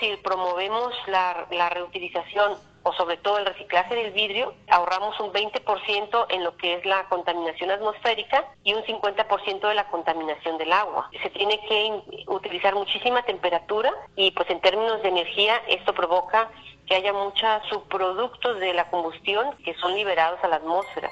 Si 0.00 0.16
promovemos 0.22 0.94
la, 1.06 1.46
la 1.50 1.68
reutilización 1.68 2.56
o 2.84 2.92
sobre 2.92 3.16
todo 3.16 3.38
el 3.38 3.46
reciclaje 3.46 3.94
del 3.94 4.12
vidrio, 4.12 4.54
ahorramos 4.68 5.18
un 5.18 5.32
20% 5.32 6.26
en 6.28 6.44
lo 6.44 6.56
que 6.56 6.74
es 6.74 6.84
la 6.84 7.08
contaminación 7.08 7.70
atmosférica 7.70 8.44
y 8.62 8.74
un 8.74 8.82
50% 8.84 9.68
de 9.68 9.74
la 9.74 9.88
contaminación 9.88 10.58
del 10.58 10.72
agua. 10.72 11.10
Se 11.22 11.30
tiene 11.30 11.58
que 11.68 12.24
utilizar 12.28 12.74
muchísima 12.74 13.22
temperatura 13.22 13.92
y 14.16 14.30
pues 14.30 14.48
en 14.50 14.60
términos 14.60 15.02
de 15.02 15.08
energía 15.08 15.60
esto 15.68 15.92
provoca 15.94 16.50
que 16.86 16.94
haya 16.94 17.12
muchos 17.12 17.62
subproductos 17.70 18.60
de 18.60 18.74
la 18.74 18.90
combustión 18.90 19.56
que 19.64 19.74
son 19.74 19.94
liberados 19.94 20.38
a 20.42 20.48
la 20.48 20.56
atmósfera. 20.56 21.10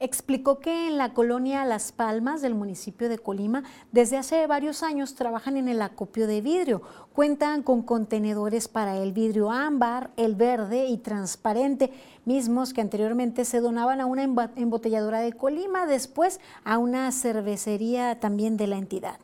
Explicó 0.00 0.58
que 0.58 0.88
en 0.88 0.98
la 0.98 1.14
colonia 1.14 1.64
Las 1.64 1.92
Palmas 1.92 2.42
del 2.42 2.54
municipio 2.54 3.08
de 3.08 3.18
Colima 3.18 3.62
desde 3.92 4.16
hace 4.16 4.46
varios 4.48 4.82
años 4.82 5.14
trabajan 5.14 5.56
en 5.56 5.68
el 5.68 5.80
acopio 5.80 6.26
de 6.26 6.40
vidrio. 6.40 6.82
Cuentan 7.12 7.62
con 7.62 7.82
contenedores 7.82 8.66
para 8.66 8.96
el 8.98 9.12
vidrio 9.12 9.52
ámbar, 9.52 10.10
el 10.16 10.34
verde 10.34 10.86
y 10.86 10.98
transparente, 10.98 11.92
mismos 12.24 12.74
que 12.74 12.80
anteriormente 12.80 13.44
se 13.44 13.60
donaban 13.60 14.00
a 14.00 14.06
una 14.06 14.24
embotelladora 14.24 15.20
de 15.20 15.32
Colima, 15.32 15.86
después 15.86 16.40
a 16.64 16.78
una 16.78 17.10
cervecería 17.12 18.18
también 18.18 18.56
de 18.56 18.66
la 18.66 18.76
entidad. 18.76 19.20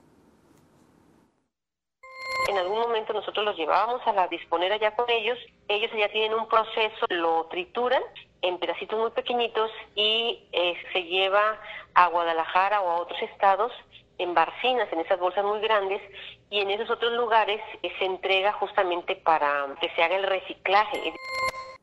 En 2.50 2.58
algún 2.58 2.80
momento 2.80 3.12
nosotros 3.12 3.44
los 3.44 3.56
llevábamos 3.56 4.04
a 4.08 4.12
la 4.12 4.26
disponera 4.26 4.76
ya 4.76 4.96
con 4.96 5.08
ellos, 5.08 5.38
ellos 5.68 5.88
ya 5.96 6.08
tienen 6.08 6.34
un 6.34 6.48
proceso, 6.48 7.06
lo 7.08 7.44
trituran 7.44 8.02
en 8.42 8.58
pedacitos 8.58 8.98
muy 8.98 9.12
pequeñitos 9.12 9.70
y 9.94 10.48
eh, 10.50 10.74
se 10.92 11.04
lleva 11.04 11.60
a 11.94 12.08
Guadalajara 12.08 12.80
o 12.80 12.90
a 12.90 12.96
otros 13.02 13.22
estados 13.22 13.70
en 14.18 14.34
barcinas, 14.34 14.92
en 14.92 14.98
esas 14.98 15.20
bolsas 15.20 15.44
muy 15.44 15.60
grandes, 15.60 16.02
y 16.50 16.58
en 16.58 16.72
esos 16.72 16.90
otros 16.90 17.12
lugares 17.12 17.60
eh, 17.84 17.92
se 18.00 18.04
entrega 18.04 18.52
justamente 18.54 19.14
para 19.14 19.68
que 19.80 19.88
se 19.90 20.02
haga 20.02 20.16
el 20.16 20.24
reciclaje. 20.24 21.14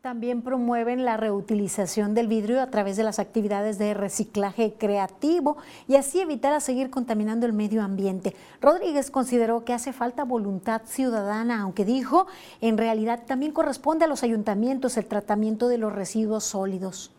También 0.01 0.43
promueven 0.43 1.05
la 1.05 1.17
reutilización 1.17 2.13
del 2.13 2.27
vidrio 2.27 2.61
a 2.61 2.69
través 2.69 2.97
de 2.97 3.03
las 3.03 3.17
actividades 3.17 3.79
de 3.79 3.95
reciclaje 3.95 4.75
creativo 4.77 5.57
y 5.87 5.95
así 5.95 6.21
evitar 6.21 6.53
a 6.53 6.59
seguir 6.59 6.91
contaminando 6.91 7.47
el 7.47 7.53
medio 7.53 7.81
ambiente. 7.81 8.35
Rodríguez 8.61 9.09
consideró 9.09 9.65
que 9.65 9.73
hace 9.73 9.93
falta 9.93 10.23
voluntad 10.23 10.83
ciudadana, 10.85 11.63
aunque 11.63 11.83
dijo, 11.83 12.27
en 12.61 12.77
realidad 12.77 13.23
también 13.25 13.51
corresponde 13.51 14.05
a 14.05 14.07
los 14.07 14.21
ayuntamientos 14.21 14.97
el 14.97 15.07
tratamiento 15.07 15.67
de 15.67 15.79
los 15.79 15.91
residuos 15.91 16.43
sólidos. 16.43 17.11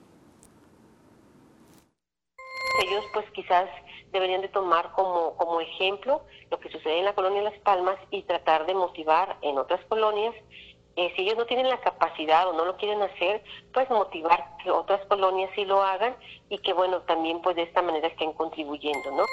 Ellos 2.81 3.05
pues 3.13 3.27
quizás 3.33 3.69
deberían 4.13 4.41
de 4.41 4.49
tomar 4.49 4.93
como, 4.93 5.35
como 5.37 5.61
ejemplo 5.61 6.23
lo 6.49 6.61
que 6.61 6.71
sucede 6.71 7.01
en 7.01 7.07
la 7.07 7.15
colonia 7.17 7.43
Las 7.43 7.59
Palmas 7.59 7.99
y 8.13 8.23
tratar 8.23 8.67
de 8.67 8.75
motivar 8.75 9.37
en 9.43 9.59
otras 9.59 9.85
colonias 9.87 10.35
si 11.15 11.23
ellos 11.23 11.37
no 11.37 11.47
tienen 11.47 11.69
la 11.69 11.81
capacidad 11.81 12.49
o 12.49 12.53
no 12.53 12.65
lo 12.65 12.77
quieren 12.77 13.01
hacer, 13.03 13.43
pues 13.73 13.89
motivar 13.91 14.57
que 14.63 14.71
otras 14.71 15.05
colonias 15.07 15.51
sí 15.55 15.65
lo 15.65 15.83
hagan 15.83 16.17
y 16.49 16.59
que 16.59 16.73
bueno, 16.73 17.03
también 17.03 17.41
pues 17.41 17.57
de 17.57 17.63
esta 17.63 17.83
manera 17.83 18.09
estén 18.09 18.33
contribuyendo, 18.33 19.11
¿no? 19.13 19.25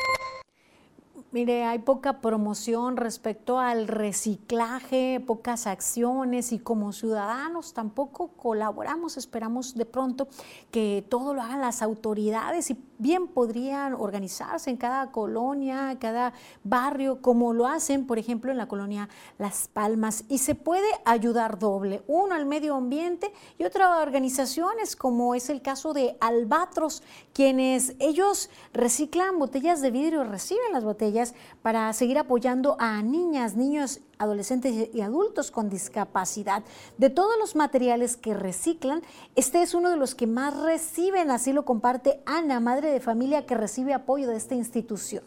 Mire, 1.35 1.65
hay 1.65 1.79
poca 1.79 2.21
promoción 2.21 2.95
respecto 2.95 3.59
al 3.59 3.89
reciclaje, 3.89 5.19
pocas 5.19 5.67
acciones 5.67 6.53
y 6.53 6.59
como 6.59 6.93
ciudadanos 6.93 7.73
tampoco 7.73 8.29
colaboramos. 8.37 9.17
Esperamos 9.17 9.75
de 9.75 9.85
pronto 9.85 10.29
que 10.71 11.03
todo 11.09 11.33
lo 11.33 11.41
hagan 11.41 11.59
las 11.59 11.81
autoridades 11.81 12.71
y 12.71 12.77
bien 12.97 13.27
podrían 13.27 13.93
organizarse 13.93 14.69
en 14.69 14.77
cada 14.77 15.11
colonia, 15.11 15.97
cada 15.99 16.33
barrio, 16.63 17.21
como 17.21 17.53
lo 17.53 17.67
hacen, 17.67 18.07
por 18.07 18.19
ejemplo, 18.19 18.51
en 18.51 18.57
la 18.57 18.67
colonia 18.67 19.09
Las 19.37 19.67
Palmas. 19.67 20.23
Y 20.29 20.39
se 20.39 20.55
puede 20.55 20.87
ayudar 21.05 21.59
doble, 21.59 22.03
uno 22.07 22.35
al 22.35 22.45
medio 22.45 22.75
ambiente 22.75 23.31
y 23.57 23.63
otras 23.63 24.01
organizaciones, 24.01 24.95
como 24.95 25.35
es 25.35 25.49
el 25.49 25.61
caso 25.61 25.93
de 25.93 26.17
Albatros, 26.19 27.03
quienes 27.33 27.95
ellos 27.99 28.49
reciclan 28.73 29.39
botellas 29.39 29.81
de 29.81 29.91
vidrio, 29.91 30.23
reciben 30.23 30.73
las 30.73 30.83
botellas 30.83 31.33
para 31.61 31.91
seguir 31.93 32.17
apoyando 32.17 32.75
a 32.79 33.01
niñas, 33.01 33.55
niños 33.55 34.01
adolescentes 34.17 34.89
y 34.93 35.01
adultos 35.01 35.51
con 35.51 35.69
discapacidad. 35.69 36.63
De 36.97 37.09
todos 37.09 37.37
los 37.39 37.55
materiales 37.55 38.17
que 38.17 38.33
reciclan, 38.33 39.01
este 39.35 39.61
es 39.61 39.73
uno 39.73 39.89
de 39.89 39.97
los 39.97 40.15
que 40.15 40.27
más 40.27 40.55
reciben, 40.55 41.31
así 41.31 41.53
lo 41.53 41.65
comparte 41.65 42.21
Ana, 42.25 42.59
madre 42.59 42.91
de 42.91 42.99
familia 42.99 43.45
que 43.45 43.55
recibe 43.55 43.93
apoyo 43.93 44.27
de 44.27 44.37
esta 44.37 44.55
institución. 44.55 45.23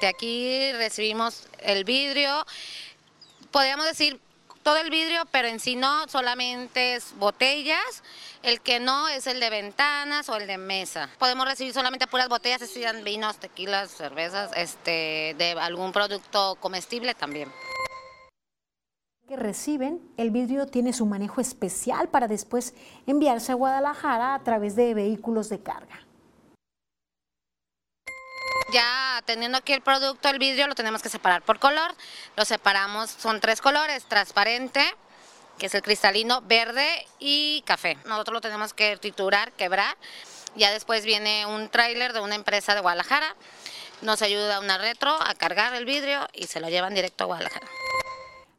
De 0.00 0.06
aquí 0.08 0.72
recibimos 0.72 1.48
el 1.60 1.84
vidrio, 1.84 2.44
podríamos 3.50 3.86
decir 3.86 4.20
todo 4.66 4.78
el 4.78 4.90
vidrio, 4.90 5.22
pero 5.30 5.46
en 5.46 5.60
sí 5.60 5.76
no, 5.76 6.08
solamente 6.08 6.96
es 6.96 7.14
botellas. 7.20 8.02
El 8.42 8.60
que 8.60 8.80
no 8.80 9.06
es 9.06 9.28
el 9.28 9.38
de 9.38 9.48
ventanas 9.48 10.28
o 10.28 10.34
el 10.34 10.48
de 10.48 10.58
mesa. 10.58 11.08
Podemos 11.20 11.46
recibir 11.46 11.72
solamente 11.72 12.08
puras 12.08 12.28
botellas, 12.28 12.62
si 12.62 12.80
sean 12.80 13.04
vinos, 13.04 13.36
tequilas, 13.36 13.92
cervezas, 13.92 14.50
este, 14.56 15.36
de 15.38 15.52
algún 15.52 15.92
producto 15.92 16.56
comestible 16.60 17.14
también 17.14 17.48
que 19.28 19.36
reciben, 19.36 20.00
el 20.16 20.30
vidrio 20.30 20.68
tiene 20.68 20.92
su 20.92 21.04
manejo 21.04 21.40
especial 21.40 22.08
para 22.08 22.28
después 22.28 22.74
enviarse 23.08 23.50
a 23.50 23.56
Guadalajara 23.56 24.34
a 24.34 24.44
través 24.44 24.76
de 24.76 24.94
vehículos 24.94 25.48
de 25.48 25.58
carga. 25.58 26.05
Ya 28.72 29.22
teniendo 29.24 29.58
aquí 29.58 29.72
el 29.72 29.80
producto, 29.80 30.28
el 30.28 30.38
vidrio, 30.38 30.66
lo 30.66 30.74
tenemos 30.74 31.00
que 31.00 31.08
separar 31.08 31.42
por 31.42 31.58
color. 31.60 31.94
Lo 32.36 32.44
separamos, 32.44 33.10
son 33.10 33.40
tres 33.40 33.60
colores, 33.60 34.04
transparente, 34.04 34.82
que 35.58 35.66
es 35.66 35.74
el 35.74 35.82
cristalino, 35.82 36.42
verde 36.42 37.06
y 37.20 37.62
café. 37.64 37.96
Nosotros 38.06 38.34
lo 38.34 38.40
tenemos 38.40 38.74
que 38.74 38.96
triturar, 38.96 39.52
quebrar. 39.52 39.96
Ya 40.56 40.72
después 40.72 41.04
viene 41.04 41.46
un 41.46 41.68
tráiler 41.68 42.12
de 42.12 42.20
una 42.20 42.34
empresa 42.34 42.74
de 42.74 42.80
Guadalajara. 42.80 43.36
Nos 44.02 44.20
ayuda 44.22 44.58
una 44.58 44.78
retro 44.78 45.10
a 45.10 45.34
cargar 45.34 45.72
el 45.74 45.84
vidrio 45.84 46.26
y 46.32 46.48
se 46.48 46.60
lo 46.60 46.68
llevan 46.68 46.94
directo 46.94 47.24
a 47.24 47.26
Guadalajara. 47.28 47.66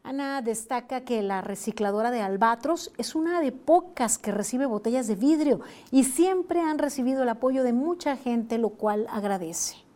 Ana 0.03 0.41
destaca 0.41 1.01
que 1.01 1.21
la 1.21 1.41
recicladora 1.41 2.11
de 2.11 2.21
Albatros 2.21 2.91
es 2.97 3.13
una 3.13 3.41
de 3.41 3.51
pocas 3.51 4.17
que 4.17 4.31
recibe 4.31 4.65
botellas 4.65 5.07
de 5.07 5.15
vidrio 5.15 5.59
y 5.91 6.05
siempre 6.05 6.61
han 6.61 6.79
recibido 6.79 7.23
el 7.23 7.29
apoyo 7.29 7.63
de 7.63 7.73
mucha 7.73 8.15
gente, 8.15 8.57
lo 8.57 8.69
cual 8.69 9.05
agradece 9.11 9.86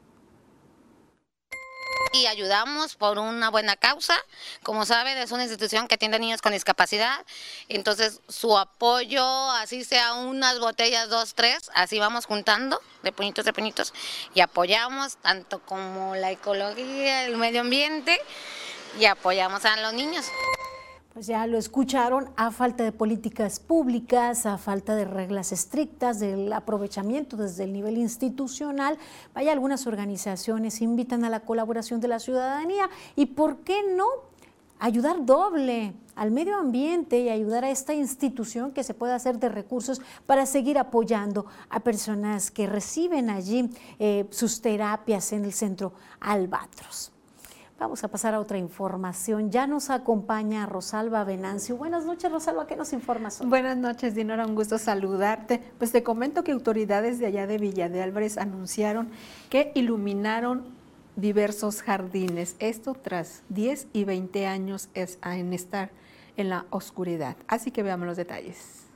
y 2.14 2.26
ayudamos 2.28 2.96
por 2.96 3.18
una 3.18 3.50
buena 3.50 3.76
causa. 3.76 4.16
Como 4.64 4.86
saben, 4.86 5.18
es 5.18 5.32
una 5.32 5.44
institución 5.44 5.88
que 5.88 5.96
atiende 5.96 6.18
a 6.18 6.20
niños 6.20 6.42
con 6.42 6.54
discapacidad. 6.54 7.26
Entonces, 7.70 8.22
su 8.28 8.58
apoyo, 8.58 9.24
así 9.52 9.84
sea 9.84 10.14
unas 10.14 10.60
botellas, 10.60 11.10
dos, 11.10 11.34
tres, 11.34 11.72
así 11.74 12.00
vamos 12.00 12.26
juntando 12.26 12.82
de 13.04 13.12
puñitos 13.12 13.46
de 13.46 13.54
puñitos 13.54 13.94
y 14.34 14.42
apoyamos 14.42 15.18
tanto 15.18 15.60
como 15.60 16.16
la 16.16 16.32
ecología, 16.32 17.26
el 17.26 17.38
medio 17.38 17.62
ambiente 17.62 18.20
y 19.00 19.06
apoyamos 19.06 19.66
a 19.66 19.78
los 19.78 19.94
niños. 19.94 20.26
Pues 21.14 21.28
ya 21.28 21.46
lo 21.46 21.58
escucharon, 21.58 22.30
a 22.38 22.52
falta 22.52 22.86
de 22.86 22.94
políticas 22.94 23.60
públicas, 23.60 24.46
a 24.46 24.58
falta 24.58 24.96
de 24.96 25.04
reglas 25.04 25.52
estrictas, 25.52 26.22
del 26.22 26.54
aprovechamiento 26.54 27.36
desde 27.36 27.66
el 27.66 27.74
nivel 27.74 27.98
institucional, 27.98 28.98
vaya, 29.34 29.52
algunas 29.52 29.88
organizaciones 29.88 30.82
invitan 30.82 31.26
a 31.26 31.30
la 31.30 31.42
colaboración 31.42 32.00
de 32.00 32.08
la 32.08 32.20
ciudadanía 32.20 32.90
y 33.18 33.26
¿por 33.26 33.58
qué 33.58 33.82
no 33.94 34.06
ayudar 34.80 35.26
doble 35.26 35.94
al 36.16 36.32
medio 36.32 36.56
ambiente 36.56 37.20
y 37.20 37.28
ayudar 37.28 37.66
a 37.66 37.72
esta 37.72 37.94
institución 37.94 38.72
que 38.72 38.86
se 38.86 38.94
pueda 38.94 39.16
hacer 39.16 39.38
de 39.38 39.50
recursos 39.50 40.02
para 40.26 40.46
seguir 40.46 40.78
apoyando 40.78 41.46
a 41.70 41.82
personas 41.82 42.52
que 42.52 42.68
reciben 42.68 43.30
allí 43.30 43.70
eh, 44.00 44.28
sus 44.30 44.62
terapias 44.62 45.34
en 45.34 45.44
el 45.44 45.52
centro 45.52 45.92
Albatros. 46.22 47.12
Vamos 47.82 48.04
a 48.04 48.10
pasar 48.10 48.36
a 48.36 48.40
otra 48.40 48.60
información. 48.60 49.50
Ya 49.50 49.66
nos 49.66 49.90
acompaña 49.90 50.68
Rosalba 50.68 51.24
Venancio. 51.24 51.78
Buenas 51.78 52.06
noches, 52.06 52.32
Rosalba, 52.32 52.68
¿qué 52.68 52.76
nos 52.76 52.94
informas 52.94 53.42
Buenas 53.44 53.76
noches, 53.76 54.14
Dinora, 54.14 54.46
un 54.46 54.54
gusto 54.54 54.78
saludarte. 54.78 55.60
Pues 55.80 55.92
te 55.92 56.04
comento 56.04 56.44
que 56.44 56.52
autoridades 56.52 57.18
de 57.18 57.26
allá 57.26 57.48
de 57.48 57.58
Villa 57.58 57.90
de 57.90 58.04
Álvarez 58.04 58.38
anunciaron 58.38 59.10
que 59.50 59.72
iluminaron 59.74 60.64
diversos 61.16 61.82
jardines. 61.82 62.56
Esto 62.60 62.94
tras 62.94 63.42
10 63.50 63.88
y 63.94 64.04
20 64.04 64.46
años 64.46 64.90
es 64.94 65.18
en 65.26 65.52
estar 65.52 65.90
en 66.38 66.50
la 66.50 66.68
oscuridad. 66.70 67.36
Así 67.48 67.72
que 67.72 67.82
veamos 67.82 68.06
los 68.06 68.18
detalles. 68.18 68.91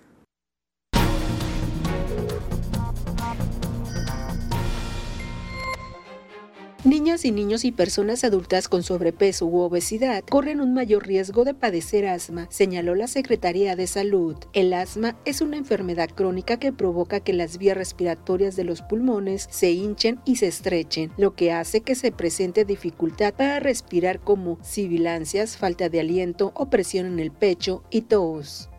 Niñas 6.86 7.25
y 7.25 7.31
niños 7.31 7.65
y 7.65 7.71
personas 7.71 8.23
adultas 8.23 8.67
con 8.67 8.83
sobrepeso 8.83 9.47
u 9.47 9.57
obesidad 9.57 10.23
corren 10.23 10.61
un 10.61 10.75
mayor 10.75 11.07
riesgo 11.07 11.43
de 11.43 11.55
padecer 11.55 12.05
asma, 12.05 12.45
señaló 12.51 12.93
la 12.93 13.07
Secretaría 13.07 13.75
de 13.75 13.88
Salud. 13.88 14.36
El 14.53 14.71
asma 14.71 15.17
es 15.25 15.41
una 15.41 15.57
enfermedad 15.57 16.11
crónica 16.11 16.57
que 16.57 16.71
provoca 16.71 17.21
que 17.21 17.33
las 17.33 17.57
vías 17.57 17.75
respiratorias 17.75 18.55
de 18.55 18.65
los 18.65 18.83
pulmones 18.83 19.47
se 19.49 19.71
hinchen 19.71 20.19
y 20.25 20.36
se 20.36 20.45
estrechen, 20.45 21.11
lo 21.17 21.33
que 21.33 21.51
hace 21.51 21.81
que 21.81 21.95
se 21.95 22.11
presente 22.11 22.65
dificultad 22.65 23.33
para 23.33 23.59
respirar 23.59 24.19
como 24.19 24.59
sibilancias, 24.61 25.57
falta 25.57 25.89
de 25.89 26.01
aliento 26.01 26.51
o 26.53 26.69
presión 26.69 27.07
en 27.07 27.19
el 27.19 27.31
pecho 27.31 27.81
y 27.89 28.01
tos. 28.01 28.69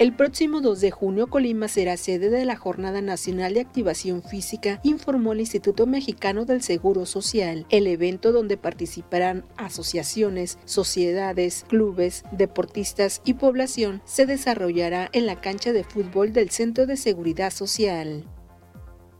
El 0.00 0.14
próximo 0.14 0.62
2 0.62 0.80
de 0.80 0.90
junio 0.90 1.26
Colima 1.26 1.68
será 1.68 1.98
sede 1.98 2.30
de 2.30 2.46
la 2.46 2.56
Jornada 2.56 3.02
Nacional 3.02 3.52
de 3.52 3.60
Activación 3.60 4.22
Física, 4.22 4.80
informó 4.82 5.34
el 5.34 5.40
Instituto 5.40 5.86
Mexicano 5.86 6.46
del 6.46 6.62
Seguro 6.62 7.04
Social, 7.04 7.66
el 7.68 7.86
evento 7.86 8.32
donde 8.32 8.56
participarán 8.56 9.44
asociaciones, 9.58 10.58
sociedades, 10.64 11.66
clubes, 11.68 12.24
deportistas 12.32 13.20
y 13.26 13.34
población 13.34 14.00
se 14.06 14.24
desarrollará 14.24 15.10
en 15.12 15.26
la 15.26 15.38
cancha 15.42 15.74
de 15.74 15.84
fútbol 15.84 16.32
del 16.32 16.48
Centro 16.48 16.86
de 16.86 16.96
Seguridad 16.96 17.50
Social. 17.50 18.24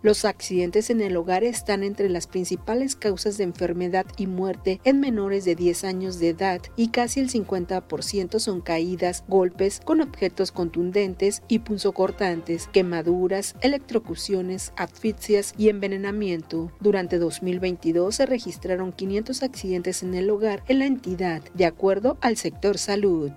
Los 0.03 0.25
accidentes 0.25 0.89
en 0.89 1.03
el 1.03 1.15
hogar 1.17 1.45
están 1.45 1.83
entre 1.83 2.09
las 2.09 2.27
principales 2.27 2.97
causas 2.97 3.37
de 3.37 3.45
enfermedad 3.45 4.07
y 4.17 4.27
muerte 4.27 4.81
en 4.85 4.99
menores 4.99 5.45
de 5.45 5.55
10 5.55 5.85
años 5.85 6.19
de 6.19 6.31
edad 6.31 6.63
y 6.75 6.89
casi 6.89 7.21
el 7.21 7.29
50% 7.29 8.39
son 8.39 8.63
caídas, 8.63 9.25
golpes 9.29 9.81
con 9.85 10.01
objetos 10.01 10.53
contundentes 10.53 11.43
y 11.49 11.59
punzocortantes, 11.59 12.69
quemaduras, 12.69 13.57
electrocuciones, 13.61 14.73
asfixias 14.77 15.53
y 15.59 15.69
envenenamiento. 15.69 16.73
Durante 16.81 17.19
2022 17.19 18.15
se 18.15 18.25
registraron 18.25 18.93
500 18.93 19.43
accidentes 19.43 20.03
en 20.03 20.15
el 20.15 20.31
hogar 20.31 20.65
en 20.69 20.79
la 20.79 20.87
entidad, 20.87 21.43
de 21.53 21.67
acuerdo 21.67 22.17
al 22.23 22.39
sector 22.39 22.79
salud. 22.79 23.33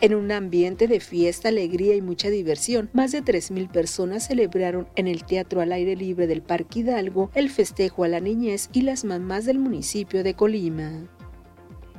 En 0.00 0.14
un 0.14 0.30
ambiente 0.30 0.86
de 0.86 1.00
fiesta, 1.00 1.48
alegría 1.48 1.96
y 1.96 2.02
mucha 2.02 2.30
diversión, 2.30 2.88
más 2.92 3.10
de 3.10 3.24
3.000 3.24 3.68
personas 3.68 4.28
celebraron 4.28 4.86
en 4.94 5.08
el 5.08 5.24
Teatro 5.24 5.60
al 5.60 5.72
Aire 5.72 5.96
Libre 5.96 6.28
del 6.28 6.40
Parque 6.40 6.80
Hidalgo 6.80 7.32
el 7.34 7.50
festejo 7.50 8.04
a 8.04 8.08
la 8.08 8.20
niñez 8.20 8.70
y 8.72 8.82
las 8.82 9.04
mamás 9.04 9.44
del 9.44 9.58
municipio 9.58 10.22
de 10.22 10.34
Colima. 10.34 11.17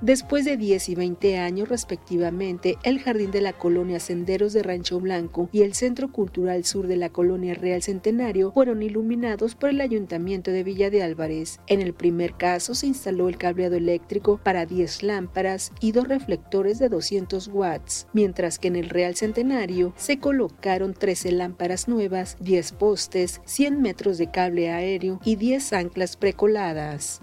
Después 0.02 0.46
de 0.46 0.56
10 0.56 0.88
y 0.90 0.96
20 0.96 1.38
años 1.40 1.68
respectivamente, 1.68 2.78
el 2.84 3.00
Jardín 3.00 3.32
de 3.32 3.42
la 3.42 3.52
Colonia 3.52 4.00
Senderos 4.00 4.54
de 4.54 4.64
Rancho 4.64 4.98
Blanco 5.02 5.50
y 5.52 5.64
el 5.64 5.74
Centro 5.74 6.10
Cultural 6.10 6.64
Sur 6.64 6.88
de 6.88 6.96
la 6.96 7.10
Colonia 7.10 7.54
Real 7.54 7.82
Centenario 7.82 8.54
fueron 8.54 8.82
iluminados 8.82 9.56
por 9.56 9.72
el 9.72 9.82
Ayuntamiento 9.82 10.52
de 10.52 10.64
Villa 10.64 10.90
de 10.90 11.04
Álvarez. 11.04 11.60
En 11.68 11.82
el 11.82 11.94
primer 11.94 12.36
caso 12.36 12.76
se 12.76 12.88
instaló 12.88 13.28
el 13.28 13.38
cableado 13.38 13.76
eléctrico 13.76 14.40
para 14.42 14.66
10 14.66 15.04
lámparas 15.04 15.74
y 15.82 15.92
dos 15.92 16.08
reflectores 16.08 16.80
de 16.80 16.88
200 16.88 17.50
watts, 17.50 18.08
mientras 18.14 18.58
que 18.58 18.70
en 18.70 18.78
el 18.78 18.90
Real 18.90 19.18
Centenario 19.18 19.94
se 19.98 20.18
colocaron 20.18 20.94
13 20.94 21.34
lámparas 21.34 21.90
nuevas, 21.90 22.38
10 22.40 22.72
postes, 22.72 23.42
100 23.44 23.82
metros 23.82 24.18
de 24.18 24.32
cable 24.32 24.72
aéreo 24.72 25.20
y 25.26 25.36
10 25.36 25.74
anclas 25.74 26.16
precoladas. 26.16 27.22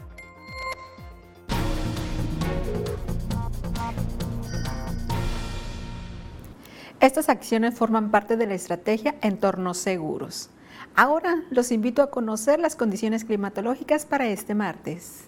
Estas 7.01 7.28
acciones 7.28 7.74
forman 7.74 8.11
parte 8.11 8.38
de 8.38 8.47
la 8.47 8.55
estrategia 8.55 9.16
Entornos 9.20 9.76
Seguros. 9.76 10.49
Ahora 10.94 11.42
los 11.51 11.70
invito 11.70 12.01
a 12.01 12.11
conocer 12.11 12.59
las 12.59 12.74
condiciones 12.74 13.26
climatológicas 13.26 14.07
para 14.07 14.28
este 14.28 14.55
martes. 14.55 15.24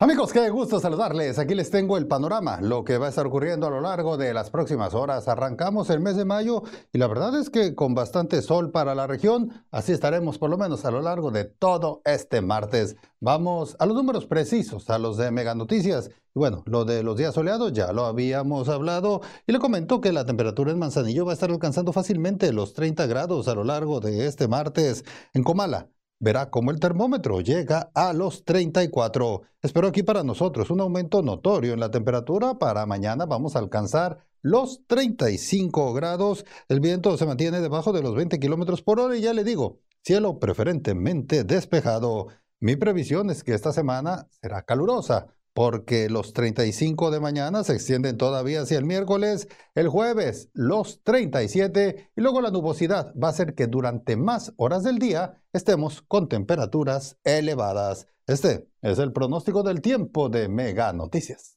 Amigos, 0.00 0.32
qué 0.32 0.50
gusto 0.50 0.80
saludarles. 0.80 1.38
Aquí 1.38 1.54
les 1.54 1.70
tengo 1.70 1.96
el 1.96 2.08
panorama, 2.08 2.60
lo 2.60 2.82
que 2.82 2.98
va 2.98 3.06
a 3.06 3.08
estar 3.10 3.28
ocurriendo 3.28 3.68
a 3.68 3.70
lo 3.70 3.80
largo 3.80 4.16
de 4.16 4.34
las 4.34 4.50
próximas 4.50 4.92
horas. 4.92 5.28
Arrancamos 5.28 5.88
el 5.88 6.00
mes 6.00 6.16
de 6.16 6.24
mayo 6.24 6.64
y 6.92 6.98
la 6.98 7.06
verdad 7.06 7.38
es 7.38 7.48
que 7.48 7.76
con 7.76 7.94
bastante 7.94 8.42
sol 8.42 8.72
para 8.72 8.96
la 8.96 9.06
región, 9.06 9.64
así 9.70 9.92
estaremos 9.92 10.36
por 10.36 10.50
lo 10.50 10.58
menos 10.58 10.84
a 10.84 10.90
lo 10.90 11.00
largo 11.00 11.30
de 11.30 11.44
todo 11.44 12.02
este 12.04 12.40
martes. 12.40 12.96
Vamos 13.20 13.76
a 13.78 13.86
los 13.86 13.94
números 13.94 14.26
precisos, 14.26 14.90
a 14.90 14.98
los 14.98 15.16
de 15.16 15.30
Mega 15.30 15.54
Noticias. 15.54 16.10
Bueno, 16.34 16.64
lo 16.66 16.84
de 16.84 17.04
los 17.04 17.16
días 17.16 17.32
soleados 17.32 17.72
ya 17.72 17.92
lo 17.92 18.04
habíamos 18.04 18.68
hablado 18.68 19.20
y 19.46 19.52
le 19.52 19.60
comento 19.60 20.00
que 20.00 20.12
la 20.12 20.26
temperatura 20.26 20.72
en 20.72 20.80
Manzanillo 20.80 21.24
va 21.24 21.30
a 21.30 21.34
estar 21.34 21.52
alcanzando 21.52 21.92
fácilmente 21.92 22.52
los 22.52 22.74
30 22.74 23.06
grados 23.06 23.46
a 23.46 23.54
lo 23.54 23.62
largo 23.62 24.00
de 24.00 24.26
este 24.26 24.48
martes. 24.48 25.04
En 25.34 25.44
Comala, 25.44 25.88
verá 26.18 26.50
cómo 26.50 26.70
el 26.70 26.80
termómetro 26.80 27.40
llega 27.40 27.90
a 27.94 28.12
los 28.12 28.44
34. 28.44 29.42
Espero 29.62 29.88
aquí 29.88 30.02
para 30.02 30.22
nosotros 30.22 30.70
un 30.70 30.80
aumento 30.80 31.22
notorio 31.22 31.72
en 31.72 31.80
la 31.80 31.90
temperatura. 31.90 32.58
Para 32.58 32.86
mañana 32.86 33.26
vamos 33.26 33.56
a 33.56 33.58
alcanzar 33.58 34.18
los 34.42 34.86
35 34.86 35.92
grados. 35.92 36.44
El 36.68 36.80
viento 36.80 37.16
se 37.16 37.26
mantiene 37.26 37.60
debajo 37.60 37.92
de 37.92 38.02
los 38.02 38.14
20 38.14 38.38
kilómetros 38.38 38.82
por 38.82 39.00
hora 39.00 39.16
y 39.16 39.22
ya 39.22 39.32
le 39.32 39.44
digo, 39.44 39.80
cielo 40.02 40.38
preferentemente 40.38 41.44
despejado. 41.44 42.28
Mi 42.60 42.76
previsión 42.76 43.30
es 43.30 43.42
que 43.42 43.54
esta 43.54 43.72
semana 43.72 44.28
será 44.40 44.62
calurosa 44.62 45.33
porque 45.54 46.10
los 46.10 46.32
35 46.32 47.12
de 47.12 47.20
mañana 47.20 47.62
se 47.62 47.74
extienden 47.74 48.18
todavía 48.18 48.62
hacia 48.62 48.76
el 48.76 48.84
miércoles, 48.84 49.48
el 49.76 49.88
jueves 49.88 50.50
los 50.52 51.02
37 51.04 52.10
y 52.14 52.20
luego 52.20 52.40
la 52.40 52.50
nubosidad 52.50 53.14
va 53.14 53.28
a 53.28 53.30
hacer 53.30 53.54
que 53.54 53.68
durante 53.68 54.16
más 54.16 54.52
horas 54.56 54.82
del 54.82 54.98
día 54.98 55.40
estemos 55.52 56.02
con 56.02 56.28
temperaturas 56.28 57.18
elevadas. 57.22 58.08
Este 58.26 58.68
es 58.82 58.98
el 58.98 59.12
pronóstico 59.12 59.62
del 59.62 59.80
tiempo 59.80 60.28
de 60.28 60.48
Mega 60.48 60.92
Noticias. 60.92 61.56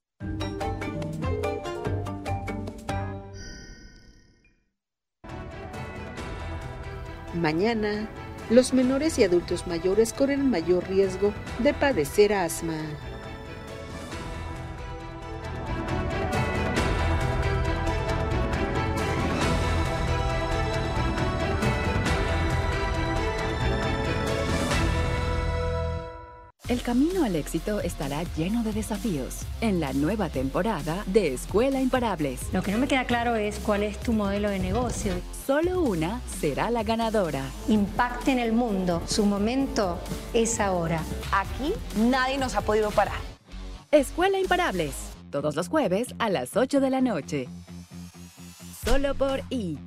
Mañana, 7.34 8.10
los 8.50 8.74
menores 8.74 9.18
y 9.18 9.24
adultos 9.24 9.66
mayores 9.68 10.14
corren 10.14 10.50
mayor 10.50 10.88
riesgo 10.88 11.34
de 11.60 11.74
padecer 11.74 12.34
asma. 12.34 12.78
El 26.68 26.82
camino 26.82 27.24
al 27.24 27.38
éxito 27.38 27.80
estará 27.80 28.24
lleno 28.36 28.62
de 28.62 28.74
desafíos 28.74 29.38
en 29.62 29.80
la 29.80 29.94
nueva 29.94 30.28
temporada 30.28 31.02
de 31.06 31.34
Escuela 31.34 31.80
Imparables. 31.80 32.42
Lo 32.52 32.62
que 32.62 32.74
no 32.74 32.78
me 32.78 32.90
queda 32.90 33.06
claro 33.06 33.36
es 33.36 33.58
cuál 33.60 33.84
es 33.84 33.98
tu 33.98 34.12
modelo 34.12 34.50
de 34.50 34.60
negocio. 34.60 35.14
Solo 35.46 35.80
una 35.80 36.20
será 36.42 36.70
la 36.70 36.84
ganadora. 36.84 37.44
Impacte 37.70 38.34
en 38.34 38.40
el 38.40 38.52
mundo. 38.52 39.02
Su 39.06 39.26
momento 39.26 39.98
es 40.34 40.60
ahora. 40.60 41.02
Aquí 41.32 41.74
nadie 41.96 42.38
nos 42.38 42.54
ha 42.56 42.60
podido 42.60 42.92
parar. 42.92 43.22
Escuela 43.92 44.38
Imparables. 44.38 44.94
Todos 45.32 45.56
los 45.56 45.70
jueves 45.70 46.16
a 46.20 46.30
las 46.30 46.58
8 46.58 46.82
de 46.82 46.90
la 46.90 47.00
noche. 47.00 47.48
Solo 48.84 49.16
por 49.16 49.42
I. 49.50 49.78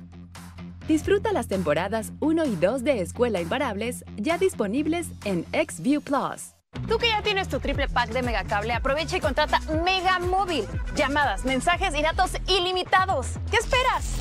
Disfruta 0.87 1.31
las 1.31 1.47
temporadas 1.47 2.11
1 2.21 2.43
y 2.45 2.55
2 2.55 2.83
de 2.83 3.01
Escuela 3.01 3.39
Imparables 3.39 4.03
ya 4.17 4.39
disponibles 4.39 5.09
en 5.25 5.45
XView 5.53 6.01
Plus. 6.01 6.55
Tú 6.91 6.97
que 6.97 7.09
ya 7.09 7.21
tienes 7.21 7.47
tu 7.47 7.59
triple 7.59 7.87
pack 7.87 8.09
de 8.09 8.21
Megacable, 8.21 8.73
aprovecha 8.73 9.17
y 9.17 9.21
contrata 9.21 9.59
Mega 9.83 10.19
Móvil. 10.19 10.65
Llamadas, 10.95 11.45
mensajes 11.45 11.93
y 11.95 12.01
datos 12.01 12.31
ilimitados. 12.47 13.27
¿Qué 13.49 13.57
esperas? 13.57 14.15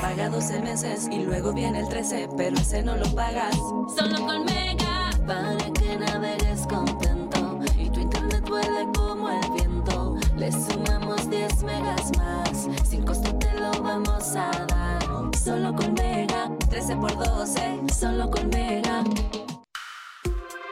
Paga 0.00 0.28
12 0.28 0.60
meses 0.60 1.08
y 1.10 1.24
luego 1.24 1.52
viene 1.52 1.80
el 1.80 1.88
13, 1.88 2.28
pero 2.36 2.56
ese 2.56 2.82
no 2.82 2.96
lo 2.96 3.12
pagas. 3.14 3.54
Solo 3.96 4.26
con 4.26 4.44
Mega, 4.44 5.10
para 5.26 5.56
que 5.72 5.96
navegues 5.96 6.66
contento 6.68 7.60
y 7.78 7.90
tu 7.90 8.00
internet 8.00 8.48
vuele 8.48 8.86
como 8.94 9.30
el 9.30 9.50
viento. 9.52 10.16
Le 10.36 10.50
sumamos 10.50 11.28
10 11.28 11.62
megas 11.64 12.10
más, 12.18 12.68
sin 12.88 13.04
costo 13.04 13.32
te 13.36 13.52
lo 13.54 13.70
vamos 13.82 14.34
a 14.36 14.50
dar. 14.66 15.36
Solo 15.36 15.74
con 15.74 15.94
Mega, 15.94 16.50
13 16.70 16.96
por 16.96 17.16
12, 17.16 17.80
solo 17.92 18.30
con 18.30 18.48
Mega. 18.48 19.04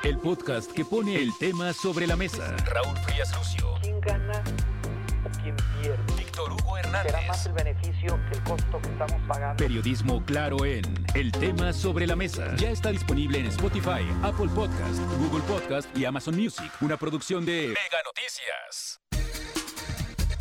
El 0.05 0.19
podcast 0.19 0.71
que 0.71 0.85
pone 0.85 1.17
el 1.17 1.33
tema 1.39 1.73
sobre 1.73 2.07
la 2.07 2.15
mesa. 2.15 2.55
Raúl 2.67 2.95
Frías 3.07 3.35
Lucio. 3.35 3.75
¿Quién 3.81 3.99
gana 4.03 4.45
o 5.25 5.43
quién 5.43 5.57
pierde? 5.81 6.15
Víctor 6.19 6.53
Hugo 6.53 6.77
Hernández. 6.77 7.11
¿Será 7.11 7.27
más 7.27 7.47
el 7.47 7.53
beneficio 7.55 8.21
que 8.29 8.37
el 8.37 8.45
costo 8.45 8.83
que 8.83 8.89
estamos 8.91 9.23
pagando? 9.27 9.57
Periodismo 9.57 10.23
claro 10.27 10.67
en 10.67 11.07
El 11.15 11.33
tema 11.33 11.73
sobre 11.73 12.07
la 12.07 12.17
mesa. 12.17 12.55
Ya 12.57 12.69
está 12.69 12.91
disponible 12.91 13.39
en 13.39 13.47
Spotify, 13.47 14.07
Apple 14.23 14.51
Podcast, 14.55 15.01
Google 15.21 15.43
Podcast 15.45 15.97
y 15.97 16.05
Amazon 16.05 16.37
Music. 16.37 16.71
Una 16.83 16.99
producción 16.99 17.47
de 17.47 17.69
Mega 17.69 18.03
Noticias. 18.05 19.01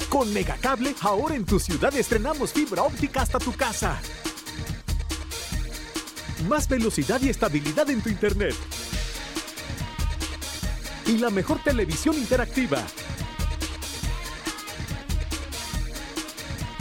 Con 0.10 0.34
Megacable, 0.34 0.94
ahora 1.00 1.36
en 1.36 1.46
tu 1.46 1.58
ciudad 1.58 1.96
estrenamos 1.96 2.52
fibra 2.52 2.84
óptica 2.84 3.22
hasta 3.22 3.40
tu 3.40 3.54
casa. 3.54 4.02
Más 6.50 6.68
velocidad 6.68 7.22
y 7.22 7.30
estabilidad 7.30 7.90
en 7.90 8.02
tu 8.02 8.10
internet. 8.10 8.56
Y 11.06 11.18
la 11.18 11.30
mejor 11.30 11.62
televisión 11.64 12.16
interactiva. 12.16 12.82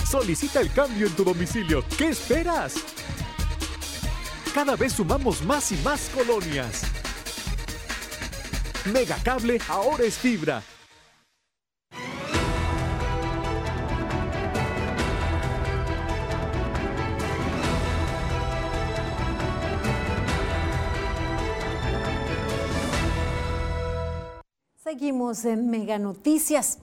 Solicita 0.08 0.60
el 0.60 0.72
cambio 0.72 1.06
en 1.06 1.16
tu 1.16 1.24
domicilio. 1.24 1.84
¿Qué 1.96 2.10
esperas? 2.10 2.74
Cada 4.54 4.76
vez 4.76 4.92
sumamos 4.92 5.42
más 5.42 5.72
y 5.72 5.76
más 5.76 6.10
colonias. 6.14 6.82
Megacable 8.92 9.58
ahora 9.68 10.04
es 10.04 10.18
fibra. 10.18 10.62
Seguimos 24.92 25.46
en 25.46 25.70
Mega 25.70 25.98
Noticias. 25.98 26.76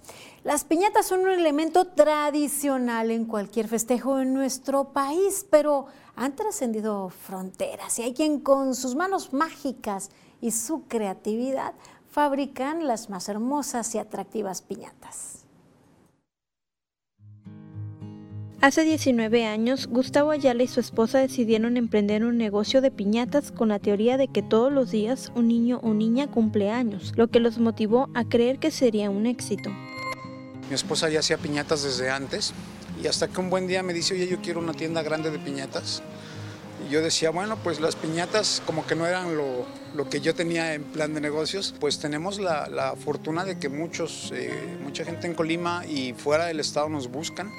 Las 0.43 0.64
piñatas 0.64 1.05
son 1.05 1.20
un 1.20 1.30
elemento 1.30 1.86
tradicional 1.86 3.12
en 3.12 3.26
cualquier 3.26 3.68
festejo 3.68 4.20
en 4.20 4.34
nuestro 4.34 4.86
país, 4.86 5.45
pero 5.47 5.86
han 6.16 6.36
trascendido 6.36 7.10
fronteras 7.10 7.99
y 7.99 8.01
hay 8.01 8.16
quien 8.16 8.39
con 8.39 8.74
sus 8.74 8.95
manos 8.95 9.32
mágicas 9.32 10.10
y 10.41 10.49
su 10.49 10.88
creatividad 10.88 11.76
fabrican 12.10 12.88
las 12.88 13.12
más 13.12 13.30
hermosas 13.30 13.93
y 13.93 13.99
atractivas 13.99 14.64
piñatas. 14.64 15.28
Hace 18.62 18.84
19 18.84 19.45
años, 19.45 19.88
Gustavo 19.88 20.32
Ayala 20.32 20.64
y 20.64 20.68
su 20.68 20.82
esposa 20.82 21.20
decidieron 21.20 21.78
emprender 21.78 22.26
un 22.26 22.38
negocio 22.38 22.82
de 22.82 22.91
piñatas 22.91 23.53
con 23.53 23.70
la 23.70 23.80
teoría 23.80 24.18
de 24.18 24.28
que 24.28 24.41
todos 24.41 24.70
los 24.70 24.91
días 24.91 25.32
un 25.34 25.47
niño 25.47 25.80
o 25.82 25.93
niña 25.93 26.28
cumple 26.30 26.70
años, 26.70 27.14
lo 27.16 27.30
que 27.30 27.39
los 27.39 27.57
motivó 27.57 28.10
a 28.16 28.26
creer 28.26 28.60
que 28.60 28.70
sería 28.70 29.10
un 29.10 29.28
éxito. 29.28 29.70
Mi 30.68 30.76
esposa 30.76 31.07
ya 31.07 31.20
hacía 31.20 31.38
piñatas 31.38 31.84
desde 31.84 32.10
antes 32.10 32.51
y 33.01 33.07
hasta 33.07 33.30
que 33.30 33.39
un 33.39 33.49
buen 33.49 33.66
día 33.66 33.82
me 33.82 33.93
dice, 33.93 34.14
oye, 34.14 34.28
yo 34.28 34.41
quiero 34.41 34.60
una 34.60 34.74
tienda 34.74 35.03
grande 35.03 35.32
de 35.32 35.39
piñatas. 35.39 36.03
Y 36.86 36.91
yo 36.91 37.01
decía, 37.01 37.30
bueno, 37.30 37.55
pues 37.64 37.80
las 37.80 37.95
piñatas 37.95 38.62
como 38.66 38.86
que 38.86 38.93
no 38.93 39.07
eran 39.07 39.38
lo, 39.38 40.10
que 40.10 40.20
yo 40.20 40.36
tenía 40.36 40.74
en 40.74 40.84
plan 40.84 41.14
de 41.14 41.22
negocios, 41.22 41.74
pues 41.80 41.99
tenemos 41.99 42.39
la, 42.39 42.93
fortuna 43.01 43.45
de 43.45 43.57
que 43.57 43.70
muchos, 43.70 44.34
eh, 44.36 44.51
mucha 44.84 45.05
gente 45.05 45.28
en 45.28 45.34
Colima 45.34 45.86
y 45.86 46.12
fuera 46.12 46.47
del 46.47 46.60
estado 46.60 46.89
nos 46.89 47.10
buscan. 47.10 47.49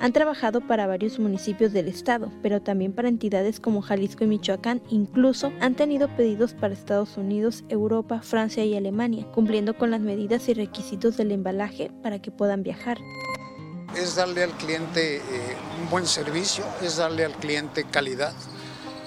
Han 0.00 0.12
trabajado 0.12 0.60
para 0.60 0.86
varios 0.86 1.18
municipios 1.18 1.72
del 1.72 1.88
estado, 1.88 2.30
pero 2.40 2.62
también 2.62 2.92
para 2.92 3.08
entidades 3.08 3.58
como 3.58 3.82
Jalisco 3.82 4.22
y 4.22 4.28
Michoacán. 4.28 4.80
Incluso 4.90 5.52
han 5.60 5.74
tenido 5.74 6.06
pedidos 6.16 6.54
para 6.54 6.72
Estados 6.72 7.16
Unidos, 7.16 7.64
Europa, 7.68 8.20
Francia 8.22 8.64
y 8.64 8.76
Alemania, 8.76 9.26
cumpliendo 9.32 9.76
con 9.76 9.90
las 9.90 10.00
medidas 10.00 10.48
y 10.48 10.54
requisitos 10.54 11.16
del 11.16 11.32
embalaje 11.32 11.90
para 12.00 12.22
que 12.22 12.30
puedan 12.30 12.62
viajar. 12.62 12.98
Es 13.96 14.14
darle 14.14 14.44
al 14.44 14.52
cliente 14.52 15.16
eh, 15.16 15.22
un 15.82 15.90
buen 15.90 16.06
servicio, 16.06 16.64
es 16.80 16.98
darle 16.98 17.24
al 17.24 17.32
cliente 17.32 17.84
calidad 17.84 18.34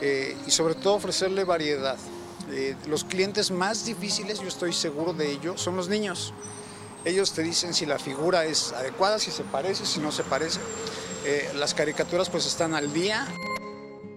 eh, 0.02 0.36
y 0.46 0.52
sobre 0.52 0.76
todo 0.76 0.96
ofrecerle 0.96 1.46
variedad. 1.46 1.98
Eh, 2.52 2.76
los 2.90 3.06
clientes 3.06 3.50
más 3.50 3.86
difíciles, 3.86 4.42
yo 4.42 4.50
estoy 4.50 4.74
seguro 4.74 5.14
de 5.14 5.32
ello, 5.32 5.58
son 5.58 5.78
los 5.78 5.88
niños. 5.88 6.34
Ellos 7.04 7.34
te 7.34 7.42
dicen 7.42 7.74
si 7.74 7.86
la 7.86 7.98
figura 7.98 8.46
es 8.46 8.74
adecuada, 8.74 9.18
si 9.18 9.32
se 9.32 9.44
parece, 9.44 9.86
si 9.86 10.00
no 10.00 10.12
se 10.12 10.24
parece. 10.24 10.60
Eh, 11.26 11.50
las 11.56 11.74
caricaturas 11.74 12.30
pues 12.30 12.46
están 12.46 12.74
al 12.74 12.94
día. 12.94 13.28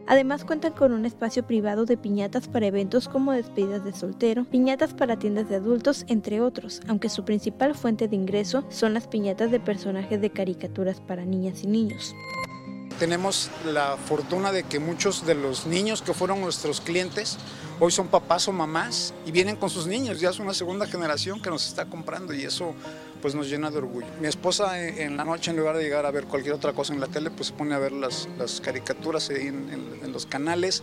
Además 0.06 0.44
cuentan 0.44 0.74
con 0.74 0.92
un 0.92 1.06
espacio 1.06 1.46
privado 1.46 1.86
de 1.86 1.96
piñatas 1.96 2.46
para 2.46 2.66
eventos 2.66 3.08
como 3.08 3.32
despedidas 3.32 3.84
de 3.84 3.94
soltero, 3.94 4.44
piñatas 4.44 4.92
para 4.92 5.18
tiendas 5.18 5.48
de 5.48 5.56
adultos, 5.56 6.04
entre 6.08 6.42
otros, 6.42 6.82
aunque 6.88 7.08
su 7.08 7.24
principal 7.24 7.74
fuente 7.74 8.06
de 8.06 8.16
ingreso 8.16 8.66
son 8.68 8.92
las 8.92 9.08
piñatas 9.08 9.50
de 9.50 9.60
personajes 9.60 10.20
de 10.20 10.30
caricaturas 10.30 11.00
para 11.00 11.24
niñas 11.24 11.62
y 11.62 11.68
niños. 11.68 12.14
Tenemos 12.98 13.50
la 13.64 13.96
fortuna 13.96 14.52
de 14.52 14.62
que 14.64 14.78
muchos 14.78 15.26
de 15.26 15.34
los 15.34 15.66
niños 15.66 16.02
que 16.02 16.12
fueron 16.12 16.42
nuestros 16.42 16.82
clientes 16.82 17.38
hoy 17.80 17.90
son 17.90 18.08
papás 18.08 18.48
o 18.48 18.52
mamás 18.52 19.14
y 19.26 19.32
vienen 19.32 19.56
con 19.56 19.70
sus 19.70 19.86
niños, 19.86 20.20
ya 20.20 20.30
es 20.30 20.38
una 20.38 20.54
segunda 20.54 20.86
generación 20.86 21.40
que 21.40 21.50
nos 21.50 21.66
está 21.66 21.86
comprando 21.86 22.32
y 22.32 22.42
eso 22.42 22.74
pues 23.22 23.34
nos 23.34 23.48
llena 23.48 23.70
de 23.70 23.78
orgullo. 23.78 24.06
Mi 24.20 24.28
esposa 24.28 24.80
eh, 24.80 25.04
en 25.04 25.16
la 25.16 25.24
noche 25.24 25.50
en 25.50 25.56
lugar 25.56 25.76
de 25.76 25.82
llegar 25.82 26.04
a 26.06 26.10
ver 26.10 26.24
cualquier 26.24 26.54
otra 26.54 26.72
cosa 26.72 26.92
en 26.92 27.00
la 27.00 27.06
tele 27.06 27.30
pues 27.30 27.48
se 27.48 27.54
pone 27.54 27.74
a 27.74 27.78
ver 27.78 27.92
las, 27.92 28.28
caricaturas 28.62 29.30
en, 29.30 30.12
los 30.12 30.26
canales, 30.26 30.82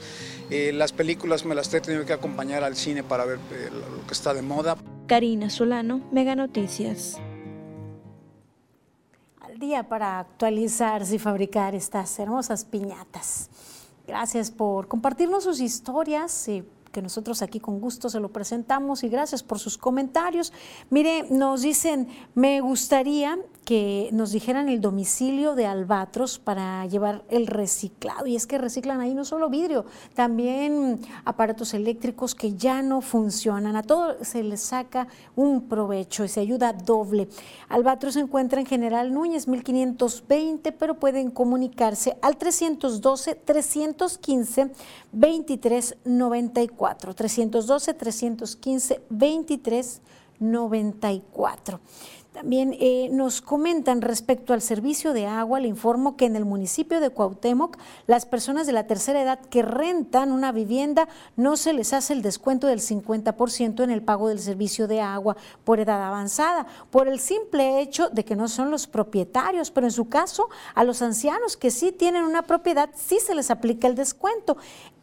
eh, 0.50 0.72
las 0.74 0.92
películas 0.92 1.46
me 1.46 1.56
las 1.56 1.74
he 1.74 1.82
tenido 1.82 2.06
que 2.06 2.14
acompañar 2.14 2.64
al 2.64 2.76
cine 2.76 3.04
para 3.04 3.26
ver 3.26 3.40
eh, 3.52 3.70
lo 3.72 4.06
que 4.06 4.14
está 4.14 4.34
de 4.34 4.42
moda. 4.42 4.78
Karina 5.08 5.50
Solano, 5.50 6.02
Mega 6.12 6.36
Noticias 6.36 7.20
día 9.62 9.88
para 9.88 10.20
actualizarse 10.20 11.16
y 11.16 11.20
fabricar 11.20 11.76
estas 11.76 12.18
hermosas 12.20 12.66
piñatas. 12.66 13.50
Gracias 14.08 14.50
por 14.50 14.88
compartirnos 14.88 15.44
sus 15.44 15.62
historias 15.62 16.48
y 16.50 16.66
que 16.92 17.02
nosotros 17.02 17.42
aquí 17.42 17.60
con 17.60 17.80
gusto 17.80 18.10
se 18.10 18.20
lo 18.20 18.32
presentamos 18.32 19.04
y 19.04 19.10
gracias 19.10 19.44
por 19.44 19.60
sus 19.60 19.78
comentarios. 19.78 20.54
Mire, 20.90 21.26
nos 21.30 21.62
dicen, 21.62 22.08
me 22.36 22.62
gustaría 22.62 23.38
que 23.66 24.10
nos 24.12 24.32
dijeran 24.32 24.70
el 24.70 24.82
domicilio 24.82 25.56
de 25.56 25.66
Albatros 25.68 26.40
para 26.40 26.86
llevar 26.88 27.24
el 27.30 27.48
reciclado. 27.48 28.26
Y 28.26 28.36
es 28.36 28.48
que 28.48 28.58
reciclan 28.58 29.00
ahí 29.02 29.14
no 29.14 29.24
solo 29.24 29.50
vidrio, 29.50 29.86
también 30.14 31.00
aparatos 31.26 31.74
eléctricos 31.74 32.36
que 32.36 32.56
ya 32.56 32.82
no 32.82 33.02
funcionan. 33.02 33.76
A 33.76 33.84
todo 33.84 34.24
se 34.24 34.44
les 34.44 34.62
saca 34.62 35.08
un 35.36 35.68
provecho 35.70 36.24
y 36.24 36.28
se 36.28 36.40
ayuda 36.40 36.74
doble. 36.74 37.30
Albatros 37.70 38.16
se 38.16 38.20
encuentra 38.20 38.60
en 38.60 38.66
General 38.66 39.14
Núñez 39.14 39.48
1520, 39.48 40.72
pero 40.74 40.96
pueden 40.96 41.30
comunicarse 41.32 42.18
al 42.22 42.38
312 42.38 43.36
315 43.36 44.72
2394. 45.12 46.81
312 47.16 47.94
315 47.94 49.02
2394. 49.10 51.80
También 52.34 52.78
eh, 52.80 53.10
nos 53.12 53.42
comentan 53.42 54.02
respecto 54.02 54.54
al 54.54 54.62
servicio 54.62 55.12
de 55.12 55.28
agua, 55.28 55.60
le 55.60 55.68
informo 55.68 56.16
que 56.16 56.26
en 56.26 56.38
el 56.38 56.46
municipio 56.46 57.02
de 57.02 57.10
Cuauhtémoc, 57.10 57.78
las 58.08 58.26
personas 58.26 58.66
de 58.66 58.72
la 58.72 58.88
tercera 58.88 59.22
edad 59.22 59.42
que 59.42 59.64
rentan 59.64 60.32
una 60.32 60.54
vivienda 60.54 61.10
no 61.36 61.58
se 61.58 61.74
les 61.74 61.92
hace 61.92 62.14
el 62.14 62.22
descuento 62.22 62.68
del 62.68 62.80
50% 62.80 63.84
en 63.84 63.92
el 63.92 64.02
pago 64.02 64.30
del 64.30 64.40
servicio 64.40 64.88
de 64.88 65.02
agua 65.02 65.36
por 65.66 65.82
edad 65.82 66.02
avanzada, 66.02 66.68
por 66.90 67.10
el 67.10 67.20
simple 67.20 67.82
hecho 67.82 68.08
de 68.08 68.24
que 68.24 68.38
no 68.38 68.48
son 68.48 68.72
los 68.72 68.88
propietarios, 68.88 69.70
pero 69.70 69.88
en 69.88 69.92
su 69.92 70.08
caso, 70.08 70.48
a 70.74 70.86
los 70.86 71.02
ancianos 71.02 71.58
que 71.58 71.70
sí 71.70 71.92
tienen 71.92 72.24
una 72.24 72.44
propiedad, 72.44 72.92
sí 72.96 73.20
se 73.20 73.36
les 73.36 73.52
aplica 73.52 73.90
el 73.90 73.96
descuento. 73.96 74.56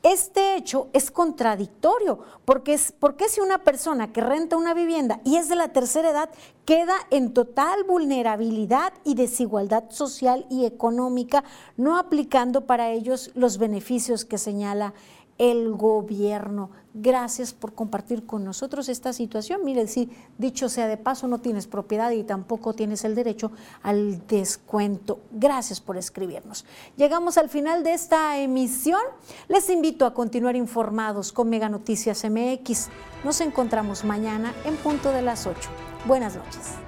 Este 0.05 0.55
hecho 0.55 0.89
es 0.93 1.11
contradictorio, 1.11 2.21
porque, 2.45 2.75
es, 2.75 2.93
porque 3.01 3.29
si 3.29 3.41
una 3.41 3.65
persona 3.65 4.13
que 4.13 4.21
renta 4.21 4.57
una 4.57 4.73
vivienda 4.73 5.21
y 5.25 5.37
es 5.37 5.49
de 5.49 5.57
la 5.57 5.73
tercera 5.73 6.11
edad 6.11 6.31
queda 6.65 6.95
en 7.11 7.35
total 7.35 7.83
vulnerabilidad 7.83 8.93
y 9.05 9.17
desigualdad 9.17 9.91
social 9.91 10.47
y 10.51 10.67
económica, 10.67 11.43
no 11.77 11.99
aplicando 11.99 12.65
para 12.65 12.91
ellos 12.91 13.33
los 13.35 13.59
beneficios 13.59 14.25
que 14.25 14.39
señala 14.39 14.95
el 15.39 15.73
gobierno. 15.73 16.71
Gracias 16.95 17.53
por 17.53 17.75
compartir 17.75 18.27
con 18.27 18.45
nosotros 18.45 18.89
esta 18.89 19.13
situación. 19.13 19.61
Mire, 19.65 19.87
si 19.87 20.11
dicho 20.37 20.69
sea 20.69 20.89
de 20.89 20.97
paso, 20.97 21.29
no 21.29 21.39
tienes 21.39 21.69
propiedad 21.69 22.11
y 22.11 22.25
tampoco 22.25 22.75
tienes 22.75 23.05
el 23.05 23.15
derecho 23.15 23.53
al 23.83 24.27
descuento. 24.27 25.21
Gracias 25.31 25.81
por 25.81 25.97
escribirnos. 25.97 26.65
Llegamos 26.97 27.39
al 27.39 27.49
final 27.49 27.85
de 27.85 27.95
esta 27.95 28.39
emisión. 28.39 29.01
Les 29.47 29.71
invito 29.71 30.07
a 30.07 30.15
continuar 30.15 30.57
informados 30.57 31.33
con 31.33 31.49
Mega 31.49 31.69
Noticias 31.69 32.25
MX. 32.29 32.89
Nos 33.25 33.41
encontramos 33.41 34.05
mañana 34.05 34.53
en 34.65 34.77
punto 34.77 35.13
de 35.13 35.23
las 35.23 35.47
8. 35.47 35.71
Buenas 36.07 36.35
noches. 36.35 36.88